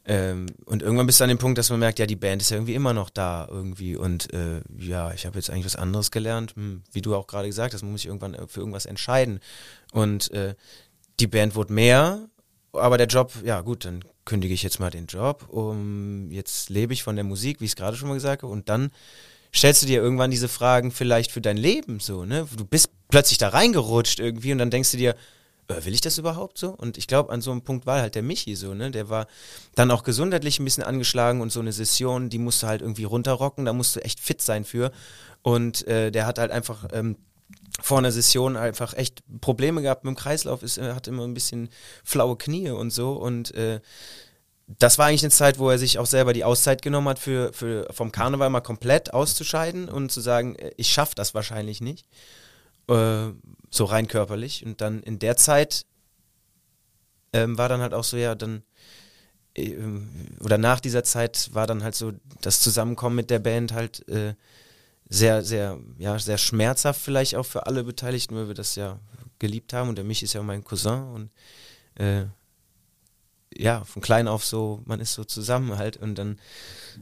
[0.07, 2.51] ähm, und irgendwann bist du an dem Punkt, dass man merkt, ja, die Band ist
[2.51, 3.97] ja irgendwie immer noch da irgendwie.
[3.97, 7.49] Und äh, ja, ich habe jetzt eigentlich was anderes gelernt, hm, wie du auch gerade
[7.49, 9.41] gesagt hast, man muss sich irgendwann äh, für irgendwas entscheiden.
[9.93, 10.55] Und äh,
[11.21, 12.29] die Band wurde mehr,
[12.73, 16.93] aber der Job, ja gut, dann kündige ich jetzt mal den Job, um jetzt lebe
[16.93, 18.53] ich von der Musik, wie ich es gerade schon mal gesagt habe.
[18.53, 18.91] Und dann
[19.55, 22.47] stellst du dir irgendwann diese Fragen vielleicht für dein Leben so, ne?
[22.57, 25.15] Du bist plötzlich da reingerutscht irgendwie und dann denkst du dir,
[25.69, 26.71] äh, will ich das überhaupt so?
[26.71, 28.91] Und ich glaube, an so einem Punkt war halt der Michi so, ne?
[28.91, 29.27] Der war
[29.75, 33.65] dann auch gesundheitlich ein bisschen angeschlagen und so eine Session, die musste halt irgendwie runterrocken,
[33.65, 34.91] da musst du echt fit sein für.
[35.43, 37.17] Und äh, der hat halt einfach ähm,
[37.83, 41.35] vor einer Session einfach echt Probleme gehabt mit dem Kreislauf, ist, er hat immer ein
[41.35, 41.69] bisschen
[42.05, 43.81] flaue Knie und so und äh,
[44.67, 47.53] das war eigentlich eine Zeit, wo er sich auch selber die Auszeit genommen hat, für,
[47.53, 52.07] für vom Karneval mal komplett auszuscheiden und zu sagen, äh, ich schaffe das wahrscheinlich nicht.
[52.89, 53.33] Äh,
[53.71, 54.65] so rein körperlich.
[54.65, 55.87] Und dann in der Zeit
[57.33, 58.63] ähm, war dann halt auch so, ja, dann
[59.57, 59.77] äh,
[60.41, 64.35] oder nach dieser Zeit war dann halt so das Zusammenkommen mit der Band halt äh,
[65.09, 69.01] sehr, sehr, ja, sehr schmerzhaft vielleicht auch für alle Beteiligten, weil wir das ja
[69.39, 69.89] geliebt haben.
[69.89, 71.31] Und der mich ist ja mein Cousin und
[71.97, 72.25] äh,
[73.57, 76.39] ja, von klein auf so, man ist so zusammen halt und dann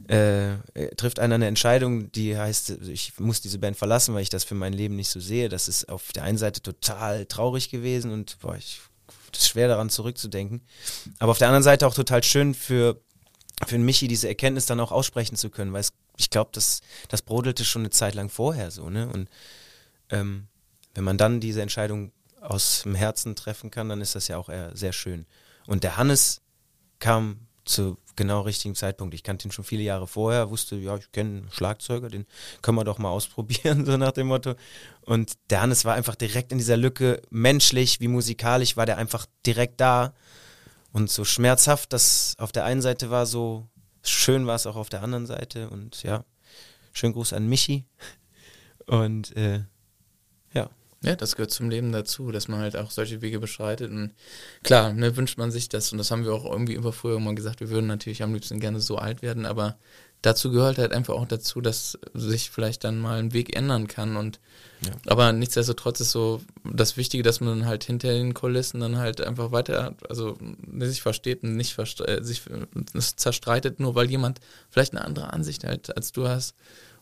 [0.07, 0.55] äh,
[0.95, 4.55] trifft einer eine Entscheidung, die heißt, ich muss diese Band verlassen, weil ich das für
[4.55, 5.49] mein Leben nicht so sehe.
[5.49, 8.81] Das ist auf der einen Seite total traurig gewesen und boah, ich,
[9.31, 10.61] das ist schwer daran zurückzudenken.
[11.19, 13.01] Aber auf der anderen Seite auch total schön für,
[13.65, 17.21] für Michi diese Erkenntnis dann auch aussprechen zu können, weil es, ich glaube, das, das
[17.21, 19.09] brodelte schon eine Zeit lang vorher so, ne?
[19.09, 19.29] Und
[20.09, 20.47] ähm,
[20.93, 24.49] wenn man dann diese Entscheidung aus dem Herzen treffen kann, dann ist das ja auch
[24.73, 25.25] sehr schön.
[25.65, 26.42] Und der Hannes
[27.03, 29.13] kam zu genau richtigen Zeitpunkt.
[29.13, 32.25] Ich kannte ihn schon viele Jahre vorher, wusste, ja, ich kenne einen Schlagzeuger, den
[32.61, 34.55] können wir doch mal ausprobieren, so nach dem Motto.
[35.01, 39.25] Und der Hannes war einfach direkt in dieser Lücke, menschlich wie musikalisch war der einfach
[39.45, 40.13] direkt da.
[40.93, 43.67] Und so schmerzhaft, das auf der einen Seite war, so
[44.01, 45.69] schön war es auch auf der anderen Seite.
[45.69, 46.23] Und ja,
[46.93, 47.83] schönen Gruß an Michi.
[48.85, 49.65] Und äh,
[50.53, 50.69] ja.
[51.03, 53.91] Ja, das gehört zum Leben dazu, dass man halt auch solche Wege beschreitet.
[53.91, 54.13] Und
[54.63, 57.35] klar, ne, wünscht man sich das, und das haben wir auch irgendwie über früher mal
[57.35, 59.77] gesagt, wir würden natürlich am liebsten gerne so alt werden, aber
[60.21, 64.15] dazu gehört halt einfach auch dazu, dass sich vielleicht dann mal ein Weg ändern kann.
[64.15, 64.39] Und
[64.85, 64.91] ja.
[65.07, 69.19] aber nichtsdestotrotz ist so das Wichtige, dass man dann halt hinter den Kulissen dann halt
[69.19, 70.37] einfach weiter, also
[70.79, 72.43] sich versteht und nicht äh, sich
[73.17, 74.39] zerstreitet, nur weil jemand
[74.69, 76.55] vielleicht eine andere Ansicht hat, als du hast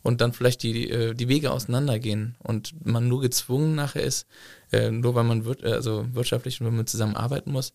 [0.04, 4.28] und dann vielleicht die, äh, die Wege auseinandergehen und man nur gezwungen nachher ist,
[4.72, 7.74] äh, nur weil man wir, also wirtschaftlich und wenn man zusammen arbeiten muss.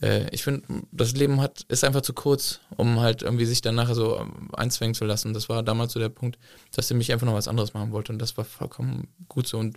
[0.00, 3.74] Äh, ich finde, das Leben hat, ist einfach zu kurz, um halt irgendwie sich dann
[3.74, 5.34] nachher so einzwängen zu lassen.
[5.34, 6.38] Das war damals so der Punkt,
[6.74, 9.58] dass er mich einfach noch was anderes machen wollte und das war vollkommen gut so.
[9.58, 9.76] Und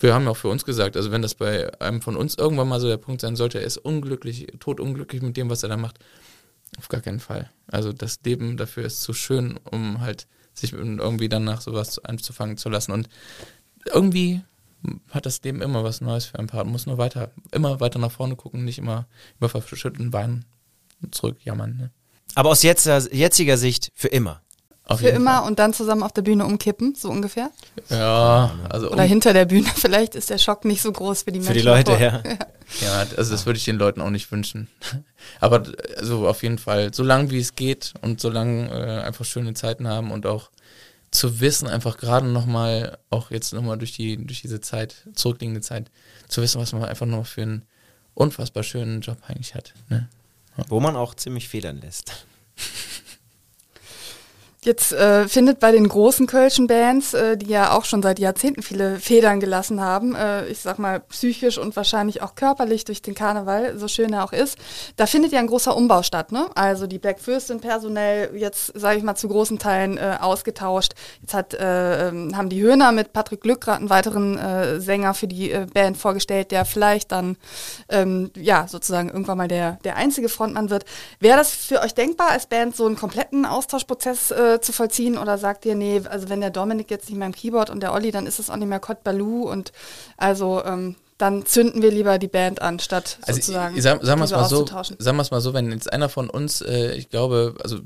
[0.00, 2.80] wir haben auch für uns gesagt, also wenn das bei einem von uns irgendwann mal
[2.80, 5.98] so der Punkt sein sollte, er ist unglücklich, totunglücklich mit dem, was er da macht,
[6.78, 7.50] auf gar keinen Fall.
[7.68, 12.56] Also das Leben dafür ist zu schön, um halt sich irgendwie dann nach sowas anzufangen
[12.56, 12.92] zu lassen.
[12.92, 13.08] Und
[13.92, 14.42] irgendwie
[15.10, 16.64] hat das Leben immer was Neues für ein Paar.
[16.64, 19.06] Man muss nur weiter, immer weiter nach vorne gucken, nicht immer
[19.38, 20.44] über verschütteten Beinen
[21.10, 21.76] zurückjammern.
[21.76, 21.90] Ne?
[22.34, 24.40] Aber aus jetziger, jetziger Sicht für immer.
[24.86, 25.48] Auf Für immer Fall.
[25.48, 27.50] und dann zusammen auf der Bühne umkippen, so ungefähr?
[27.88, 28.90] Ja, also.
[28.90, 31.54] Oder um hinter der Bühne, vielleicht ist der Schock nicht so groß für die Menschen.
[31.54, 32.22] Für die Leute, ja.
[32.22, 32.36] ja.
[33.16, 34.68] Also das würde ich den Leuten auch nicht wünschen.
[35.40, 35.64] Aber
[35.96, 39.54] also auf jeden Fall, so lange wie es geht und so lange äh, einfach schöne
[39.54, 40.50] Zeiten haben und auch
[41.10, 45.90] zu wissen, einfach gerade nochmal, auch jetzt nochmal durch die, durch diese Zeit, zurückliegende Zeit,
[46.28, 47.62] zu wissen, was man einfach noch für einen
[48.14, 49.74] unfassbar schönen Job eigentlich hat.
[49.88, 50.08] Ne?
[50.58, 50.64] Ja.
[50.68, 52.26] Wo man auch ziemlich federn lässt.
[54.64, 58.62] Jetzt äh, findet bei den großen Kölschen Bands, äh, die ja auch schon seit Jahrzehnten
[58.62, 63.14] viele Federn gelassen haben, äh, ich sag mal psychisch und wahrscheinlich auch körperlich durch den
[63.14, 64.56] Karneval, so schön er auch ist,
[64.96, 66.32] da findet ja ein großer Umbau statt.
[66.32, 66.46] Ne?
[66.54, 70.94] Also die Black Fürst sind personell jetzt, sage ich mal, zu großen Teilen äh, ausgetauscht.
[71.20, 75.28] Jetzt hat, äh, ähm, haben die Höhner mit Patrick Glückrat einen weiteren äh, Sänger für
[75.28, 77.36] die Band vorgestellt, der vielleicht dann
[77.90, 80.86] ähm, ja sozusagen irgendwann mal der, der einzige Frontmann wird.
[81.20, 85.38] Wäre das für euch denkbar, als Band so einen kompletten Austauschprozess äh, zu vollziehen oder
[85.38, 88.10] sagt ihr, nee, also wenn der Dominik jetzt nicht mehr im Keyboard und der Olli,
[88.10, 89.72] dann ist es auch nicht mehr Code Baloo und
[90.16, 93.80] also ähm, dann zünden wir lieber die Band an, statt also sozusagen.
[93.80, 96.28] Sag, sagen wir es mal so, sagen wir es mal so, wenn jetzt einer von
[96.28, 97.78] uns, äh, ich glaube, also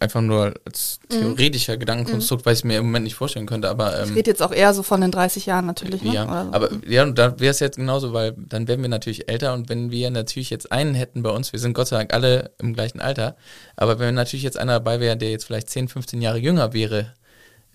[0.00, 1.36] einfach nur als mhm.
[1.36, 1.80] theoretischer mhm.
[1.80, 4.52] Gedankenkonstrukt, weil ich mir im Moment nicht vorstellen könnte, aber ähm, ich rede jetzt auch
[4.52, 6.02] eher so von den 30 Jahren natürlich.
[6.02, 6.12] Ne?
[6.12, 6.52] Ja, so.
[6.52, 9.92] aber ja, da wäre es jetzt genauso, weil dann wären wir natürlich älter und wenn
[9.92, 13.00] wir natürlich jetzt einen hätten bei uns, wir sind Gott sei Dank alle im gleichen
[13.00, 13.36] Alter,
[13.76, 17.12] aber wenn natürlich jetzt einer dabei wäre, der jetzt vielleicht 10, 15 Jahre jünger wäre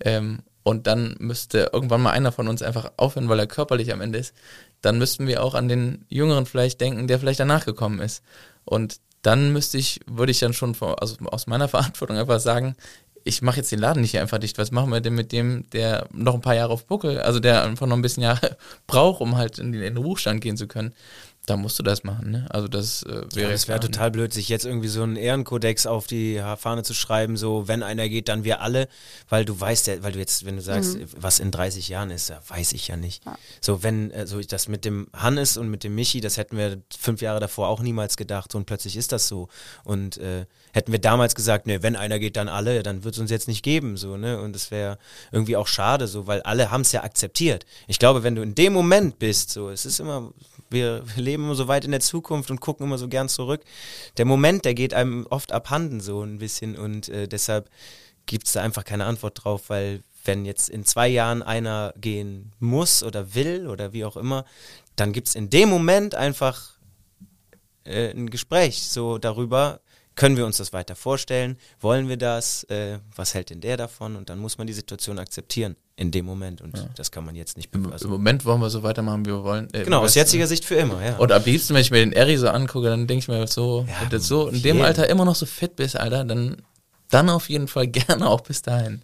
[0.00, 4.02] ähm, und dann müsste irgendwann mal einer von uns einfach aufhören, weil er körperlich am
[4.02, 4.34] Ende ist,
[4.80, 8.22] dann müssten wir auch an den Jüngeren vielleicht denken, der vielleicht danach gekommen ist.
[8.64, 12.76] Und dann müsste ich, würde ich dann schon also aus meiner Verantwortung einfach sagen,
[13.24, 14.56] ich mache jetzt den Laden nicht einfach dicht.
[14.58, 17.64] Was machen wir denn mit dem, der noch ein paar Jahre auf Buckel, also der
[17.64, 18.56] einfach noch ein bisschen Jahre
[18.86, 20.94] braucht, um halt in den, in den Ruhestand gehen zu können?
[21.48, 22.46] Da musst du das machen, ne?
[22.50, 25.86] Also das äh, wäre ja, Es wäre total blöd, sich jetzt irgendwie so einen Ehrenkodex
[25.86, 28.86] auf die Fahne zu schreiben, so wenn einer geht, dann wir alle,
[29.30, 31.06] weil du weißt ja, weil du jetzt, wenn du sagst, mhm.
[31.16, 33.24] was in 30 Jahren ist, weiß ich ja nicht.
[33.24, 33.38] Ja.
[33.62, 36.82] So wenn, äh, so das mit dem Hannes und mit dem Michi, das hätten wir
[36.94, 39.48] fünf Jahre davor auch niemals gedacht und plötzlich ist das so.
[39.84, 43.20] Und äh, hätten wir damals gesagt, ne, wenn einer geht, dann alle, dann wird es
[43.20, 44.38] uns jetzt nicht geben, so, ne?
[44.38, 44.98] Und es wäre
[45.32, 47.64] irgendwie auch schade, so, weil alle haben es ja akzeptiert.
[47.86, 50.30] Ich glaube, wenn du in dem Moment bist, so, es ist immer,
[50.70, 53.62] wir, leben immer so weit in der Zukunft und gucken immer so gern zurück.
[54.16, 57.70] Der Moment, der geht einem oft abhanden so ein bisschen und äh, deshalb
[58.26, 62.52] gibt es da einfach keine Antwort drauf, weil wenn jetzt in zwei Jahren einer gehen
[62.58, 64.44] muss oder will oder wie auch immer,
[64.96, 66.78] dann gibt es in dem Moment einfach
[67.84, 69.80] äh, ein Gespräch so darüber,
[70.18, 71.56] können wir uns das weiter vorstellen?
[71.80, 72.64] Wollen wir das?
[72.64, 74.16] Äh, was hält denn der davon?
[74.16, 76.60] Und dann muss man die Situation akzeptieren in dem Moment.
[76.60, 76.88] Und ja.
[76.96, 79.72] das kann man jetzt nicht Im, Im Moment wollen wir so weitermachen, wie wir wollen.
[79.72, 81.16] Äh, genau, aus jetziger Sicht für immer, ja.
[81.18, 83.86] Und am liebsten, wenn ich mir den Eri so angucke, dann denke ich mir so,
[83.88, 86.62] ja, wenn du so in dem Alter immer noch so fit bist, Alter, dann,
[87.10, 89.02] dann auf jeden Fall gerne auch bis dahin.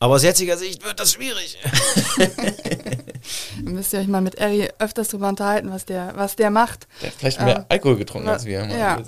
[0.00, 1.58] Aber aus jetziger Sicht wird das schwierig.
[3.62, 6.86] müsst ihr euch mal mit Eri öfters drüber unterhalten, was der, was der macht.
[7.00, 8.66] Der hat vielleicht mehr ähm, Alkohol getrunken als wir.
[8.66, 8.98] Ja,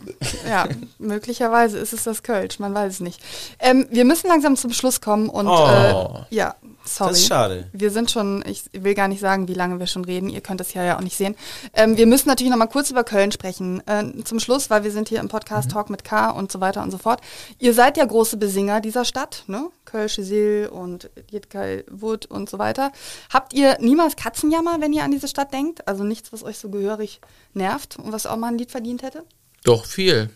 [0.49, 3.21] ja, möglicherweise ist es das Kölsch, man weiß es nicht.
[3.59, 6.25] Ähm, wir müssen langsam zum Schluss kommen und oh.
[6.31, 6.55] äh, ja,
[6.85, 7.11] Sorry.
[7.11, 7.69] Das ist schade.
[7.73, 10.29] Wir sind schon, ich will gar nicht sagen, wie lange wir schon reden.
[10.29, 11.37] Ihr könnt das ja ja auch nicht sehen.
[11.75, 13.87] Ähm, wir müssen natürlich noch mal kurz über Köln sprechen.
[13.87, 15.73] Äh, zum Schluss, weil wir sind hier im Podcast mhm.
[15.73, 17.21] Talk mit K und so weiter und so fort.
[17.59, 19.69] Ihr seid ja große Besinger dieser Stadt, ne?
[19.85, 22.93] Kölsche Seel und Jedkai Wood und so weiter.
[23.33, 25.87] Habt ihr niemals Katzenjammer, wenn ihr an diese Stadt denkt?
[25.87, 27.21] Also nichts, was euch so gehörig
[27.53, 29.25] nervt und was auch mal ein Lied verdient hätte?
[29.65, 30.31] Doch, viel.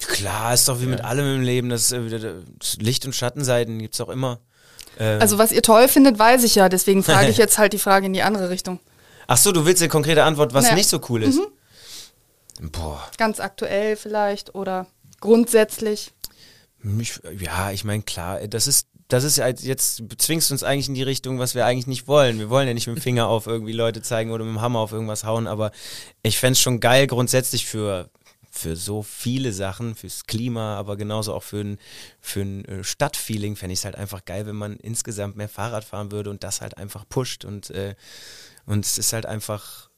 [0.00, 0.90] Klar, ist doch wie ja.
[0.90, 1.68] mit allem im Leben.
[1.68, 2.00] Das, äh,
[2.78, 4.40] Licht- und Schattenseiten gibt es auch immer.
[4.98, 5.20] Ähm.
[5.20, 6.68] Also was ihr toll findet, weiß ich ja.
[6.68, 8.80] Deswegen frage ich jetzt halt die Frage in die andere Richtung.
[9.26, 10.76] Ach so, du willst eine konkrete Antwort, was naja.
[10.76, 11.36] nicht so cool ist?
[11.36, 12.70] Mhm.
[12.72, 13.08] Boah.
[13.18, 14.86] Ganz aktuell vielleicht oder
[15.20, 16.12] grundsätzlich.
[16.98, 20.94] Ich, ja, ich meine, klar, das ist, das ist ja jetzt, zwingst uns eigentlich in
[20.94, 22.38] die Richtung, was wir eigentlich nicht wollen.
[22.38, 24.80] Wir wollen ja nicht mit dem Finger auf irgendwie Leute zeigen oder mit dem Hammer
[24.80, 25.72] auf irgendwas hauen, aber
[26.22, 28.10] ich fände es schon geil grundsätzlich für
[28.58, 31.78] für so viele Sachen, fürs Klima, aber genauso auch für ein,
[32.20, 35.84] für ein äh, Stadtfeeling fände ich es halt einfach geil, wenn man insgesamt mehr Fahrrad
[35.84, 37.94] fahren würde und das halt einfach pusht und, äh,
[38.66, 39.88] und es ist halt einfach,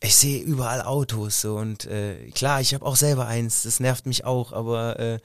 [0.00, 4.06] ich sehe überall Autos so und äh, klar, ich habe auch selber eins, das nervt
[4.06, 5.18] mich auch, aber äh,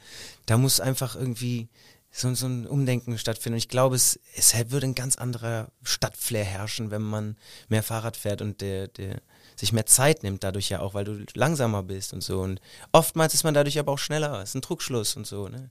[0.46, 1.70] da muss einfach irgendwie
[2.16, 3.56] so, so ein Umdenken stattfinden.
[3.56, 7.36] Und ich glaube, es, es würde ein ganz anderer Stadtflair herrschen, wenn man
[7.68, 9.22] mehr Fahrrad fährt und der, der,
[9.60, 12.40] sich mehr Zeit nimmt dadurch ja auch, weil du langsamer bist und so.
[12.40, 12.60] Und
[12.92, 14.42] oftmals ist man dadurch aber auch schneller.
[14.42, 15.48] Es ist ein Druckschluss und so.
[15.48, 15.70] Ne?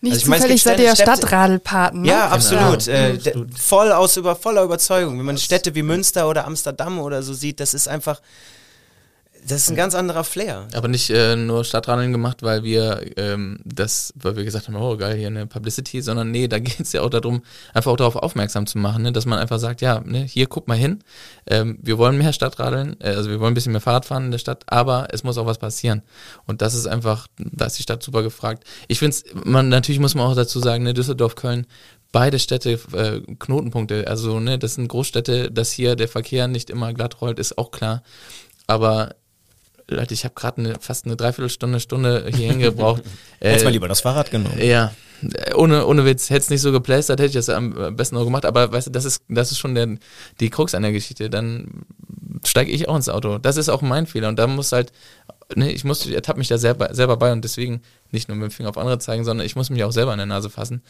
[0.00, 2.02] Nicht also zufällig meine, seid ihr ja Stadtradelpaten.
[2.02, 2.08] Ne?
[2.08, 2.86] Ja, absolut.
[2.86, 3.10] Ja.
[3.10, 3.18] Äh,
[3.56, 5.18] voll aus über voller Überzeugung.
[5.18, 8.20] Wenn man Städte wie Münster oder Amsterdam oder so sieht, das ist einfach
[9.44, 10.68] das ist ein ganz anderer Flair.
[10.74, 14.96] Aber nicht äh, nur Stadtradeln gemacht, weil wir ähm, das, weil wir gesagt haben, oh
[14.96, 17.42] geil, hier eine Publicity, sondern nee, da geht es ja auch darum,
[17.74, 19.12] einfach auch darauf aufmerksam zu machen, ne?
[19.12, 21.00] dass man einfach sagt, ja, ne, hier guck mal hin,
[21.46, 24.30] ähm, wir wollen mehr Stadtradeln, äh, also wir wollen ein bisschen mehr Fahrrad fahren in
[24.30, 26.02] der Stadt, aber es muss auch was passieren.
[26.46, 28.64] Und das ist einfach, da ist die Stadt super gefragt.
[28.88, 31.66] Ich finde es, man natürlich muss man auch dazu sagen, ne, Düsseldorf, Köln,
[32.12, 34.06] beide Städte äh, Knotenpunkte.
[34.06, 37.70] Also, ne, das sind Großstädte, dass hier der Verkehr nicht immer glatt rollt, ist auch
[37.70, 38.02] klar.
[38.66, 39.14] Aber
[39.94, 43.02] Leute, ich habe gerade eine, fast eine Dreiviertelstunde, Stunde hier hingebraucht.
[43.40, 44.58] Hättest äh, mal lieber das Fahrrad genommen.
[44.60, 44.92] Ja,
[45.54, 48.44] ohne, ohne Witz, hätte es nicht so geplästert, hätte ich das am besten auch gemacht.
[48.44, 49.96] Aber weißt du, das ist, das ist schon der,
[50.40, 51.30] die Krux an der Geschichte.
[51.30, 51.84] Dann
[52.44, 53.38] steige ich auch ins Auto.
[53.38, 54.28] Das ist auch mein Fehler.
[54.28, 54.92] Und da muss halt,
[55.54, 58.50] ne, ich muss, ich ertappe mich da selber, selber bei und deswegen nicht nur mit
[58.50, 60.82] dem Finger auf andere zeigen, sondern ich muss mich auch selber an der Nase fassen.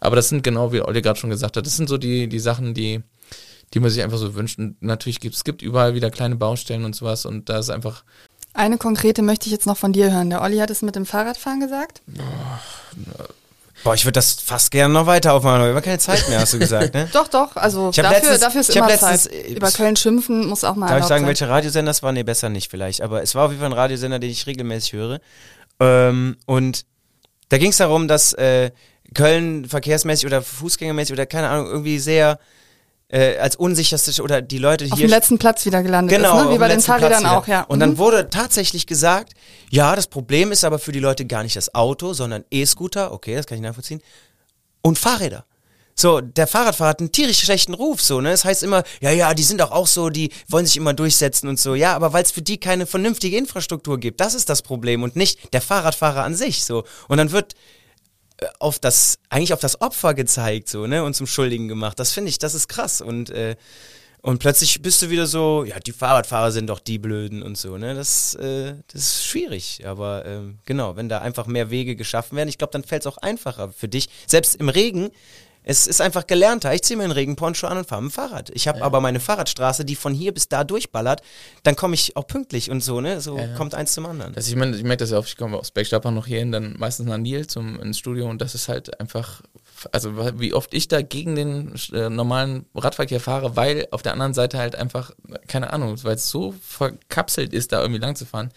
[0.00, 2.40] Aber das sind genau, wie Olli gerade schon gesagt hat, das sind so die, die
[2.40, 3.02] Sachen, die,
[3.74, 4.58] die man sich einfach so wünscht.
[4.58, 8.04] Und natürlich gibt es gibt überall wieder kleine Baustellen und sowas und da ist einfach
[8.54, 10.30] eine konkrete möchte ich jetzt noch von dir hören.
[10.30, 12.00] Der Olli hat es mit dem Fahrradfahren gesagt.
[13.82, 16.40] Boah, ich würde das fast gerne noch weiter aufmachen, aber wir haben keine Zeit mehr,
[16.40, 17.06] hast du gesagt, ne?
[17.12, 19.48] doch, doch, also dafür, letztens, dafür ist immer letztens, Zeit.
[19.48, 21.28] Über Köln schimpfen muss auch mal Darf ich sagen, sein.
[21.28, 22.12] welcher Radiosender es war?
[22.12, 24.94] Nee, besser nicht vielleicht, aber es war auf jeden Fall ein Radiosender, den ich regelmäßig
[24.94, 25.20] höre.
[25.80, 26.86] Ähm, und
[27.50, 28.70] da ging es darum, dass äh,
[29.12, 32.38] Köln verkehrsmäßig oder fußgängermäßig oder keine Ahnung, irgendwie sehr
[33.08, 34.94] äh, als unsicherste oder die Leute auf hier.
[34.94, 36.54] Auf dem letzten Platz wieder gelandet genau, ist, ne?
[36.54, 37.62] wie bei den Fahrrädern auch, ja.
[37.62, 37.80] Und mhm.
[37.80, 39.34] dann wurde tatsächlich gesagt,
[39.70, 43.34] ja, das Problem ist aber für die Leute gar nicht das Auto, sondern E-Scooter, okay,
[43.36, 44.00] das kann ich nachvollziehen,
[44.82, 45.44] und Fahrräder.
[45.96, 48.30] So, der Fahrradfahrer hat einen tierisch schlechten Ruf, so, ne?
[48.30, 51.48] Das heißt immer, ja, ja, die sind doch auch so, die wollen sich immer durchsetzen
[51.48, 51.76] und so.
[51.76, 55.14] Ja, aber weil es für die keine vernünftige Infrastruktur gibt, das ist das Problem und
[55.14, 56.82] nicht der Fahrradfahrer an sich, so.
[57.06, 57.54] Und dann wird
[58.58, 61.98] auf das, eigentlich auf das Opfer gezeigt, so, ne, und zum Schuldigen gemacht.
[61.98, 63.00] Das finde ich, das ist krass.
[63.00, 63.56] Und, äh,
[64.26, 67.76] Und plötzlich bist du wieder so, ja, die Fahrradfahrer sind doch die Blöden und so,
[67.76, 67.94] ne?
[67.94, 69.82] Das, äh, das ist schwierig.
[69.86, 73.06] Aber ähm, genau, wenn da einfach mehr Wege geschaffen werden, ich glaube, dann fällt es
[73.06, 74.08] auch einfacher für dich.
[74.26, 75.10] Selbst im Regen
[75.66, 76.74] es ist einfach gelernter.
[76.74, 78.50] Ich ziehe mir einen Regenponcho an und fahre mit dem Fahrrad.
[78.50, 78.84] Ich habe ja.
[78.84, 81.22] aber meine Fahrradstraße, die von hier bis da durchballert.
[81.62, 83.22] Dann komme ich auch pünktlich und so, ne?
[83.22, 83.54] So ja.
[83.56, 84.34] kommt eins zum anderen.
[84.36, 86.76] Also ich meine, ich merke das ja auch, ich komme aus Bergstapper noch hierhin, dann
[86.78, 89.40] meistens nach Nil zum, ins Studio und das ist halt einfach,
[89.90, 94.34] also wie oft ich da gegen den äh, normalen Radverkehr fahre, weil auf der anderen
[94.34, 95.12] Seite halt einfach,
[95.48, 98.50] keine Ahnung, weil es so verkapselt ist, da irgendwie lang zu fahren.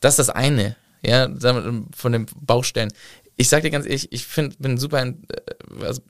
[0.00, 1.28] Das ist das eine ja,
[1.96, 2.92] von den Baustellen
[3.36, 5.04] ich sag dir ganz ehrlich, ich find, bin super,
[5.72, 6.02] äh, was,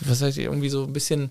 [0.00, 1.30] was heißt irgendwie so ein bisschen,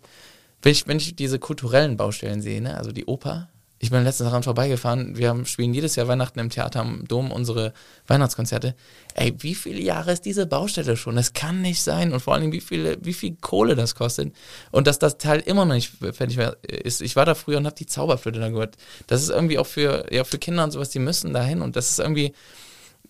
[0.61, 3.49] wenn ich, wenn ich diese kulturellen Baustellen sehe, ne, also die Oper,
[3.79, 7.31] ich bin letztens daran vorbeigefahren, wir haben, spielen jedes Jahr Weihnachten im Theater am Dom
[7.31, 7.73] unsere
[8.07, 8.75] Weihnachtskonzerte.
[9.13, 11.15] Ey, wie viele Jahre ist diese Baustelle schon?
[11.15, 12.11] Das kann nicht sein.
[12.11, 14.33] Und vor allem, wie, viele, wie viel Kohle das kostet.
[14.71, 17.01] Und dass das Teil immer noch nicht fertig ist.
[17.01, 18.77] Ich war da früher und habe die Zauberflöte da gehört.
[19.05, 21.61] Das ist irgendwie auch für, ja, für Kinder und sowas, die müssen dahin.
[21.61, 22.33] Und das ist irgendwie,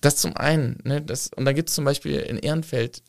[0.02, 3.04] das zum einen, ne, das, und da gibt es zum Beispiel in Ehrenfeld,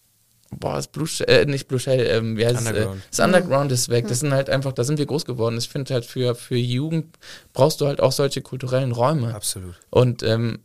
[0.51, 2.97] boah, das Blue Shell, äh, nicht Blue Shell, ähm, wie heißt Underground.
[2.97, 3.03] es?
[3.03, 4.09] Äh, das Underground ist weg.
[4.09, 5.59] Das sind halt einfach, da sind wir groß geworden.
[5.59, 7.19] Ich finde halt für, für Jugend
[7.53, 9.35] brauchst du halt auch solche kulturellen Räume.
[9.35, 9.75] Absolut.
[9.91, 10.61] Und ähm,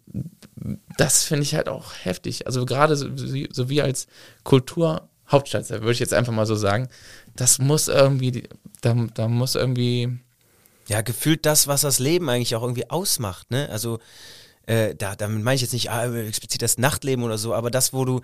[0.97, 2.47] das finde ich halt auch heftig.
[2.47, 4.07] Also gerade so, so wie als
[4.43, 6.88] Kulturhauptstadt, würde ich jetzt einfach mal so sagen,
[7.35, 8.43] das muss irgendwie,
[8.81, 10.19] da, da muss irgendwie.
[10.89, 13.69] Ja, gefühlt das, was das Leben eigentlich auch irgendwie ausmacht, ne?
[13.72, 13.99] Also
[14.65, 17.93] äh, da, damit meine ich jetzt nicht ah, explizit das Nachtleben oder so, aber das,
[17.93, 18.22] wo du,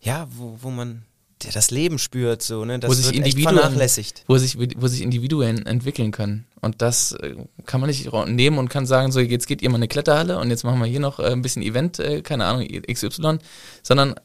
[0.00, 1.04] ja, wo, wo man
[1.42, 2.78] der das Leben spürt, so, ne?
[2.78, 4.24] Das wo sich Individuen, vernachlässigt.
[4.26, 6.46] Wo sich, wo sich Individuen entwickeln können.
[6.60, 9.76] Und das äh, kann man nicht nehmen und kann sagen, so, jetzt geht ihr mal
[9.76, 12.66] eine Kletterhalle und jetzt machen wir hier noch äh, ein bisschen Event, äh, keine Ahnung,
[12.68, 13.38] XY,
[13.82, 14.16] sondern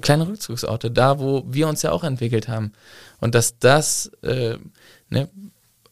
[0.00, 2.72] kleine Rückzugsorte, da, wo wir uns ja auch entwickelt haben.
[3.20, 4.58] Und dass das äh,
[5.08, 5.28] ne,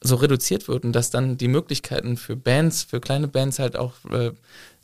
[0.01, 3.93] so reduziert wird und dass dann die Möglichkeiten für Bands, für kleine Bands halt auch
[4.11, 4.33] äh,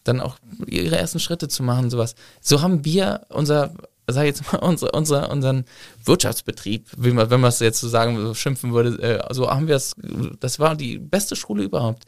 [0.05, 0.37] dann auch
[0.67, 2.15] ihre ersten Schritte zu machen, sowas.
[2.41, 3.75] So haben wir unser,
[4.09, 5.65] sag ich jetzt mal, unsere, unser, unseren
[6.05, 9.77] Wirtschaftsbetrieb, wie man, wenn man es jetzt so sagen, schimpfen würde, äh, so haben wir
[9.77, 9.95] es,
[10.41, 12.05] das war die beste Schule überhaupt.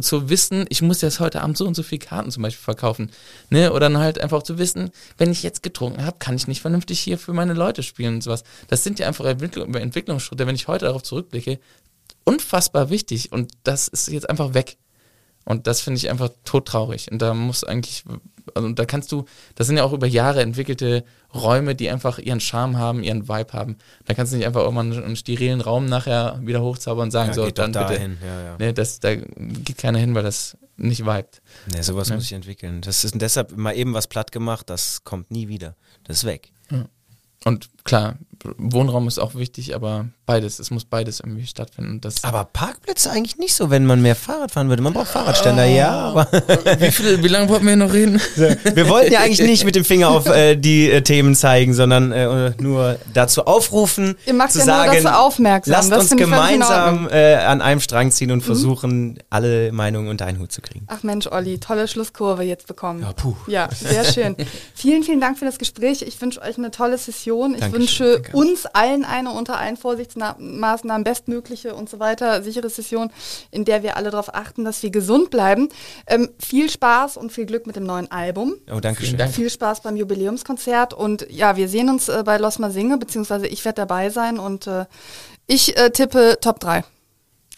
[0.00, 3.10] Zu wissen, ich muss jetzt heute Abend so und so viele Karten zum Beispiel verkaufen.
[3.50, 3.70] Ne?
[3.70, 7.00] Oder dann halt einfach zu wissen, wenn ich jetzt getrunken habe, kann ich nicht vernünftig
[7.00, 8.44] hier für meine Leute spielen und sowas.
[8.68, 11.58] Das sind ja einfach Entwicklung, Entwicklungsschritte, wenn ich heute darauf zurückblicke,
[12.24, 13.30] unfassbar wichtig.
[13.30, 14.78] Und das ist jetzt einfach weg.
[15.44, 17.10] Und das finde ich einfach todtraurig.
[17.10, 18.04] Und da muss eigentlich,
[18.54, 21.04] also da kannst du, das sind ja auch über Jahre entwickelte
[21.34, 23.76] Räume, die einfach ihren Charme haben, ihren Vibe haben.
[24.06, 27.34] Da kannst du nicht einfach irgendwann einen sterilen Raum nachher wieder hochzaubern und sagen, ja,
[27.34, 27.84] so, dann bitte.
[27.84, 28.18] Dahin.
[28.24, 28.56] Ja, ja.
[28.58, 31.42] Nee, das, da geht keiner hin, weil das nicht vibet.
[31.72, 32.80] Nee, sowas muss ich entwickeln.
[32.80, 35.76] Das ist deshalb mal eben was platt gemacht, das kommt nie wieder.
[36.04, 36.52] Das ist weg.
[37.44, 38.16] Und klar,
[38.58, 42.00] Wohnraum ist auch wichtig, aber beides, es muss beides irgendwie stattfinden.
[42.00, 44.82] Das aber Parkplätze eigentlich nicht so, wenn man mehr Fahrrad fahren würde.
[44.82, 45.76] Man braucht Fahrradständer, oh.
[45.76, 45.90] ja.
[45.90, 46.28] Aber
[46.78, 48.20] wie, viel, wie lange wollten wir noch reden?
[48.36, 52.12] Wir wollten ja eigentlich nicht mit dem Finger auf äh, die äh, Themen zeigen, sondern
[52.12, 55.72] äh, nur dazu aufrufen, Ihr macht zu ja sagen, nur dazu aufmerksam.
[55.72, 58.42] lasst das uns gemeinsam äh, an einem Strang ziehen und mhm.
[58.42, 60.86] versuchen, alle Meinungen unter einen Hut zu kriegen.
[60.88, 63.02] Ach Mensch, Olli, tolle Schlusskurve jetzt bekommen.
[63.02, 63.34] Ja, puh.
[63.46, 64.36] Ja, sehr schön.
[64.74, 66.02] vielen, vielen Dank für das Gespräch.
[66.02, 67.54] Ich wünsche euch eine tolle Session.
[67.54, 68.36] Ich Dankeschön, wünsche danke.
[68.36, 73.10] uns allen eine unter allen Vorsichtsmaßnahmen bestmögliche und so weiter sichere Session,
[73.50, 75.68] in der wir alle darauf achten, dass wir gesund bleiben.
[76.06, 78.54] Ähm, viel Spaß und viel Glück mit dem neuen Album.
[78.72, 79.18] Oh, danke schön.
[79.28, 83.46] Viel Spaß beim Jubiläumskonzert und ja, wir sehen uns äh, bei Los Mal Singe, beziehungsweise
[83.46, 84.86] ich werde dabei sein und äh,
[85.46, 86.84] ich äh, tippe Top 3.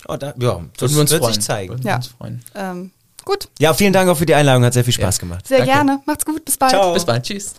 [0.08, 1.34] Oh, da, ja, das wir uns wird freuen.
[1.34, 1.80] sich zeigen.
[1.82, 1.96] Ja.
[1.96, 2.42] Uns freuen.
[2.54, 2.92] Ähm,
[3.24, 3.48] gut.
[3.58, 5.20] Ja, vielen Dank auch für die Einladung, hat sehr viel Spaß ja.
[5.20, 5.46] gemacht.
[5.46, 5.72] Sehr Danke.
[5.72, 6.00] gerne.
[6.06, 6.70] Macht's gut, bis bald.
[6.70, 6.94] Ciao.
[6.94, 7.54] Bis bald, tschüss.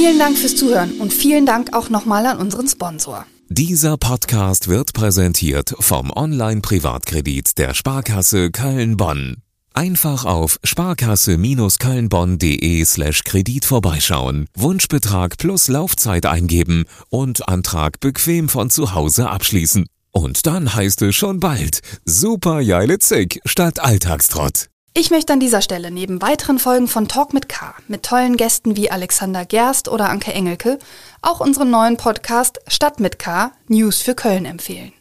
[0.00, 3.26] Vielen Dank fürs Zuhören und vielen Dank auch nochmal an unseren Sponsor.
[3.50, 9.42] Dieser Podcast wird präsentiert vom Online-Privatkredit der Sparkasse Köln-Bonn.
[9.74, 18.94] Einfach auf sparkasse-kölnbonn.de slash Kredit vorbeischauen, Wunschbetrag plus Laufzeit eingeben und Antrag bequem von zu
[18.94, 19.84] Hause abschließen.
[20.12, 24.69] Und dann heißt es schon bald Super Jeile Zick statt Alltagstrott.
[24.92, 28.76] Ich möchte an dieser Stelle neben weiteren Folgen von Talk mit K mit tollen Gästen
[28.76, 30.80] wie Alexander Gerst oder Anke Engelke
[31.22, 34.92] auch unseren neuen Podcast Stadt mit K News für Köln empfehlen.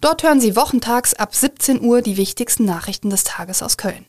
[0.00, 4.06] Dort hören Sie wochentags ab 17 Uhr die wichtigsten Nachrichten des Tages aus Köln.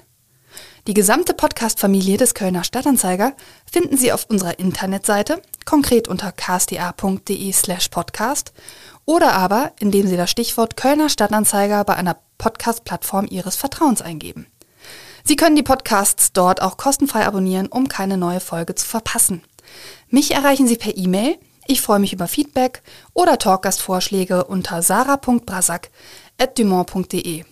[0.88, 3.34] Die gesamte Podcast-Familie des Kölner Stadtanzeiger
[3.70, 8.54] finden Sie auf unserer Internetseite, konkret unter ksta.de slash podcast
[9.06, 14.48] oder aber indem Sie das Stichwort Kölner Stadtanzeiger bei einer Podcast-Plattform Ihres Vertrauens eingeben.
[15.24, 19.42] Sie können die Podcasts dort auch kostenfrei abonnieren, um keine neue Folge zu verpassen.
[20.10, 22.84] Mich erreichen Sie per E-Mail Ich freue mich über Feedback
[23.14, 27.46] oder Talkgastvorschläge unter sarah.brasak.dumont.de.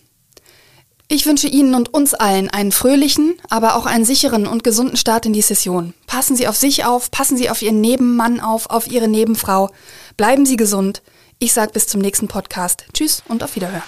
[1.14, 5.26] Ich wünsche Ihnen und uns allen einen fröhlichen, aber auch einen sicheren und gesunden Start
[5.26, 5.94] in die Session.
[6.08, 9.72] Passen Sie auf sich auf, passen Sie auf Ihren Nebenmann auf, auf Ihre Nebenfrau.
[10.16, 11.02] Bleiben Sie gesund.
[11.38, 12.86] Ich sage bis zum nächsten Podcast.
[12.94, 13.84] Tschüss und auf Wiederhören.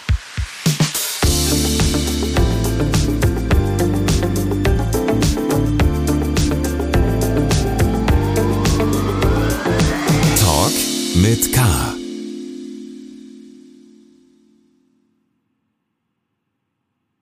[11.24, 12.03] Mit K.